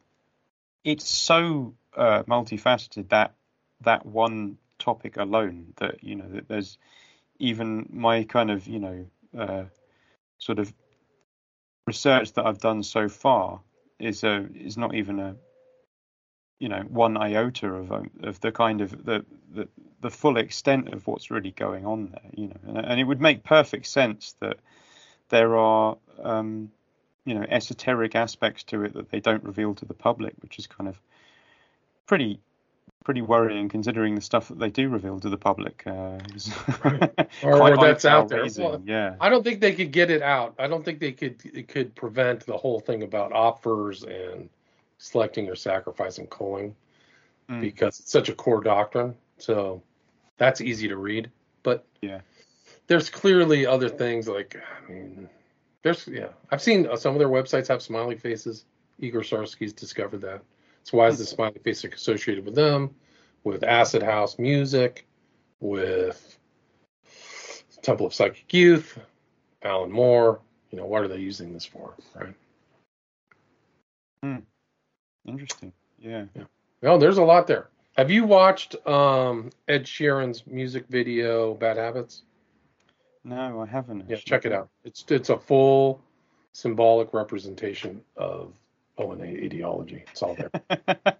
it's 0.84 1.08
so 1.08 1.74
uh, 1.96 2.22
multifaceted 2.24 3.08
that 3.10 3.34
that 3.82 4.06
one 4.06 4.58
topic 4.78 5.16
alone 5.16 5.72
that 5.76 6.02
you 6.02 6.14
know 6.16 6.28
that 6.28 6.48
there's 6.48 6.78
even 7.38 7.86
my 7.90 8.24
kind 8.24 8.50
of 8.50 8.66
you 8.66 8.78
know 8.78 9.06
uh, 9.38 9.64
sort 10.38 10.58
of 10.58 10.72
research 11.86 12.32
that 12.32 12.46
I've 12.46 12.60
done 12.60 12.82
so 12.82 13.08
far 13.08 13.60
is 13.98 14.24
a 14.24 14.46
is 14.54 14.76
not 14.76 14.94
even 14.94 15.20
a 15.20 15.36
you 16.58 16.68
know 16.68 16.80
one 16.88 17.16
iota 17.16 17.72
of 17.72 17.92
um, 17.92 18.10
of 18.22 18.40
the 18.40 18.52
kind 18.52 18.80
of 18.80 19.04
the, 19.04 19.24
the 19.52 19.68
the 20.00 20.10
full 20.10 20.36
extent 20.36 20.92
of 20.92 21.06
what's 21.06 21.30
really 21.30 21.50
going 21.50 21.86
on 21.86 22.06
there 22.06 22.30
you 22.34 22.48
know 22.48 22.60
and, 22.66 22.78
and 22.78 23.00
it 23.00 23.04
would 23.04 23.20
make 23.20 23.44
perfect 23.44 23.86
sense 23.86 24.34
that 24.40 24.58
there 25.28 25.56
are 25.56 25.96
um, 26.22 26.70
you 27.24 27.34
know 27.34 27.44
esoteric 27.48 28.14
aspects 28.14 28.64
to 28.64 28.84
it 28.84 28.94
that 28.94 29.10
they 29.10 29.20
don't 29.20 29.44
reveal 29.44 29.74
to 29.74 29.84
the 29.84 29.94
public 29.94 30.34
which 30.40 30.58
is 30.58 30.66
kind 30.66 30.88
of 30.88 31.00
pretty 32.06 32.40
pretty 33.04 33.22
worrying 33.22 33.68
considering 33.68 34.16
the 34.16 34.20
stuff 34.20 34.48
that 34.48 34.58
they 34.58 34.70
do 34.70 34.88
reveal 34.88 35.20
to 35.20 35.28
the 35.28 35.36
public 35.36 35.84
uh, 35.86 36.18
quite 36.80 37.12
or 37.42 37.76
that's 37.76 38.04
out 38.04 38.28
there. 38.28 38.46
Well, 38.58 38.82
yeah 38.84 39.14
I 39.20 39.28
don't 39.28 39.44
think 39.44 39.60
they 39.60 39.74
could 39.74 39.92
get 39.92 40.10
it 40.10 40.22
out. 40.22 40.56
I 40.58 40.66
don't 40.66 40.84
think 40.84 40.98
they 40.98 41.12
could 41.12 41.36
it 41.44 41.68
could 41.68 41.94
prevent 41.94 42.46
the 42.46 42.56
whole 42.56 42.80
thing 42.80 43.04
about 43.04 43.32
offers 43.32 44.02
and 44.02 44.48
selecting 44.98 45.48
or 45.48 45.54
sacrificing 45.54 46.26
culling 46.26 46.74
Mm. 47.48 47.60
because 47.60 48.00
it's 48.00 48.10
such 48.10 48.28
a 48.28 48.34
core 48.34 48.60
doctrine. 48.60 49.14
So 49.38 49.82
that's 50.36 50.60
easy 50.60 50.88
to 50.88 50.96
read. 50.96 51.30
But 51.62 51.86
Yeah. 52.00 52.20
There's 52.86 53.10
clearly 53.10 53.66
other 53.66 53.88
things 53.88 54.28
like 54.28 54.56
I 54.56 54.90
mean, 54.90 55.28
there's 55.82 56.06
yeah. 56.08 56.28
I've 56.50 56.62
seen 56.62 56.86
uh, 56.86 56.96
some 56.96 57.14
of 57.14 57.18
their 57.18 57.28
websites 57.28 57.68
have 57.68 57.82
smiley 57.82 58.16
faces. 58.16 58.64
Igor 58.98 59.22
Sarsky's 59.22 59.72
discovered 59.72 60.22
that. 60.22 60.42
So 60.84 60.98
why 60.98 61.08
is 61.08 61.18
the 61.18 61.26
smiley 61.26 61.58
face 61.62 61.84
associated 61.84 62.44
with 62.44 62.54
them? 62.54 62.94
With 63.44 63.62
Acid 63.62 64.02
House 64.02 64.38
Music, 64.38 65.06
with 65.60 66.38
Temple 67.82 68.06
of 68.06 68.14
Psychic 68.14 68.52
Youth, 68.52 68.98
Alan 69.62 69.90
Moore. 69.90 70.40
You 70.70 70.78
know, 70.78 70.86
what 70.86 71.02
are 71.02 71.08
they 71.08 71.18
using 71.18 71.52
this 71.52 71.64
for, 71.64 71.94
right? 72.14 72.34
Hmm. 74.22 74.38
interesting 75.28 75.72
yeah 76.00 76.24
Well, 76.82 76.98
there's 76.98 77.18
a 77.18 77.22
lot 77.22 77.46
there. 77.46 77.68
Have 77.96 78.10
you 78.10 78.24
watched 78.24 78.74
um, 78.86 79.50
Ed 79.68 79.84
Sheeran's 79.84 80.46
music 80.46 80.86
video 80.88 81.54
"Bad 81.54 81.76
Habits"? 81.76 82.22
No 83.26 83.60
I 83.60 83.66
haven't 83.66 84.04
Yeah, 84.08 84.16
check 84.16 84.46
it 84.46 84.52
out. 84.52 84.68
It's 84.84 85.04
it's 85.08 85.30
a 85.30 85.36
full 85.38 86.00
symbolic 86.52 87.12
representation 87.12 88.00
of 88.16 88.54
ONA 88.98 89.24
ideology. 89.24 90.04
It's 90.10 90.22
all 90.22 90.36
there. 90.36 90.50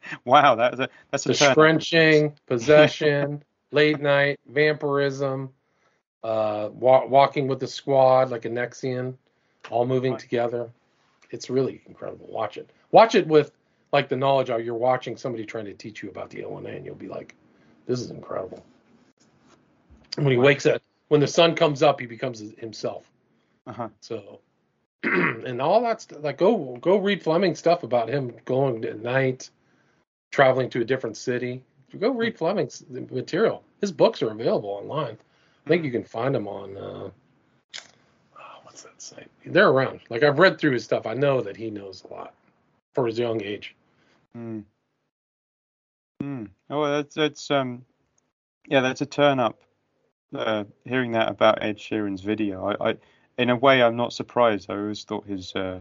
wow 0.25 0.55
that's 0.55 0.79
a 0.79 0.89
that's 1.11 1.27
a 1.27 1.31
the 1.31 1.35
scrunching, 1.35 2.33
possession, 2.47 3.43
late 3.73 4.01
night, 4.01 4.39
vampirism, 4.47 5.51
uh, 6.23 6.69
wa- 6.73 7.07
walking 7.07 7.49
with 7.49 7.59
the 7.59 7.67
squad 7.67 8.31
like 8.31 8.45
a 8.45 8.51
Nexion, 8.51 9.15
all 9.71 9.85
moving 9.85 10.13
Right. 10.13 10.21
together. 10.21 10.71
It's 11.33 11.51
really 11.51 11.83
incredible. 11.87 12.29
Watch 12.29 12.57
it. 12.57 12.71
Watch 12.93 13.17
it 13.17 13.27
with 13.27 13.51
like 13.93 14.09
the 14.09 14.17
knowledge 14.17 14.49
of 14.49 14.65
you're 14.65 14.75
watching 14.75 15.17
somebody 15.17 15.45
trying 15.45 15.65
to 15.65 15.75
teach 15.75 16.05
you 16.05 16.09
about 16.11 16.31
the 16.31 16.45
ONA, 16.45 16.69
and 16.69 16.87
you'll 16.87 16.95
be 16.95 17.09
like, 17.09 17.35
"This 17.87 18.01
is 18.01 18.13
incredible." 18.13 18.65
When 20.17 20.29
he 20.29 20.37
wakes 20.39 20.67
up, 20.67 20.81
when 21.09 21.21
the 21.21 21.27
sun 21.27 21.55
comes 21.55 21.83
up, 21.83 22.01
he 22.01 22.07
becomes 22.07 22.41
himself. 22.59 23.11
uh-huh. 23.67 23.89
So, 24.01 24.41
and 25.03 25.61
all 25.61 25.83
that 25.83 26.01
stuff, 26.01 26.23
like 26.23 26.39
go 26.39 26.77
go 26.81 26.97
read 26.97 27.23
Fleming 27.23 27.55
stuff 27.55 27.83
about 27.83 28.09
him 28.09 28.33
going 28.45 28.85
at 28.85 29.01
night, 29.01 29.51
traveling 30.33 30.71
to 30.71 30.81
a 30.81 30.85
different 30.85 31.17
city. 31.17 31.63
Go 31.99 32.11
read 32.11 32.37
Fleming's 32.37 32.85
material. 32.91 33.63
His 33.81 33.93
books 33.93 34.23
are 34.23 34.31
available 34.31 34.71
online. 34.71 35.17
I 35.65 35.69
think 35.69 35.85
you 35.85 35.91
can 35.91 36.05
find 36.05 36.35
them 36.35 36.49
on. 36.49 36.77
Uh, 36.77 37.11
oh, 38.39 38.59
what's 38.65 38.83
that 38.83 39.01
site? 39.01 39.31
They're 39.45 39.69
around. 39.69 40.01
Like 40.11 40.23
I've 40.23 40.39
read 40.39 40.59
through 40.59 40.73
his 40.73 40.85
stuff. 40.85 41.07
I 41.07 41.15
know 41.15 41.41
that 41.41 41.57
he 41.57 41.71
knows 41.71 42.05
a 42.05 42.13
lot 42.13 42.35
for 42.95 43.07
his 43.07 43.19
young 43.19 43.43
age. 43.43 43.75
Mm. 44.37 44.65
Mm. 46.23 46.49
Oh, 46.71 46.85
that's 46.91 47.15
that's 47.15 47.51
um, 47.51 47.85
yeah, 48.67 48.81
that's 48.81 49.01
a 49.01 49.07
turn 49.07 49.39
up. 49.39 49.61
Uh, 50.35 50.65
hearing 50.85 51.13
that 51.13 51.29
about 51.29 51.63
Ed 51.63 51.79
Sheeran's 51.79 52.21
video, 52.21 52.67
I, 52.81 52.91
I, 52.91 52.97
in 53.39 53.51
a 53.51 53.57
way, 53.57 53.83
I'm 53.83 53.97
not 53.97 54.13
surprised. 54.13 54.71
I 54.71 54.75
always 54.75 55.05
thought 55.05 55.27
his 55.27 55.55
uh, 55.55 55.81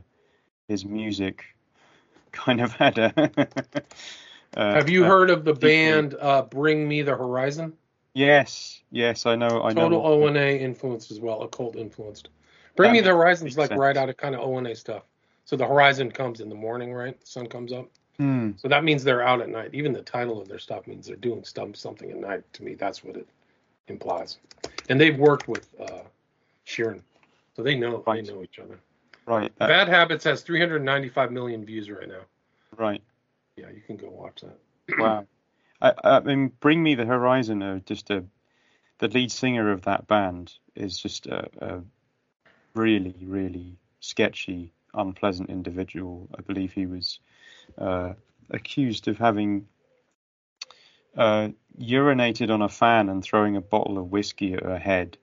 his 0.67 0.85
music 0.85 1.43
kind 2.31 2.61
of 2.61 2.71
had 2.73 2.97
a. 2.97 3.11
uh, 4.57 4.73
Have 4.73 4.89
you 4.89 5.03
heard 5.03 5.29
of 5.29 5.45
the 5.45 5.53
band 5.53 6.15
uh, 6.19 6.43
Bring 6.43 6.87
Me 6.87 7.01
the 7.01 7.15
Horizon? 7.15 7.73
Yes, 8.13 8.81
yes, 8.91 9.25
I 9.25 9.35
know. 9.35 9.63
I 9.63 9.73
know. 9.73 9.89
Total 9.89 9.99
ONA 9.99 10.39
influenced 10.39 11.11
as 11.11 11.19
well, 11.19 11.41
occult 11.41 11.75
influenced. 11.75 12.29
Bring 12.75 12.89
That 12.89 12.93
Me 12.93 12.99
the 13.01 13.09
makes 13.09 13.15
Horizon's 13.17 13.57
like 13.57 13.69
sense. 13.69 13.79
right 13.79 13.97
out 13.97 14.09
of 14.09 14.17
kind 14.17 14.35
of 14.35 14.41
ONA 14.41 14.75
stuff. 14.75 15.03
So 15.45 15.55
the 15.55 15.67
horizon 15.67 16.11
comes 16.11 16.39
in 16.39 16.49
the 16.49 16.55
morning, 16.55 16.93
right? 16.93 17.19
The 17.19 17.25
sun 17.25 17.47
comes 17.47 17.71
up. 17.71 17.89
Hmm. 18.17 18.51
So 18.57 18.67
that 18.67 18.83
means 18.83 19.03
they're 19.03 19.21
out 19.21 19.41
at 19.41 19.49
night. 19.49 19.71
Even 19.73 19.91
the 19.91 20.01
title 20.01 20.41
of 20.41 20.47
their 20.47 20.59
stuff 20.59 20.87
means 20.87 21.05
they're 21.07 21.15
doing 21.17 21.43
stuff, 21.43 21.75
something 21.75 22.09
at 22.09 22.17
night. 22.17 22.41
To 22.53 22.63
me, 22.63 22.75
that's 22.75 23.03
what 23.03 23.17
it 23.17 23.27
implies. 23.88 24.38
And 24.89 24.99
they've 24.99 25.17
worked 25.17 25.47
with 25.47 25.67
uh, 25.79 26.01
Sheeran, 26.65 27.01
so 27.55 27.63
they 27.63 27.75
know 27.75 28.03
Right. 28.05 28.25
they 28.25 28.31
know 28.33 28.43
each 28.43 28.59
other. 28.59 28.79
Right. 29.25 29.51
that- 29.57 29.67
Bad 29.67 29.88
Habits 29.89 30.23
has 30.25 30.41
395 30.41 31.31
million 31.31 31.65
views 31.65 31.89
right 31.89 32.07
now. 32.07 32.21
right. 32.77 33.01
Yeah, 33.57 33.69
you 33.69 33.81
can 33.81 33.95
go 33.95 34.09
watch 34.09 34.41
that. 34.41 34.59
Wow. 34.99 35.25
I, 35.81 35.93
I 36.03 36.19
mean, 36.21 36.51
Bring 36.59 36.81
Me 36.83 36.95
the 36.95 37.05
Horizon 37.05 37.61
are 37.63 37.79
just 37.79 38.09
a. 38.09 38.23
The 38.99 39.07
lead 39.09 39.29
singer 39.31 39.71
of 39.71 39.81
that 39.83 40.07
band 40.07 40.53
is 40.73 40.97
just 40.97 41.27
a, 41.27 41.49
a 41.59 41.81
really, 42.75 43.13
really 43.25 43.77
sketchy, 43.99 44.71
unpleasant 44.93 45.49
individual. 45.49 46.29
I 46.38 46.41
believe 46.41 46.71
he 46.71 46.86
was 46.86 47.19
uh, 47.77 48.13
accused 48.51 49.09
of 49.09 49.17
having 49.17 49.67
uh, 51.16 51.49
urinated 51.80 52.49
on 52.49 52.61
a 52.61 52.70
fan 52.70 53.09
and 53.09 53.24
throwing 53.24 53.55
a 53.55 53.61
bottle 53.61 53.97
of 53.97 54.11
whiskey 54.11 54.53
at 54.53 54.63
her 54.63 54.78
head, 54.78 55.18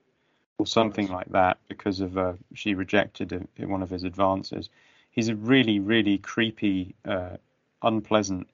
or 0.57 0.67
something 0.67 1.07
like 1.07 1.29
that, 1.31 1.57
because 1.67 1.99
of 1.99 2.17
uh, 2.17 2.33
she 2.53 2.75
rejected 2.75 3.33
a, 3.33 3.67
one 3.67 3.81
of 3.81 3.89
his 3.89 4.03
advances. 4.03 4.69
He's 5.11 5.29
a 5.29 5.35
really, 5.35 5.79
really 5.79 6.17
creepy, 6.17 6.95
uh, 7.05 7.37
unpleasant 7.81 8.47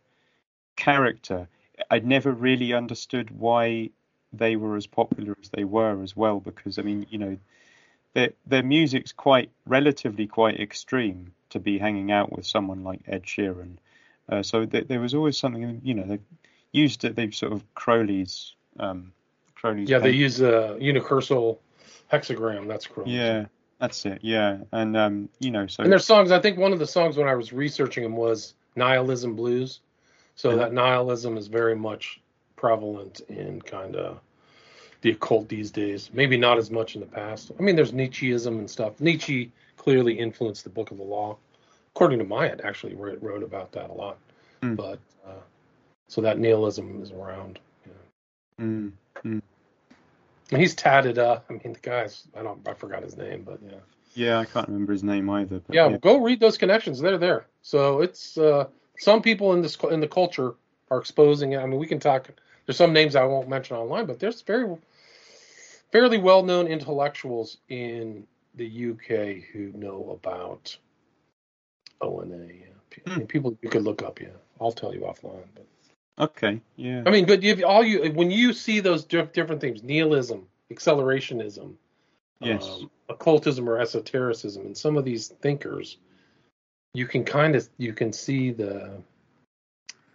character. 0.76 1.48
I'd 1.90 2.06
never 2.06 2.32
really 2.32 2.74
understood 2.74 3.30
why 3.32 3.90
they 4.34 4.56
were 4.56 4.76
as 4.76 4.88
popular 4.88 5.36
as 5.42 5.50
they 5.50 5.64
were 5.64 6.02
as 6.04 6.16
well, 6.16 6.40
because 6.40 6.80
I 6.80 6.82
mean, 6.84 7.06
you 7.10 7.18
know, 7.18 7.38
their 8.14 8.32
their 8.46 8.64
music's 8.64 9.12
quite 9.12 9.50
relatively 9.66 10.28
quite 10.28 10.60
extreme 10.60 11.34
to 11.50 11.60
be 11.60 11.78
hanging 11.78 12.12
out 12.12 12.32
with 12.32 12.46
someone 12.46 12.84
like 12.84 13.02
Ed 13.08 13.24
Sheeran. 13.24 13.78
Uh, 14.28 14.44
so 14.44 14.66
th- 14.66 14.88
there 14.88 15.00
was 15.00 15.14
always 15.14 15.38
something, 15.38 15.82
you 15.84 15.94
know, 15.96 16.20
used 16.72 17.03
it. 17.05 17.15
They've 17.15 17.34
sort 17.34 17.53
of 17.53 17.63
Crowley's. 17.76 18.53
Um, 18.80 19.13
Crowley's 19.55 19.89
Yeah, 19.89 19.99
they 19.99 20.11
use 20.11 20.41
a 20.41 20.78
unicursal 20.80 21.57
hexagram. 22.11 22.67
That's 22.67 22.88
correct. 22.88 23.09
Yeah, 23.09 23.45
that's 23.80 24.05
it. 24.05 24.20
Yeah, 24.22 24.59
and 24.72 24.95
um, 24.95 25.30
you 25.39 25.51
know, 25.51 25.67
so 25.67 25.84
And 25.84 25.91
there's 25.91 26.05
songs. 26.05 26.32
I 26.32 26.39
think 26.39 26.57
one 26.57 26.74
of 26.74 26.80
the 26.80 26.88
songs 26.88 27.17
when 27.17 27.28
I 27.28 27.36
was 27.36 27.51
researching 27.51 28.03
them 28.03 28.15
was 28.15 28.53
Nihilism 28.76 29.36
Blues. 29.36 29.80
So 30.36 30.51
Yeah. 30.51 30.55
that 30.57 30.74
nihilism 30.74 31.38
is 31.38 31.47
very 31.47 31.76
much 31.76 32.22
prevalent 32.55 33.22
in 33.28 33.61
kind 33.61 33.95
of 33.95 34.20
the 35.01 35.11
occult 35.11 35.49
these 35.49 35.72
days. 35.72 36.09
Maybe 36.13 36.38
not 36.38 36.57
as 36.57 36.72
much 36.72 36.95
in 36.95 37.01
the 37.01 37.07
past. 37.07 37.51
I 37.57 37.61
mean, 37.61 37.76
there's 37.76 37.91
Nietzscheism 37.91 38.47
and 38.47 38.70
stuff. 38.70 38.99
Nietzsche 38.99 39.51
clearly 39.78 40.17
influenced 40.17 40.63
the 40.63 40.70
Book 40.70 40.91
of 40.91 40.97
the 40.97 41.03
Law. 41.03 41.38
According 41.95 42.20
to 42.20 42.26
Myatt, 42.26 42.61
actually 42.63 42.95
wrote, 42.95 43.22
wrote 43.22 43.43
about 43.43 43.72
that 43.74 43.89
a 43.89 43.93
lot. 43.93 44.17
Hmm. 44.61 44.76
But 44.76 44.99
so 46.10 46.22
that 46.22 46.39
nihilism 46.39 47.01
is 47.01 47.12
around. 47.12 47.60
Yeah. 47.86 48.66
mm, 48.66 48.91
And 49.24 49.41
he's 50.51 50.76
tatted 50.76 51.18
up. 51.18 51.45
I 51.49 51.53
mean, 51.53 51.74
the 51.74 51.80
guy's 51.80 52.24
I 52.36 52.43
don't 52.43 52.68
I 52.68 52.74
forgot 52.74 53.03
his 53.03 53.16
name, 53.16 53.43
but 53.45 53.60
yeah. 53.66 53.78
yeah, 54.16 54.39
I 54.39 54.45
can't 54.45 54.68
remember 54.68 54.91
his 54.91 55.03
name 55.03 55.30
either. 55.30 55.60
But 55.60 55.74
yeah, 55.74 55.88
yeah, 55.88 55.97
go 55.97 56.18
read 56.18 56.41
those 56.41 56.57
connections. 56.57 56.99
They're 56.99 57.18
there. 57.18 57.45
So 57.62 58.01
it's 58.01 58.38
uh, 58.38 58.66
some 58.97 59.22
people 59.22 59.53
in 59.53 59.62
this 59.62 59.78
in 59.89 60.01
the 60.01 60.07
culture 60.07 60.55
are 60.91 60.97
exposing 60.99 61.53
it. 61.53 61.60
I 61.60 61.66
mean, 61.68 61.80
we 61.80 61.88
can 61.88 61.99
talk. 61.99 62.28
There's 62.66 62.78
some 62.78 62.91
names 62.93 63.16
I 63.16 63.24
won't 63.24 63.47
mention 63.47 63.78
online, 63.78 64.05
but 64.05 64.20
there's 64.20 64.41
very 64.41 64.76
fairly 65.91 66.18
well-known 66.20 66.68
intellectuals 66.68 67.57
in 67.70 68.28
the 68.55 68.91
UK 68.91 69.43
who 69.51 69.72
know 69.76 70.12
about 70.12 70.76
ONA. 72.01 72.47
Yeah. 72.47 73.14
Hmm. 73.14 73.22
People 73.26 73.57
you 73.62 73.70
could 73.70 73.84
look 73.84 74.01
up. 74.01 74.20
Yeah, 74.20 74.30
I'll 74.60 74.72
tell 74.72 74.93
you 74.93 75.01
offline. 75.01 75.45
But 75.53 75.66
okay, 76.20 76.61
yeah, 76.76 77.03
I 77.05 77.09
mean, 77.11 77.26
but 77.26 77.43
if 77.43 77.63
all 77.63 77.84
you 77.84 78.11
when 78.11 78.32
you 78.32 78.53
see 78.53 78.80
those 78.80 79.05
different 79.05 79.61
things, 79.61 79.84
nihilism, 79.84 80.47
accelerationism, 80.72 81.74
yes, 82.41 82.67
um, 82.67 82.91
occultism 83.09 83.67
or 83.67 83.80
esotericism 83.80 84.65
and 84.65 84.78
some 84.78 84.97
of 84.97 85.05
these 85.05 85.28
thinkers 85.28 85.97
you 86.93 87.05
can 87.05 87.24
kind 87.24 87.55
of 87.55 87.67
you 87.78 87.93
can 87.93 88.13
see 88.13 88.51
the, 88.51 89.01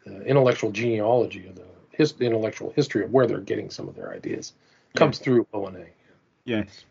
the 0.04 0.22
intellectual 0.22 0.70
genealogy 0.70 1.46
of 1.46 1.56
the 1.56 1.64
his, 1.90 2.14
intellectual 2.20 2.72
history 2.74 3.04
of 3.04 3.12
where 3.12 3.26
they're 3.26 3.38
getting 3.38 3.70
some 3.70 3.88
of 3.88 3.94
their 3.94 4.12
ideas. 4.12 4.52
Comes 4.94 5.18
through 5.18 5.46
ONA. 5.52 5.86
yes. 6.44 6.84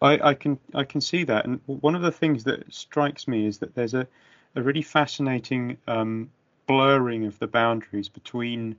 I, 0.00 0.30
I 0.30 0.34
can 0.34 0.58
I 0.74 0.84
can 0.84 1.00
see 1.00 1.24
that, 1.24 1.44
and 1.44 1.60
one 1.66 1.94
of 1.94 2.02
the 2.02 2.10
things 2.10 2.44
that 2.44 2.72
strikes 2.72 3.28
me 3.28 3.46
is 3.46 3.58
that 3.58 3.74
there's 3.74 3.94
a, 3.94 4.08
a 4.56 4.62
really 4.62 4.82
fascinating 4.82 5.76
um, 5.86 6.30
blurring 6.66 7.26
of 7.26 7.38
the 7.38 7.46
boundaries 7.46 8.08
between 8.08 8.76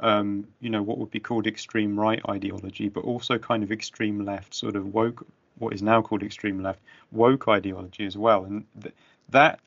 um, 0.00 0.46
you 0.60 0.68
know 0.70 0.82
what 0.82 0.98
would 0.98 1.10
be 1.10 1.20
called 1.20 1.46
extreme 1.46 1.98
right 1.98 2.20
ideology, 2.28 2.88
but 2.88 3.04
also 3.04 3.38
kind 3.38 3.62
of 3.62 3.72
extreme 3.72 4.24
left, 4.24 4.54
sort 4.54 4.76
of 4.76 4.92
woke, 4.92 5.26
what 5.58 5.72
is 5.72 5.82
now 5.82 6.02
called 6.02 6.22
extreme 6.22 6.62
left, 6.62 6.80
woke 7.12 7.48
ideology 7.48 8.04
as 8.04 8.16
well, 8.16 8.44
and 8.44 8.66
th- 8.82 8.94
that 9.30 9.60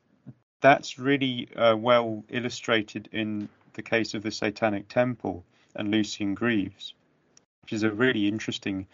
that's 0.61 0.99
really 0.99 1.47
uh, 1.55 1.75
well 1.75 2.23
illustrated 2.29 3.09
in 3.11 3.49
the 3.73 3.81
case 3.81 4.13
of 4.13 4.23
the 4.23 4.31
Satanic 4.31 4.87
Temple 4.87 5.43
and 5.75 5.89
Lucien 5.89 6.35
Greaves, 6.35 6.93
which 7.63 7.73
is 7.73 7.83
a 7.83 7.91
really 7.91 8.27
interesting 8.27 8.85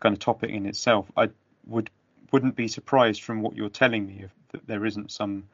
kind 0.00 0.12
of 0.12 0.20
topic 0.20 0.50
in 0.50 0.66
itself. 0.66 1.10
I 1.16 1.30
would 1.66 1.90
wouldn't 2.32 2.56
be 2.56 2.68
surprised 2.68 3.22
from 3.22 3.40
what 3.40 3.56
you're 3.56 3.70
telling 3.70 4.06
me 4.06 4.20
if 4.24 4.30
that 4.52 4.66
there 4.66 4.84
isn't 4.84 5.10
some 5.10 5.44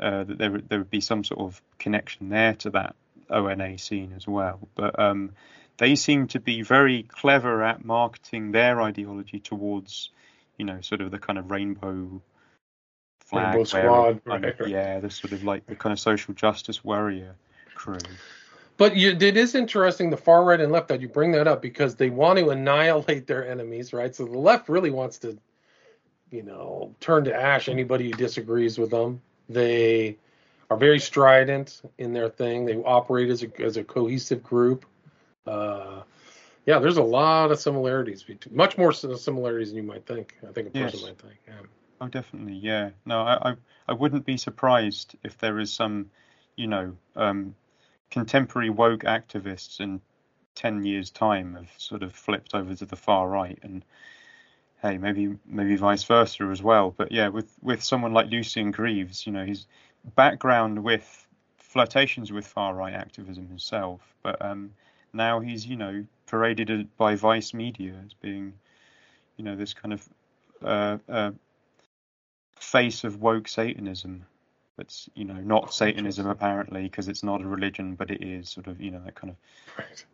uh, 0.00 0.24
that 0.24 0.38
there 0.38 0.58
there 0.58 0.78
would 0.78 0.90
be 0.90 1.00
some 1.00 1.24
sort 1.24 1.40
of 1.40 1.60
connection 1.78 2.28
there 2.28 2.54
to 2.54 2.70
that 2.70 2.96
ONA 3.30 3.78
scene 3.78 4.12
as 4.16 4.26
well. 4.26 4.68
But 4.74 4.98
um, 4.98 5.32
they 5.78 5.96
seem 5.96 6.26
to 6.28 6.40
be 6.40 6.62
very 6.62 7.04
clever 7.04 7.62
at 7.62 7.84
marketing 7.84 8.52
their 8.52 8.80
ideology 8.82 9.40
towards, 9.40 10.10
you 10.58 10.64
know, 10.64 10.80
sort 10.80 11.00
of 11.00 11.10
the 11.10 11.18
kind 11.18 11.38
of 11.38 11.50
rainbow 11.50 12.20
flag 13.24 13.54
Rainbow 13.54 13.56
wearing 13.56 13.66
Squad, 13.66 14.24
kind 14.24 14.44
of- 14.44 14.50
right, 14.50 14.60
right. 14.60 14.68
yeah, 14.68 15.00
the 15.00 15.10
sort 15.10 15.32
of 15.32 15.44
like 15.44 15.66
the 15.66 15.76
kind 15.76 15.92
of 15.92 16.00
social 16.00 16.34
justice 16.34 16.82
warrior 16.84 17.34
crew. 17.74 17.98
But 18.76 18.96
you, 18.96 19.10
it 19.10 19.36
is 19.36 19.54
interesting 19.54 20.08
the 20.08 20.16
far 20.16 20.42
right 20.42 20.58
and 20.58 20.72
left 20.72 20.88
that 20.88 21.02
you 21.02 21.08
bring 21.08 21.32
that 21.32 21.46
up 21.46 21.60
because 21.60 21.96
they 21.96 22.08
want 22.08 22.38
to 22.38 22.48
annihilate 22.48 23.26
their 23.26 23.46
enemies, 23.46 23.92
right? 23.92 24.14
So 24.14 24.24
the 24.24 24.38
left 24.38 24.70
really 24.70 24.90
wants 24.90 25.18
to, 25.18 25.36
you 26.30 26.42
know, 26.42 26.94
turn 26.98 27.24
to 27.24 27.34
ash 27.34 27.68
anybody 27.68 28.06
who 28.06 28.12
disagrees 28.12 28.78
with 28.78 28.90
them. 28.90 29.20
They 29.50 30.16
are 30.70 30.76
very 30.76 31.00
strident 31.00 31.82
in 31.98 32.12
their 32.12 32.28
thing. 32.30 32.64
They 32.64 32.76
operate 32.76 33.28
as 33.30 33.42
a 33.42 33.48
as 33.60 33.76
a 33.76 33.84
cohesive 33.84 34.42
group. 34.42 34.86
Uh, 35.46 36.02
yeah, 36.66 36.78
there's 36.78 36.98
a 36.98 37.02
lot 37.02 37.50
of 37.50 37.58
similarities, 37.58 38.22
between, 38.22 38.54
much 38.54 38.78
more 38.78 38.92
similarities 38.92 39.70
than 39.70 39.78
you 39.78 39.82
might 39.82 40.06
think. 40.06 40.36
I 40.48 40.52
think 40.52 40.68
a 40.68 40.70
person 40.70 41.00
Yes. 41.00 41.02
might 41.02 41.18
think. 41.18 41.36
Yeah. 41.48 41.54
Oh, 42.00 42.08
definitely, 42.08 42.54
yeah. 42.54 42.90
No, 43.04 43.22
I, 43.22 43.50
I, 43.50 43.54
I 43.88 43.92
wouldn't 43.92 44.24
be 44.24 44.36
surprised 44.36 45.16
if 45.24 45.36
there 45.38 45.58
is 45.58 45.72
some, 45.72 46.10
you 46.56 46.68
know, 46.68 46.96
um, 47.16 47.54
contemporary 48.10 48.70
woke 48.70 49.00
activists 49.00 49.80
in 49.80 50.00
ten 50.54 50.84
years' 50.84 51.10
time 51.10 51.54
have 51.54 51.72
sort 51.76 52.02
of 52.02 52.12
flipped 52.12 52.54
over 52.54 52.74
to 52.74 52.86
the 52.86 52.96
far 52.96 53.28
right, 53.28 53.58
and 53.62 53.84
hey, 54.82 54.98
maybe 54.98 55.36
maybe 55.46 55.76
vice 55.76 56.04
versa 56.04 56.44
as 56.44 56.62
well. 56.62 56.94
But 56.96 57.12
yeah, 57.12 57.28
with 57.28 57.52
with 57.62 57.82
someone 57.82 58.12
like 58.12 58.30
Lucien 58.30 58.70
Greaves, 58.70 59.26
you 59.26 59.32
know, 59.32 59.44
his 59.44 59.66
background 60.14 60.82
with 60.82 61.26
flirtations 61.58 62.32
with 62.32 62.46
far 62.46 62.74
right 62.74 62.94
activism 62.94 63.46
himself, 63.48 64.00
but 64.22 64.42
um, 64.44 64.72
now 65.12 65.40
he's 65.40 65.66
you 65.66 65.76
know 65.76 66.04
paraded 66.26 66.96
by 66.96 67.14
Vice 67.14 67.52
Media 67.52 67.94
as 68.04 68.14
being, 68.14 68.52
you 69.36 69.44
know, 69.44 69.56
this 69.56 69.74
kind 69.74 69.92
of 69.92 70.08
uh, 70.62 70.98
uh, 71.08 71.30
face 72.58 73.04
of 73.04 73.20
woke 73.20 73.48
Satanism. 73.48 74.24
That's 74.76 75.10
you 75.14 75.24
know 75.24 75.34
not 75.34 75.74
Satanism 75.74 76.26
apparently 76.26 76.84
because 76.84 77.08
it's 77.08 77.22
not 77.22 77.42
a 77.42 77.46
religion, 77.46 77.94
but 77.94 78.10
it 78.10 78.22
is 78.22 78.48
sort 78.48 78.66
of 78.66 78.80
you 78.80 78.90
know 78.90 79.02
that 79.04 79.14
kind 79.14 79.30
of 79.30 79.36
Right. 79.78 80.04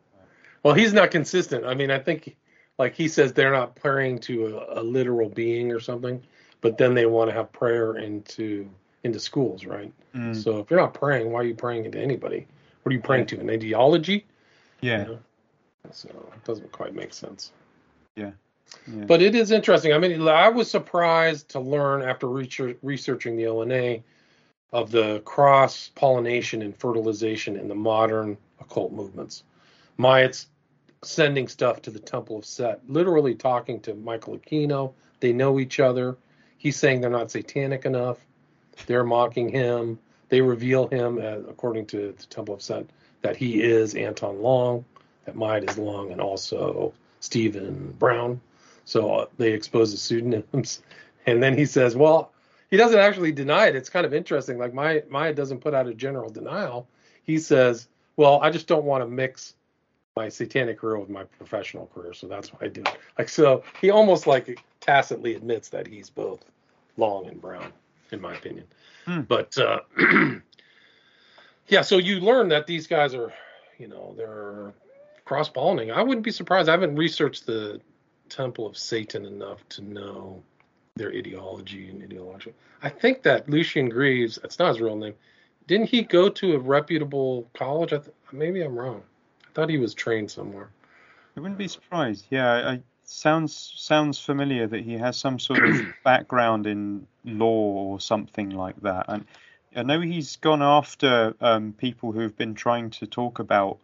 Well, 0.63 0.75
he's 0.75 0.93
not 0.93 1.13
consistent. 1.13 1.65
I 1.65 1.75
mean, 1.75 1.93
I 1.93 2.01
think, 2.01 2.37
like 2.79 2.95
he 2.95 3.09
says, 3.09 3.33
they're 3.33 3.53
not 3.53 3.75
praying 3.75 4.19
to 4.21 4.59
a, 4.59 4.81
a 4.81 4.83
literal 4.83 5.29
being 5.29 5.73
or 5.73 5.81
something, 5.81 6.23
but 6.61 6.79
then 6.79 6.95
they 6.95 7.07
want 7.07 7.31
to 7.31 7.35
have 7.37 7.53
prayer 7.53 7.97
into 7.97 8.69
into 9.05 9.21
schools, 9.21 9.65
right? 9.65 9.93
Mm, 10.15 10.35
So 10.35 10.59
if 10.59 10.71
you're 10.71 10.81
not 10.81 10.95
praying, 10.95 11.31
why 11.31 11.41
are 11.41 11.45
you 11.45 11.55
praying 11.55 11.85
into 11.85 12.01
anybody? 12.01 12.47
What 12.83 12.91
are 12.91 12.95
you 12.95 13.01
praying 13.01 13.27
to? 13.27 13.41
An 13.41 13.51
ideology? 13.51 14.27
yeah 14.81 14.99
You 15.01 15.05
know? 15.07 15.19
So 15.93 16.09
it 16.09 16.45
doesn't 16.45 16.73
quite 16.73 16.95
make 16.95 17.15
sense. 17.15 17.53
yeah 18.17 18.33
But 19.07 19.23
it 19.23 19.35
is 19.37 19.53
interesting. 19.53 19.93
I 19.93 19.99
mean, 19.99 20.27
I 20.27 20.49
was 20.49 20.69
surprised 20.71 21.49
to 21.51 21.61
learn 21.61 22.03
after 22.03 22.29
research, 22.29 22.77
researching 22.83 23.37
the 23.37 23.47
ONA 23.47 23.99
of 24.73 24.91
the 24.91 25.21
cross 25.21 25.91
pollination 25.95 26.63
and 26.63 26.77
fertilization 26.77 27.57
in 27.57 27.69
the 27.69 27.75
modern 27.75 28.37
occult 28.61 28.93
movements. 28.93 29.45
Myatt's 29.97 30.49
sending 31.07 31.49
stuff 31.49 31.83
to 31.83 31.91
the 31.91 31.99
Temple 31.99 32.39
of 32.39 32.45
Set, 32.45 32.81
literally 32.89 33.35
talking 33.35 33.81
to 33.81 33.95
Michael 33.95 34.39
Aquino. 34.39 34.93
They 35.21 35.33
know 35.33 35.59
each 35.59 35.81
other. 35.81 36.17
He's 36.59 36.77
saying 36.77 37.01
they're 37.01 37.11
not 37.11 37.31
satanic 37.31 37.85
enough. 37.85 38.19
They're 38.87 39.05
mocking 39.05 39.49
him. 39.49 39.99
They 40.29 40.41
reveal 40.41 40.89
him, 40.89 41.19
uh, 41.19 41.49
according 41.49 41.87
to 41.87 42.13
the 42.17 42.27
Temple 42.27 42.55
of 42.55 42.63
Set, 42.63 42.87
that 43.23 43.37
he 43.37 43.63
is 43.63 43.95
Anton 43.95 44.43
Long, 44.43 44.85
that 45.25 45.37
Myatt 45.37 45.71
is 45.71 45.79
Long, 45.79 46.13
and 46.13 46.21
also 46.21 46.93
Stephen 47.21 47.95
Brown. 47.99 48.41
So 48.85 49.15
uh, 49.15 49.27
they 49.37 49.53
expose 49.53 49.93
the 49.93 49.99
pseudonyms, 49.99 50.83
and 51.27 51.43
then 51.43 51.57
he 51.57 51.67
says, 51.67 51.97
"Well, 51.97 52.33
he 52.71 52.77
doesn't 52.77 52.99
actually 52.99 53.33
deny 53.33 53.67
it. 53.67 53.77
It's 53.77 53.89
kind 53.89 54.07
of 54.07 54.13
interesting. 54.13 54.59
Like 54.59 54.75
Myatt, 54.75 55.11
Myatt 55.11 55.37
doesn't 55.37 55.61
put 55.61 55.75
out 55.75 55.87
a 55.87 55.95
general 55.95 56.31
denial. 56.31 56.89
He 57.23 57.39
says, 57.39 57.89
"Well, 58.17 58.41
I 58.43 58.51
just 58.51 58.67
don't 58.67 58.85
want 58.85 59.03
to 59.03 59.09
mix 59.09 59.55
my 60.17 60.29
satanic 60.29 60.79
career 60.79 60.99
with 60.99 61.11
my 61.11 61.25
professional 61.25 61.87
career, 61.95 62.13
so 62.13 62.27
that's 62.27 62.53
why 62.53 62.61
I 62.63 62.69
do 62.69 62.81
it." 62.83 62.97
Like 63.19 63.29
so, 63.29 63.63
he 63.81 63.91
almost 63.91 64.27
like 64.27 64.59
tacitly 64.81 65.35
admits 65.35 65.69
that 65.71 65.87
he's 65.87 66.11
both 66.11 66.45
Long 66.97 67.27
and 67.27 67.41
Brown, 67.41 67.73
in 68.13 68.21
my 68.21 68.35
opinion. 68.35 68.67
Hmm. 69.05 69.23
But 69.23 69.57
uh, 69.59 69.81
yeah, 71.69 71.83
so 71.83 71.99
you 71.99 72.21
learn 72.21 72.49
that 72.49 72.67
these 72.67 72.87
guys 72.87 73.15
are, 73.15 73.33
you 73.79 73.89
know, 73.89 74.15
they're 74.17 74.73
cross 75.25 75.51
pollinating. 75.51 75.93
I 75.93 76.03
wouldn't 76.03 76.25
be 76.25 76.31
surprised. 76.31 76.69
I 76.69 76.73
haven't 76.73 76.97
researched 76.97 77.47
the 77.47 77.81
Temple 78.29 78.67
of 78.67 78.77
Satan 78.77 79.27
enough 79.27 79.69
to 79.71 79.83
know 79.83 80.43
their 80.97 81.11
ideology 81.11 81.91
and 81.91 82.03
ideology. 82.03 82.55
I 82.83 82.89
think 82.89 83.23
that 83.23 83.49
Lucien 83.49 83.89
Greaves, 83.89 84.39
that's 84.41 84.59
not 84.59 84.69
his 84.69 84.81
real 84.81 84.97
name. 84.97 85.15
Didn't 85.67 85.89
he 85.89 86.03
go 86.03 86.29
to 86.29 86.55
a 86.55 86.59
reputable 86.59 87.49
college? 87.55 87.93
I 87.93 87.99
th- 87.99 88.15
maybe 88.33 88.63
I'm 88.63 88.77
wrong. 88.79 89.03
I 89.57 89.59
thought 89.59 89.71
he 89.71 89.79
was 89.79 89.95
trained 89.95 90.31
somewhere. 90.31 90.69
I 91.35 91.41
wouldn't 91.41 91.57
be 91.57 91.69
surprised. 91.69 92.27
Yeah, 92.29 92.53
I 92.53 92.83
sounds 93.05 93.73
sounds 93.77 94.19
familiar 94.19 94.67
that 94.67 94.83
he 94.83 94.99
has 94.99 95.17
some 95.17 95.39
sort 95.39 95.67
of 95.67 95.81
background 96.05 96.67
in 96.67 97.07
law 97.25 97.73
or 97.73 97.99
something 97.99 98.51
like 98.51 98.79
that. 98.83 99.07
And 99.09 99.25
I 99.75 99.83
know 99.83 100.01
he's 100.01 100.37
gone 100.37 100.61
after 100.61 101.35
um, 101.41 101.73
people 101.73 102.13
who've 102.13 102.37
been 102.37 102.55
trying 102.55 102.91
to 102.91 103.07
talk 103.07 103.39
about 103.39 103.79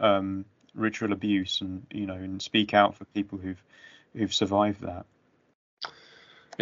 um, 0.00 0.44
ritual 0.74 1.12
abuse 1.12 1.60
and 1.60 1.86
you 1.92 2.06
know 2.06 2.14
and 2.14 2.42
speak 2.42 2.74
out 2.74 2.96
for 2.96 3.04
people 3.04 3.38
who've 3.38 3.62
who've 4.16 4.34
survived 4.34 4.80
that. 4.80 5.06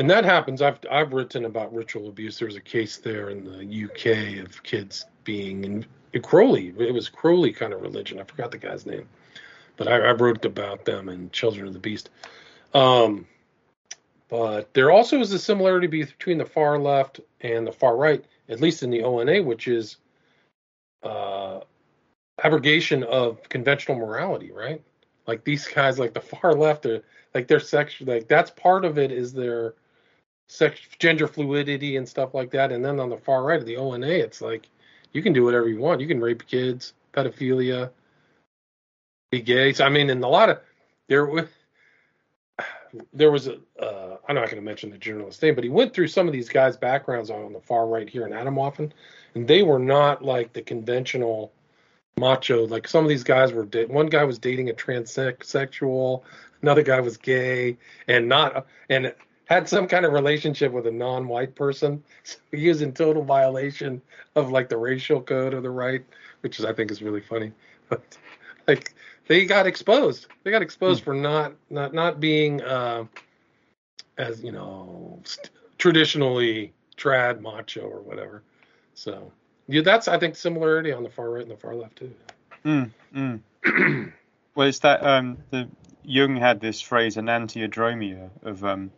And 0.00 0.08
that 0.08 0.24
happens. 0.24 0.62
I've 0.62 0.78
I've 0.90 1.12
written 1.12 1.44
about 1.44 1.74
ritual 1.74 2.08
abuse. 2.08 2.38
There's 2.38 2.56
a 2.56 2.60
case 2.60 2.96
there 2.96 3.28
in 3.28 3.44
the 3.44 3.84
UK 3.84 4.42
of 4.42 4.62
kids 4.62 5.04
being 5.24 5.62
in, 5.62 5.84
in 6.14 6.22
Crowley. 6.22 6.72
It 6.78 6.94
was 6.94 7.10
Crowley 7.10 7.52
kind 7.52 7.74
of 7.74 7.82
religion. 7.82 8.18
I 8.18 8.22
forgot 8.22 8.50
the 8.50 8.56
guy's 8.56 8.86
name, 8.86 9.06
but 9.76 9.88
I, 9.88 9.96
I 9.96 10.12
wrote 10.12 10.42
about 10.46 10.86
them 10.86 11.10
in 11.10 11.30
Children 11.32 11.66
of 11.66 11.74
the 11.74 11.80
Beast. 11.80 12.08
Um, 12.72 13.26
but 14.30 14.72
there 14.72 14.90
also 14.90 15.20
is 15.20 15.34
a 15.34 15.38
similarity 15.38 15.86
between 15.86 16.38
the 16.38 16.46
far 16.46 16.78
left 16.78 17.20
and 17.42 17.66
the 17.66 17.72
far 17.72 17.94
right, 17.94 18.24
at 18.48 18.58
least 18.58 18.82
in 18.82 18.88
the 18.88 19.02
ONA, 19.02 19.42
which 19.42 19.68
is 19.68 19.98
uh, 21.02 21.60
abrogation 22.42 23.02
of 23.02 23.46
conventional 23.50 23.98
morality, 23.98 24.50
right? 24.50 24.80
Like 25.26 25.44
these 25.44 25.68
guys, 25.68 25.98
like 25.98 26.14
the 26.14 26.22
far 26.22 26.54
left, 26.54 26.86
are 26.86 27.04
like 27.34 27.48
their 27.48 27.60
sex, 27.60 27.96
like 28.00 28.28
that's 28.28 28.50
part 28.52 28.86
of 28.86 28.96
it 28.96 29.12
is 29.12 29.34
their 29.34 29.74
sex, 30.50 30.80
gender 30.98 31.28
fluidity 31.28 31.96
and 31.96 32.08
stuff 32.08 32.34
like 32.34 32.50
that. 32.50 32.72
And 32.72 32.84
then 32.84 32.98
on 32.98 33.08
the 33.08 33.16
far 33.16 33.44
right 33.44 33.60
of 33.60 33.66
the 33.66 33.76
ONA, 33.76 34.08
it's 34.08 34.42
like 34.42 34.68
you 35.12 35.22
can 35.22 35.32
do 35.32 35.44
whatever 35.44 35.68
you 35.68 35.78
want. 35.78 36.00
You 36.00 36.08
can 36.08 36.20
rape 36.20 36.46
kids, 36.46 36.92
pedophilia, 37.14 37.90
be 39.30 39.40
gay. 39.40 39.72
So, 39.72 39.84
I 39.84 39.88
mean, 39.88 40.10
in 40.10 40.22
a 40.22 40.28
lot 40.28 40.50
of 40.50 40.60
there, 41.06 41.48
there 43.12 43.30
was 43.30 43.46
a. 43.46 43.58
Uh, 43.80 44.16
I'm 44.28 44.34
not 44.34 44.46
going 44.46 44.56
to 44.56 44.62
mention 44.62 44.90
the 44.90 44.98
journalist 44.98 45.40
name, 45.40 45.54
but 45.54 45.64
he 45.64 45.70
went 45.70 45.94
through 45.94 46.08
some 46.08 46.26
of 46.26 46.32
these 46.32 46.48
guys' 46.48 46.76
backgrounds 46.76 47.30
on 47.30 47.52
the 47.52 47.60
far 47.60 47.86
right 47.86 48.08
here 48.08 48.26
in 48.26 48.32
Atomwaffen, 48.32 48.90
and 49.36 49.46
they 49.46 49.62
were 49.62 49.78
not 49.78 50.24
like 50.24 50.52
the 50.52 50.62
conventional 50.62 51.52
macho. 52.18 52.66
Like 52.66 52.88
some 52.88 53.04
of 53.04 53.08
these 53.08 53.24
guys 53.24 53.52
were. 53.52 53.64
One 53.86 54.06
guy 54.06 54.24
was 54.24 54.40
dating 54.40 54.68
a 54.68 54.74
transsexual, 54.74 56.22
another 56.60 56.82
guy 56.82 57.00
was 57.00 57.16
gay, 57.16 57.78
and 58.08 58.28
not 58.28 58.66
and 58.88 59.14
had 59.50 59.68
some 59.68 59.88
kind 59.88 60.06
of 60.06 60.12
relationship 60.12 60.72
with 60.72 60.86
a 60.86 60.90
non-white 60.90 61.56
person. 61.56 62.02
So 62.22 62.38
he 62.52 62.68
was 62.68 62.82
in 62.82 62.92
total 62.92 63.24
violation 63.24 64.00
of 64.36 64.50
like 64.50 64.68
the 64.68 64.76
racial 64.76 65.20
code 65.20 65.52
of 65.54 65.64
the 65.64 65.70
right, 65.70 66.04
which 66.42 66.60
is 66.60 66.64
I 66.64 66.72
think 66.72 66.90
is 66.90 67.02
really 67.02 67.20
funny. 67.20 67.52
But 67.88 68.16
like 68.68 68.94
they 69.26 69.44
got 69.44 69.66
exposed. 69.66 70.28
They 70.44 70.52
got 70.52 70.62
exposed 70.62 71.02
mm. 71.02 71.04
for 71.04 71.14
not 71.14 71.52
not 71.68 71.92
not 71.92 72.20
being 72.20 72.62
uh, 72.62 73.04
as 74.16 74.42
you 74.42 74.52
know 74.52 75.18
st- 75.24 75.50
traditionally 75.78 76.72
trad 76.96 77.40
macho 77.40 77.80
or 77.80 78.00
whatever. 78.00 78.42
So 78.94 79.32
yeah, 79.66 79.82
that's 79.82 80.06
I 80.06 80.18
think 80.18 80.36
similarity 80.36 80.92
on 80.92 81.02
the 81.02 81.10
far 81.10 81.30
right 81.30 81.42
and 81.42 81.50
the 81.50 81.56
far 81.56 81.74
left 81.74 81.96
too. 81.96 82.14
Mm, 82.64 82.90
mm. 83.12 84.12
well, 84.54 84.68
it's 84.68 84.78
that 84.80 85.04
um, 85.04 85.38
the 85.50 85.68
Jung 86.04 86.36
had 86.36 86.60
this 86.60 86.80
phrase 86.80 87.16
enantiodromia 87.16 88.30
of 88.42 88.64
um, 88.64 88.92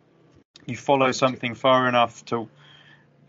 you 0.67 0.77
follow 0.77 1.11
something 1.11 1.55
far 1.55 1.87
enough 1.87 2.23
to 2.25 2.49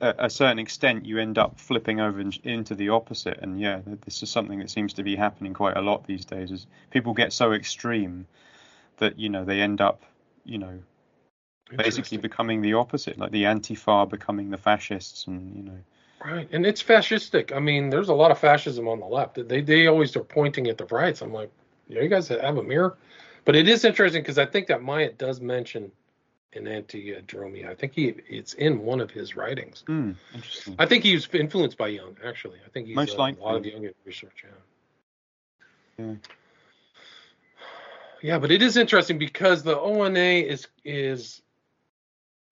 a, 0.00 0.14
a 0.26 0.30
certain 0.30 0.58
extent, 0.58 1.06
you 1.06 1.18
end 1.18 1.38
up 1.38 1.58
flipping 1.58 2.00
over 2.00 2.20
in, 2.20 2.32
into 2.44 2.74
the 2.74 2.90
opposite. 2.90 3.38
And 3.40 3.60
yeah, 3.60 3.80
this 4.04 4.22
is 4.22 4.30
something 4.30 4.58
that 4.58 4.70
seems 4.70 4.92
to 4.94 5.02
be 5.02 5.16
happening 5.16 5.54
quite 5.54 5.76
a 5.76 5.80
lot 5.80 6.06
these 6.06 6.24
days. 6.24 6.50
Is 6.50 6.66
people 6.90 7.14
get 7.14 7.32
so 7.32 7.52
extreme 7.52 8.26
that 8.98 9.18
you 9.18 9.28
know 9.28 9.44
they 9.44 9.60
end 9.60 9.80
up, 9.80 10.02
you 10.44 10.58
know, 10.58 10.78
basically 11.76 12.18
becoming 12.18 12.62
the 12.62 12.74
opposite, 12.74 13.18
like 13.18 13.32
the 13.32 13.46
anti-far 13.46 14.06
becoming 14.06 14.50
the 14.50 14.58
fascists, 14.58 15.26
and 15.26 15.56
you 15.56 15.62
know. 15.62 15.78
Right, 16.24 16.48
and 16.52 16.64
it's 16.64 16.82
fascistic. 16.82 17.54
I 17.54 17.58
mean, 17.58 17.90
there's 17.90 18.08
a 18.08 18.14
lot 18.14 18.30
of 18.30 18.38
fascism 18.38 18.88
on 18.88 19.00
the 19.00 19.06
left. 19.06 19.38
They 19.48 19.60
they 19.60 19.86
always 19.86 20.16
are 20.16 20.24
pointing 20.24 20.68
at 20.68 20.78
the 20.78 20.86
rights. 20.86 21.20
I'm 21.22 21.32
like, 21.32 21.50
yeah, 21.88 22.02
you 22.02 22.08
guys 22.08 22.28
have 22.28 22.56
a 22.56 22.62
mirror. 22.62 22.96
But 23.44 23.56
it 23.56 23.68
is 23.68 23.84
interesting 23.84 24.22
because 24.22 24.38
I 24.38 24.46
think 24.46 24.68
that 24.68 24.82
Myatt 24.82 25.18
does 25.18 25.42
mention 25.42 25.92
enantiodromia. 26.54 27.68
I 27.68 27.74
think 27.74 27.94
he 27.94 28.14
it's 28.28 28.54
in 28.54 28.80
one 28.80 29.00
of 29.00 29.10
his 29.10 29.36
writings. 29.36 29.84
Mm, 29.86 30.16
interesting. 30.34 30.76
I 30.78 30.86
think 30.86 31.04
he 31.04 31.14
was 31.14 31.28
influenced 31.32 31.76
by 31.76 31.88
Jung. 31.88 32.16
Actually, 32.24 32.58
I 32.64 32.68
think 32.70 32.86
he's 32.86 32.96
Most 32.96 33.16
uh, 33.16 33.18
likely. 33.18 33.40
a 33.40 33.44
lot 33.44 33.56
of 33.56 33.66
Jung 33.66 33.88
research. 34.04 34.44
Yeah. 35.98 36.04
yeah. 36.04 36.14
Yeah, 38.22 38.38
but 38.38 38.50
it 38.50 38.62
is 38.62 38.78
interesting 38.78 39.18
because 39.18 39.64
the 39.64 39.78
ONA 39.78 40.18
is 40.18 40.66
is 40.82 41.42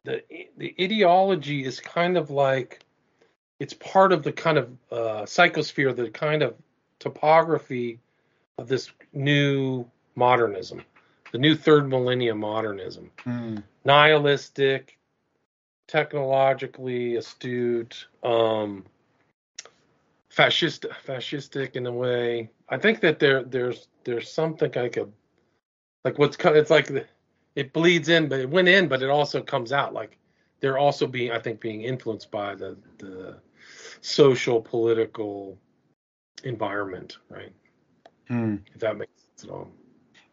the 0.04 0.22
the 0.58 0.74
ideology 0.78 1.64
is 1.64 1.80
kind 1.80 2.18
of 2.18 2.28
like 2.28 2.80
it's 3.58 3.72
part 3.72 4.12
of 4.12 4.22
the 4.22 4.32
kind 4.32 4.58
of 4.58 4.70
uh, 4.90 5.22
psychosphere, 5.22 5.96
the 5.96 6.10
kind 6.10 6.42
of 6.42 6.56
topography 6.98 8.00
of 8.58 8.68
this 8.68 8.90
new 9.14 9.86
modernism 10.14 10.82
the 11.32 11.38
new 11.38 11.56
third 11.56 11.88
millennium 11.88 12.38
modernism. 12.38 13.10
Mm. 13.24 13.62
Nihilistic, 13.84 14.98
technologically 15.88 17.16
astute, 17.16 18.06
um, 18.22 18.84
fascist, 20.28 20.86
fascistic 21.06 21.74
in 21.74 21.86
a 21.86 21.92
way. 21.92 22.50
I 22.68 22.78
think 22.78 23.00
that 23.00 23.18
there 23.18 23.42
there's 23.42 23.88
there's 24.04 24.30
something 24.30 24.70
like 24.74 24.96
a 24.98 25.08
like 26.04 26.18
what's 26.18 26.36
it's 26.38 26.70
like 26.70 26.86
the, 26.86 27.06
it 27.56 27.72
bleeds 27.72 28.08
in, 28.08 28.28
but 28.28 28.40
it 28.40 28.48
went 28.48 28.68
in, 28.68 28.88
but 28.88 29.02
it 29.02 29.10
also 29.10 29.42
comes 29.42 29.72
out. 29.72 29.92
Like 29.92 30.18
they're 30.60 30.78
also 30.78 31.06
being 31.06 31.32
I 31.32 31.38
think 31.38 31.60
being 31.60 31.82
influenced 31.82 32.30
by 32.30 32.54
the 32.54 32.76
the 32.98 33.38
social 34.02 34.60
political 34.60 35.58
environment, 36.44 37.18
right? 37.28 37.52
Mm. 38.30 38.60
If 38.74 38.80
that 38.80 38.98
makes 38.98 39.12
sense 39.22 39.44
at 39.44 39.50
all. 39.50 39.70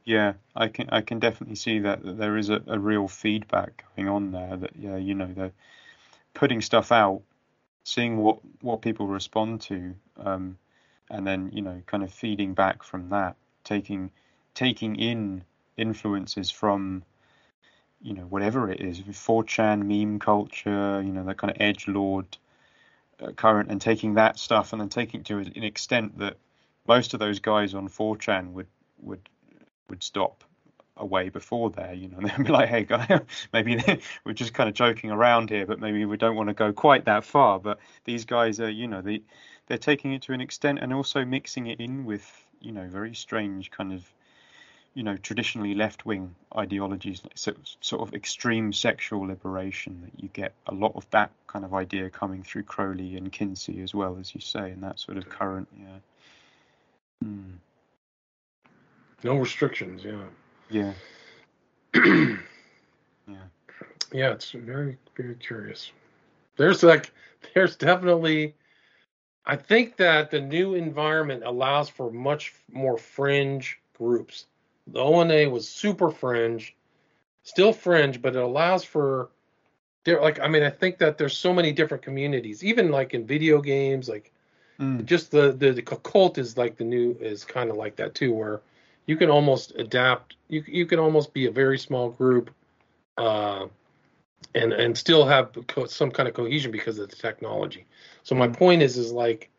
Yeah, 0.10 0.34
I 0.56 0.70
can 0.70 0.90
I 0.90 1.02
can 1.02 1.20
definitely 1.20 1.56
see 1.56 1.78
that, 1.80 2.02
that 2.04 2.18
there 2.18 2.36
is 2.36 2.50
a, 2.50 2.64
a 2.66 2.80
real 2.80 3.08
feedback 3.08 3.86
going 3.96 4.10
on 4.10 4.32
there. 4.32 4.58
That 4.58 4.76
yeah, 4.76 4.98
you 4.98 5.14
know, 5.14 5.28
they're 5.32 5.52
putting 6.34 6.62
stuff 6.62 6.92
out, 6.92 7.22
seeing 7.84 8.18
what 8.18 8.40
what 8.62 8.82
people 8.82 9.06
respond 9.08 9.62
to, 9.62 9.94
um, 10.18 10.58
and 11.12 11.28
then 11.28 11.52
you 11.54 11.62
know, 11.62 11.84
kind 11.86 12.02
of 12.04 12.12
feeding 12.12 12.56
back 12.56 12.82
from 12.82 13.10
that, 13.10 13.36
taking 13.64 14.10
taking 14.56 14.96
in 14.96 15.44
influences 15.78 16.50
from 16.50 17.04
you 18.02 18.14
know 18.16 18.24
whatever 18.24 18.72
it 18.72 18.82
is, 18.82 19.02
4chan 19.02 19.84
meme 19.86 20.20
culture, 20.20 21.04
you 21.06 21.12
know, 21.12 21.24
that 21.26 21.38
kind 21.38 21.52
of 21.52 21.58
edge 21.62 21.88
lord 21.88 22.26
uh, 23.22 23.32
current, 23.34 23.72
and 23.72 23.82
taking 23.82 24.16
that 24.16 24.40
stuff 24.40 24.74
and 24.74 24.82
then 24.82 24.90
taking 24.90 25.22
it 25.22 25.28
to 25.28 25.40
an 25.40 25.64
extent 25.64 26.18
that 26.20 26.38
most 26.88 27.14
of 27.14 27.20
those 27.20 27.40
guys 27.40 27.74
on 27.76 27.88
4chan 27.90 28.54
would 28.54 28.68
would 29.02 29.30
would 29.90 30.04
stop 30.04 30.44
away 31.00 31.30
before 31.30 31.70
there, 31.70 31.94
you 31.94 32.10
know, 32.10 32.20
they'd 32.22 32.46
be 32.46 32.52
like, 32.52 32.70
"Hey, 32.70 32.84
guy, 32.84 33.22
maybe 33.54 33.82
we're 34.26 34.34
just 34.34 34.54
kind 34.54 34.70
of 34.70 34.76
joking 34.76 35.12
around 35.12 35.50
here, 35.50 35.66
but 35.66 35.80
maybe 35.80 36.06
we 36.06 36.18
don't 36.18 36.36
want 36.36 36.50
to 36.50 36.54
go 36.54 36.72
quite 36.72 37.06
that 37.06 37.24
far." 37.24 37.60
But 37.60 37.80
these 38.06 38.26
guys 38.26 38.60
are, 38.60 38.70
you 38.70 38.88
know, 38.88 39.02
they 39.02 39.22
they're 39.68 39.78
taking 39.78 40.14
it 40.14 40.22
to 40.24 40.34
an 40.34 40.42
extent 40.42 40.80
and 40.82 40.94
also 40.94 41.26
mixing 41.26 41.68
it 41.68 41.80
in 41.80 42.06
with, 42.06 42.30
you 42.60 42.72
know, 42.72 42.88
very 42.88 43.14
strange 43.14 43.70
kind 43.72 43.94
of, 43.94 44.04
you 44.96 45.04
know, 45.04 45.16
traditionally 45.16 45.76
left-wing 45.76 46.36
ideologies, 46.58 47.24
like 47.24 47.38
so, 47.38 47.54
sort 47.80 48.02
of 48.02 48.14
extreme 48.14 48.74
sexual 48.74 49.28
liberation. 49.28 50.02
That 50.04 50.22
you 50.22 50.30
get 50.30 50.54
a 50.68 50.74
lot 50.74 50.94
of 50.96 51.10
that 51.12 51.32
kind 51.48 51.66
of 51.66 51.74
idea 51.74 52.10
coming 52.10 52.44
through 52.44 52.64
Crowley 52.64 53.16
and 53.16 53.32
Kinsey 53.32 53.82
as 53.82 53.94
well, 53.94 54.18
as 54.20 54.34
you 54.36 54.42
say, 54.42 54.72
and 54.72 54.84
that 54.84 55.00
sort 55.00 55.18
of 55.18 55.30
current, 55.30 55.68
yeah. 55.80 55.98
Hmm. 57.24 57.52
No 59.24 59.36
restrictions, 59.38 60.04
yeah. 60.04 60.24
Yeah. 60.70 60.94
yeah. 63.28 63.36
Yeah, 64.12 64.32
it's 64.32 64.52
very, 64.52 64.98
very 65.16 65.36
curious. 65.36 65.92
There's 66.58 66.84
like, 66.84 67.12
there's 67.54 67.76
definitely, 67.76 68.56
I 69.46 69.56
think 69.56 69.98
that 69.98 70.32
the 70.32 70.42
new 70.42 70.76
environment 70.76 71.44
allows 71.46 71.90
for 71.90 72.12
much 72.12 72.54
more 72.72 72.98
fringe 72.98 73.80
groups. 73.98 74.46
The 74.88 75.00
ONA 75.00 75.50
was 75.50 75.68
super 75.68 76.10
fringe, 76.10 76.76
still 77.44 77.74
fringe, 77.74 78.22
but 78.22 78.36
it 78.36 78.42
allows 78.42 78.84
for, 78.84 79.30
there. 80.04 80.22
like, 80.22 80.40
I 80.40 80.48
mean, 80.48 80.64
I 80.64 80.70
think 80.70 80.98
that 81.00 81.18
there's 81.18 81.38
so 81.38 81.54
many 81.54 81.72
different 81.72 82.04
communities, 82.04 82.64
even 82.64 82.90
like 82.90 83.14
in 83.14 83.28
video 83.28 83.62
games, 83.62 84.10
like, 84.10 84.32
mm. 84.80 85.06
just 85.06 85.30
the, 85.30 85.52
the 85.52 85.74
the 85.74 85.82
cult 85.82 86.38
is 86.38 86.58
like 86.58 86.78
the 86.78 86.84
new 86.84 87.16
is 87.20 87.44
kind 87.44 87.70
of 87.70 87.76
like 87.76 87.96
that 87.98 88.16
too, 88.16 88.34
where 88.34 88.62
you 89.10 89.18
can 89.18 89.32
almost 89.32 89.74
adapt. 89.76 90.36
You 90.50 90.64
you 90.68 90.86
can 90.86 91.00
almost 91.00 91.34
be 91.34 91.48
a 91.48 91.52
very 91.52 91.80
small 91.80 92.12
group, 92.12 92.52
uh, 93.18 93.66
and 94.54 94.72
and 94.72 94.96
still 94.96 95.26
have 95.26 95.58
co- 95.68 95.88
some 95.88 96.12
kind 96.12 96.30
of 96.30 96.36
cohesion 96.36 96.72
because 96.72 97.00
of 97.00 97.10
the 97.10 97.16
technology. 97.16 97.88
So 98.22 98.36
my 98.36 98.48
point 98.48 98.84
is 98.84 99.00
is 99.00 99.12
like 99.12 99.50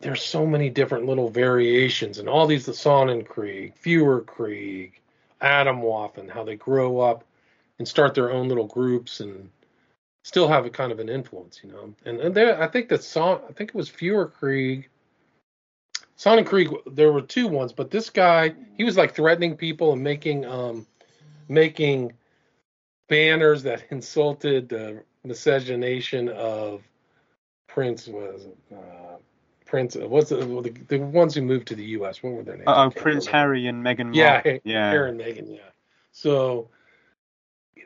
there's 0.00 0.24
so 0.24 0.44
many 0.44 0.70
different 0.70 1.06
little 1.06 1.30
variations 1.30 2.18
and 2.18 2.28
all 2.28 2.48
these 2.48 2.66
the 2.66 2.72
Sonnenkrieg, 2.72 3.74
Feuerkrieg, 3.78 4.94
Atomwaffen 5.40 6.18
and 6.18 6.30
how 6.32 6.42
they 6.42 6.56
grow 6.56 6.98
up 6.98 7.22
and 7.78 7.86
start 7.86 8.12
their 8.12 8.32
own 8.32 8.48
little 8.48 8.66
groups 8.66 9.20
and 9.20 9.48
still 10.24 10.48
have 10.48 10.66
a 10.66 10.70
kind 10.70 10.90
of 10.90 10.98
an 10.98 11.08
influence, 11.08 11.60
you 11.62 11.70
know. 11.70 11.94
And 12.04 12.20
and 12.20 12.34
there, 12.34 12.60
I 12.60 12.66
think 12.66 12.88
that 12.88 13.04
Son, 13.04 13.38
I 13.48 13.52
think 13.52 13.70
it 13.70 13.76
was 13.76 13.88
Feuerkrieg. 13.88 14.86
Sonnenkrieg, 16.22 16.94
there 16.94 17.12
were 17.12 17.22
two 17.22 17.48
ones, 17.48 17.72
but 17.72 17.90
this 17.90 18.08
guy, 18.08 18.54
he 18.76 18.84
was 18.84 18.96
like 18.96 19.14
threatening 19.14 19.56
people 19.56 19.92
and 19.92 20.02
making 20.02 20.44
um 20.44 20.86
making 21.48 22.12
banners 23.08 23.64
that 23.64 23.84
insulted 23.90 24.68
the 24.68 25.02
miscegenation 25.24 26.28
of 26.28 26.82
Prince 27.66 28.06
was 28.06 28.46
uh, 28.72 29.16
Prince. 29.66 29.96
What's 29.96 30.30
the, 30.30 30.36
the, 30.36 30.70
the 30.88 30.98
ones 30.98 31.34
who 31.34 31.42
moved 31.42 31.68
to 31.68 31.74
the 31.74 31.84
U.S. 31.96 32.22
What 32.22 32.34
were 32.34 32.42
their 32.44 32.56
names? 32.56 32.68
Oh, 32.68 32.90
Prince 32.90 33.26
remember. 33.26 33.30
Harry 33.30 33.66
and 33.66 33.84
Meghan. 33.84 34.14
Yeah, 34.14 34.58
yeah, 34.64 34.90
Harry 34.90 35.10
and 35.10 35.20
Meghan. 35.20 35.56
Yeah. 35.56 35.60
So 36.12 36.68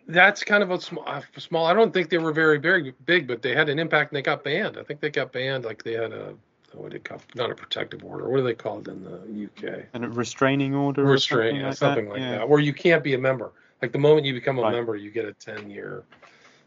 that's 0.09 0.45
kind 0.45 0.63
of 0.63 0.71
a 0.71 0.81
small, 0.81 1.23
small. 1.39 1.65
I 1.65 1.73
don't 1.73 1.95
think 1.95 2.11
they 2.11 2.19
were 2.19 2.33
very, 2.33 2.59
very 2.59 2.93
big, 3.07 3.27
but 3.27 3.41
they 3.41 3.55
had 3.55 3.71
an 3.71 3.79
impact 3.79 4.13
and 4.13 4.17
they 4.17 4.23
got 4.23 4.45
banned. 4.45 4.77
I 4.77 4.83
think 4.83 5.01
they 5.01 5.11
got 5.11 5.33
banned. 5.33 5.65
Like 5.65 5.83
they 5.83 5.95
had 5.95 6.13
a 6.13 6.35
what 6.77 6.91
do 6.91 6.99
they 6.99 7.03
call 7.03 7.21
not 7.35 7.51
a 7.51 7.55
protective 7.55 8.05
order. 8.05 8.29
What 8.29 8.39
do 8.39 8.43
they 8.43 8.55
call 8.55 8.81
it 8.81 8.89
in 8.89 9.03
the 9.05 9.47
UK? 9.47 9.87
And 9.95 10.05
a 10.05 10.09
restraining 10.09 10.75
order. 10.75 11.05
Restraining, 11.05 11.63
something, 11.63 11.67
like, 11.67 11.77
something 11.77 12.05
that? 12.07 12.11
like 12.11 12.21
yeah. 12.21 12.39
that. 12.39 12.49
Where 12.49 12.61
you 12.61 12.73
can't 12.73 13.03
be 13.03 13.15
a 13.15 13.19
member. 13.19 13.53
Like 13.83 13.93
the 13.93 13.99
moment 13.99 14.27
you 14.27 14.33
become 14.33 14.59
a 14.59 14.63
right. 14.63 14.73
member, 14.73 14.97
you 14.97 15.11
get 15.11 15.25
a 15.25 15.33
ten 15.33 15.71
year, 15.71 16.05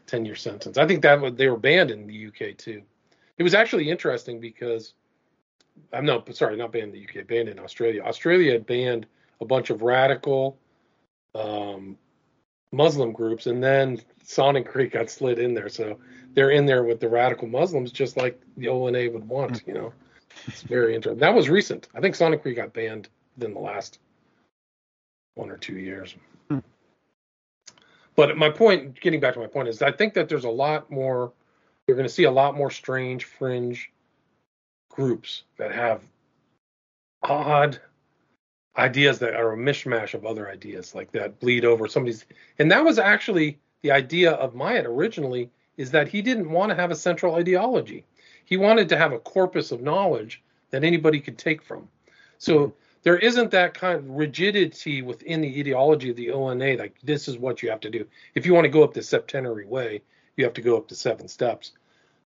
ten 0.06 0.24
year 0.24 0.36
sentence. 0.36 0.78
I 0.78 0.86
think 0.86 1.02
that 1.02 1.36
they 1.36 1.48
were 1.48 1.56
banned 1.56 1.90
in 1.90 2.06
the 2.06 2.26
UK 2.26 2.56
too. 2.56 2.82
It 3.38 3.42
was 3.42 3.54
actually 3.54 3.90
interesting 3.90 4.40
because 4.40 4.94
I'm 5.92 6.04
no 6.04 6.22
sorry, 6.32 6.56
not 6.56 6.72
banned 6.72 6.94
in 6.94 7.00
the 7.00 7.20
UK, 7.20 7.26
banned 7.26 7.48
in 7.48 7.58
Australia. 7.58 8.02
Australia 8.02 8.52
had 8.52 8.66
banned 8.66 9.06
a 9.40 9.44
bunch 9.44 9.70
of 9.70 9.82
radical 9.82 10.58
um, 11.34 11.96
Muslim 12.72 13.12
groups, 13.12 13.46
and 13.46 13.62
then 13.62 14.00
Sonnenkrieg 14.24 14.92
got 14.92 15.10
slid 15.10 15.38
in 15.38 15.54
there. 15.54 15.68
So 15.68 15.98
they're 16.34 16.50
in 16.50 16.66
there 16.66 16.84
with 16.84 17.00
the 17.00 17.08
radical 17.08 17.48
Muslims, 17.48 17.92
just 17.92 18.16
like 18.16 18.40
the 18.56 18.68
ONA 18.68 19.10
would 19.10 19.28
want. 19.28 19.62
You 19.66 19.74
know, 19.74 19.92
it's 20.46 20.62
very 20.62 20.94
interesting. 20.94 21.20
That 21.20 21.34
was 21.34 21.48
recent. 21.48 21.88
I 21.94 22.00
think 22.00 22.14
Sonnenkrieg 22.14 22.56
got 22.56 22.72
banned 22.72 23.08
within 23.36 23.54
the 23.54 23.60
last 23.60 23.98
one 25.34 25.50
or 25.50 25.56
two 25.56 25.78
years. 25.78 26.14
Hmm. 26.48 26.58
But 28.14 28.36
my 28.36 28.50
point, 28.50 29.00
getting 29.00 29.20
back 29.20 29.34
to 29.34 29.40
my 29.40 29.46
point, 29.46 29.68
is 29.68 29.82
I 29.82 29.92
think 29.92 30.14
that 30.14 30.28
there's 30.28 30.44
a 30.44 30.50
lot 30.50 30.90
more. 30.90 31.32
You're 31.86 31.96
going 31.96 32.08
to 32.08 32.14
see 32.14 32.24
a 32.24 32.30
lot 32.30 32.56
more 32.56 32.70
strange 32.70 33.24
fringe 33.24 33.90
groups 34.90 35.42
that 35.56 35.72
have 35.72 36.02
odd 37.22 37.80
ideas 38.76 39.18
that 39.18 39.34
are 39.34 39.52
a 39.52 39.56
mishmash 39.56 40.14
of 40.14 40.24
other 40.24 40.48
ideas 40.48 40.94
like 40.94 41.10
that 41.12 41.40
bleed 41.40 41.64
over 41.64 41.88
somebody's 41.88 42.24
and 42.58 42.70
that 42.70 42.84
was 42.84 42.98
actually 42.98 43.58
the 43.82 43.90
idea 43.90 44.32
of 44.32 44.54
Myatt 44.54 44.86
originally 44.86 45.50
is 45.76 45.90
that 45.90 46.08
he 46.08 46.22
didn't 46.22 46.50
want 46.50 46.70
to 46.70 46.76
have 46.76 46.90
a 46.90 46.96
central 46.96 47.34
ideology. 47.36 48.04
He 48.44 48.56
wanted 48.56 48.88
to 48.90 48.98
have 48.98 49.12
a 49.12 49.18
corpus 49.18 49.72
of 49.72 49.80
knowledge 49.80 50.42
that 50.70 50.84
anybody 50.84 51.20
could 51.20 51.38
take 51.38 51.62
from. 51.62 51.88
So 52.38 52.58
mm-hmm. 52.58 52.70
there 53.02 53.16
isn't 53.16 53.50
that 53.52 53.74
kind 53.74 53.98
of 53.98 54.10
rigidity 54.10 55.02
within 55.02 55.40
the 55.40 55.58
ideology 55.58 56.10
of 56.10 56.16
the 56.16 56.30
ONA, 56.30 56.76
like 56.76 56.96
this 57.02 57.28
is 57.28 57.38
what 57.38 57.62
you 57.62 57.70
have 57.70 57.80
to 57.80 57.90
do. 57.90 58.06
If 58.34 58.46
you 58.46 58.52
want 58.54 58.64
to 58.64 58.70
go 58.70 58.84
up 58.84 58.92
the 58.92 59.02
septenary 59.02 59.66
way, 59.66 60.02
you 60.36 60.44
have 60.44 60.54
to 60.54 60.62
go 60.62 60.76
up 60.76 60.88
the 60.88 60.94
seven 60.94 61.28
steps. 61.28 61.72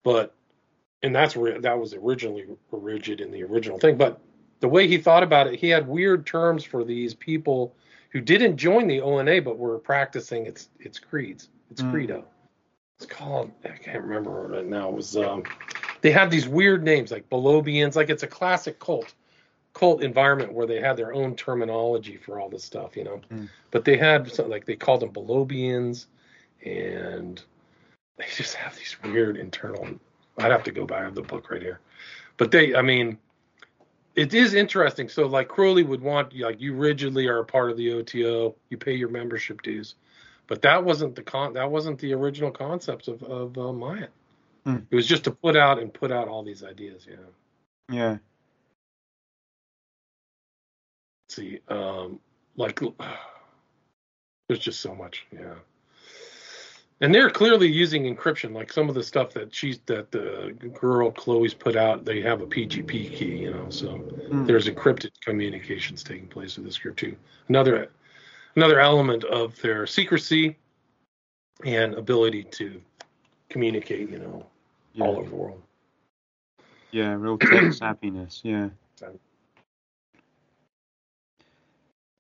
But 0.02 0.34
and 1.02 1.14
that's 1.14 1.34
where 1.34 1.60
that 1.60 1.78
was 1.78 1.94
originally 1.94 2.46
rigid 2.70 3.20
in 3.20 3.30
the 3.30 3.42
original 3.42 3.78
thing. 3.78 3.96
But 3.96 4.20
the 4.60 4.68
way 4.68 4.86
he 4.86 4.98
thought 4.98 5.22
about 5.22 5.46
it, 5.46 5.58
he 5.58 5.68
had 5.68 5.88
weird 5.88 6.26
terms 6.26 6.64
for 6.64 6.84
these 6.84 7.14
people 7.14 7.74
who 8.10 8.20
didn't 8.20 8.56
join 8.56 8.86
the 8.86 9.00
ONA 9.00 9.42
but 9.42 9.58
were 9.58 9.78
practicing 9.78 10.46
its 10.46 10.68
its 10.78 10.98
creeds, 10.98 11.48
its 11.70 11.82
mm. 11.82 11.90
credo. 11.90 12.24
It's 12.98 13.06
called 13.06 13.50
I 13.64 13.68
can't 13.70 14.04
remember 14.04 14.30
right 14.30 14.66
now. 14.66 14.90
It 14.90 14.94
was 14.94 15.16
um, 15.16 15.44
they 16.02 16.10
have 16.10 16.30
these 16.30 16.46
weird 16.46 16.84
names 16.84 17.10
like 17.10 17.28
Belobians, 17.30 17.96
like 17.96 18.10
it's 18.10 18.22
a 18.22 18.28
classic 18.28 18.78
cult 18.78 19.14
cult 19.72 20.02
environment 20.02 20.52
where 20.52 20.66
they 20.66 20.80
had 20.80 20.96
their 20.96 21.12
own 21.12 21.34
terminology 21.36 22.16
for 22.16 22.40
all 22.40 22.48
this 22.48 22.64
stuff, 22.64 22.96
you 22.96 23.04
know. 23.04 23.20
Mm. 23.32 23.48
But 23.70 23.84
they 23.84 23.96
had 23.96 24.30
something 24.30 24.50
like 24.50 24.66
they 24.66 24.76
called 24.76 25.00
them 25.00 25.10
Belobians, 25.10 26.06
and 26.64 27.40
they 28.18 28.26
just 28.36 28.54
have 28.54 28.76
these 28.76 28.96
weird 29.02 29.36
internal. 29.36 29.88
I'd 30.38 30.52
have 30.52 30.64
to 30.64 30.72
go 30.72 30.84
buy 30.86 31.08
the 31.10 31.22
book 31.22 31.50
right 31.50 31.62
here, 31.62 31.80
but 32.36 32.50
they, 32.50 32.74
I 32.74 32.82
mean, 32.82 33.18
it 34.14 34.34
is 34.34 34.54
interesting. 34.54 35.08
So 35.08 35.26
like 35.26 35.48
Crowley 35.48 35.82
would 35.82 36.00
want 36.00 36.36
like 36.36 36.60
you 36.60 36.74
rigidly 36.74 37.28
are 37.28 37.38
a 37.38 37.44
part 37.44 37.70
of 37.70 37.76
the 37.76 37.92
OTO, 37.92 38.54
you 38.68 38.76
pay 38.76 38.94
your 38.94 39.08
membership 39.08 39.62
dues, 39.62 39.94
but 40.46 40.62
that 40.62 40.84
wasn't 40.84 41.14
the 41.14 41.22
con 41.22 41.54
that 41.54 41.70
wasn't 41.70 41.98
the 42.00 42.12
original 42.12 42.50
concepts 42.50 43.08
of 43.08 43.22
of 43.22 43.56
uh, 43.56 43.72
Myatt. 43.72 44.10
Hmm. 44.64 44.78
It 44.90 44.94
was 44.94 45.06
just 45.06 45.24
to 45.24 45.30
put 45.30 45.56
out 45.56 45.78
and 45.78 45.92
put 45.92 46.12
out 46.12 46.28
all 46.28 46.42
these 46.42 46.62
ideas. 46.62 47.06
Yeah. 47.08 47.94
Yeah. 47.94 48.18
Let's 51.28 51.36
see, 51.36 51.60
um, 51.68 52.20
like 52.56 52.80
there's 54.48 54.60
just 54.60 54.80
so 54.80 54.94
much. 54.94 55.26
Yeah 55.32 55.54
and 57.00 57.14
they're 57.14 57.30
clearly 57.30 57.66
using 57.66 58.14
encryption 58.14 58.52
like 58.52 58.72
some 58.72 58.88
of 58.88 58.94
the 58.94 59.02
stuff 59.02 59.32
that 59.32 59.54
she's 59.54 59.78
that 59.86 60.10
the 60.10 60.54
girl 60.74 61.10
chloe's 61.10 61.54
put 61.54 61.76
out 61.76 62.04
they 62.04 62.20
have 62.20 62.40
a 62.42 62.46
pgp 62.46 62.88
key 62.88 63.36
you 63.36 63.50
know 63.50 63.68
so 63.70 63.88
mm. 63.88 64.46
there's 64.46 64.68
encrypted 64.68 65.10
communications 65.24 66.02
taking 66.02 66.26
place 66.26 66.56
with 66.56 66.64
this 66.64 66.78
group 66.78 66.96
too 66.96 67.16
another 67.48 67.90
another 68.56 68.80
element 68.80 69.24
of 69.24 69.60
their 69.62 69.86
secrecy 69.86 70.56
and 71.64 71.94
ability 71.94 72.44
to 72.44 72.80
communicate 73.48 74.10
you 74.10 74.18
know 74.18 74.46
yeah. 74.94 75.04
all 75.04 75.18
over 75.18 75.28
the 75.28 75.36
world 75.36 75.62
yeah 76.90 77.12
real 77.12 77.38
tech 77.38 77.72
happiness 77.80 78.40
yeah 78.44 78.68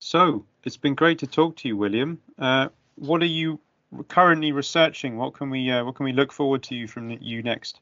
so 0.02 0.44
it's 0.64 0.78
been 0.78 0.94
great 0.94 1.18
to 1.18 1.26
talk 1.26 1.56
to 1.56 1.68
you 1.68 1.76
william 1.76 2.20
uh, 2.38 2.68
what 2.96 3.22
are 3.22 3.26
you 3.26 3.60
currently 4.08 4.52
researching? 4.52 5.16
What 5.16 5.34
can 5.34 5.50
we 5.50 5.70
uh, 5.70 5.84
what 5.84 5.94
can 5.96 6.04
we 6.04 6.12
look 6.12 6.32
forward 6.32 6.62
to 6.64 6.86
from 6.86 7.10
you 7.20 7.42
next? 7.42 7.80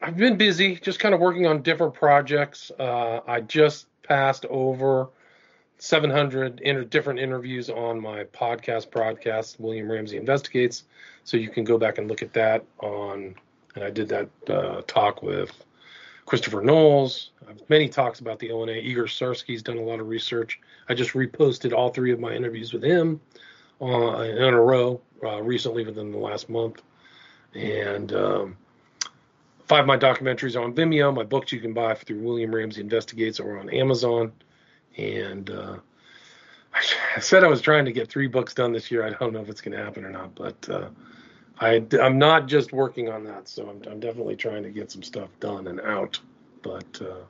I've 0.00 0.16
been 0.16 0.36
busy, 0.36 0.76
just 0.76 1.00
kind 1.00 1.14
of 1.14 1.20
working 1.20 1.46
on 1.46 1.62
different 1.62 1.94
projects. 1.94 2.70
Uh, 2.78 3.20
I 3.26 3.40
just 3.40 3.86
passed 4.02 4.46
over 4.46 5.08
700 5.78 6.60
inter- 6.60 6.84
different 6.84 7.18
interviews 7.18 7.68
on 7.68 8.00
my 8.00 8.24
podcast 8.24 8.90
broadcast, 8.90 9.58
William 9.58 9.90
Ramsey 9.90 10.16
Investigates. 10.16 10.84
So 11.24 11.36
you 11.36 11.50
can 11.50 11.64
go 11.64 11.78
back 11.78 11.98
and 11.98 12.08
look 12.08 12.22
at 12.22 12.32
that 12.34 12.64
on. 12.78 13.34
And 13.74 13.84
I 13.84 13.90
did 13.90 14.08
that 14.08 14.28
uh, 14.48 14.82
talk 14.86 15.22
with 15.22 15.52
Christopher 16.26 16.62
Knowles. 16.62 17.30
Many 17.68 17.88
talks 17.88 18.20
about 18.20 18.38
the 18.38 18.50
ONA. 18.50 18.72
Igor 18.72 19.04
Sarsky's 19.04 19.62
done 19.62 19.78
a 19.78 19.82
lot 19.82 20.00
of 20.00 20.08
research. 20.08 20.60
I 20.88 20.94
just 20.94 21.12
reposted 21.12 21.72
all 21.72 21.90
three 21.90 22.12
of 22.12 22.20
my 22.20 22.32
interviews 22.32 22.72
with 22.72 22.82
him 22.82 23.20
uh, 23.80 24.20
in 24.20 24.54
a 24.54 24.60
row 24.60 25.00
uh, 25.22 25.42
recently 25.42 25.84
within 25.84 26.12
the 26.12 26.18
last 26.18 26.48
month. 26.48 26.82
And 27.54 28.12
um, 28.12 28.56
five 29.66 29.80
of 29.80 29.86
my 29.86 29.96
documentaries 29.96 30.56
are 30.56 30.62
on 30.62 30.74
Vimeo. 30.74 31.14
My 31.14 31.24
books 31.24 31.52
you 31.52 31.60
can 31.60 31.72
buy 31.72 31.94
through 31.94 32.20
William 32.20 32.54
Ramsey 32.54 32.80
Investigates 32.80 33.40
or 33.40 33.58
on 33.58 33.70
Amazon. 33.70 34.32
And 34.96 35.50
uh, 35.50 35.76
I 37.16 37.20
said 37.20 37.44
I 37.44 37.48
was 37.48 37.60
trying 37.60 37.84
to 37.84 37.92
get 37.92 38.08
three 38.08 38.26
books 38.26 38.54
done 38.54 38.72
this 38.72 38.90
year. 38.90 39.04
I 39.04 39.10
don't 39.10 39.32
know 39.32 39.40
if 39.40 39.48
it's 39.48 39.60
going 39.60 39.76
to 39.76 39.82
happen 39.82 40.04
or 40.04 40.10
not, 40.10 40.34
but 40.34 40.68
uh, 40.68 40.88
I, 41.60 41.84
am 41.92 42.18
not 42.18 42.46
just 42.46 42.72
working 42.72 43.08
on 43.08 43.24
that. 43.24 43.48
So 43.48 43.68
I'm, 43.68 43.82
I'm, 43.90 44.00
definitely 44.00 44.36
trying 44.36 44.62
to 44.62 44.70
get 44.70 44.90
some 44.90 45.02
stuff 45.02 45.28
done 45.40 45.66
and 45.66 45.80
out, 45.80 46.20
but 46.62 47.00
uh, 47.02 47.24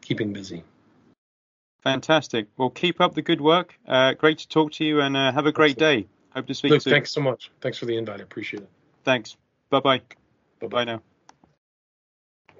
keeping 0.00 0.32
busy. 0.32 0.64
Fantastic. 1.82 2.48
Well, 2.56 2.70
keep 2.70 3.00
up 3.00 3.14
the 3.14 3.22
good 3.22 3.40
work. 3.40 3.78
Uh, 3.86 4.14
great 4.14 4.38
to 4.38 4.48
talk 4.48 4.72
to 4.72 4.84
you, 4.84 5.00
and 5.00 5.16
uh, 5.16 5.32
have 5.32 5.46
a 5.46 5.52
great 5.52 5.76
day. 5.76 6.06
Hope 6.34 6.46
to 6.46 6.54
speak 6.54 6.72
Luke, 6.72 6.82
soon. 6.82 6.92
Thanks 6.92 7.12
so 7.12 7.20
much. 7.20 7.50
Thanks 7.60 7.78
for 7.78 7.86
the 7.86 7.96
invite. 7.96 8.20
I 8.20 8.22
appreciate 8.22 8.62
it. 8.62 8.70
Thanks. 9.04 9.36
Bye 9.70 9.80
bye. 9.80 10.02
Bye 10.60 10.66
bye 10.66 10.84
now. 10.84 11.02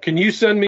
Can 0.01 0.17
you 0.17 0.31
send 0.31 0.59
me? 0.59 0.67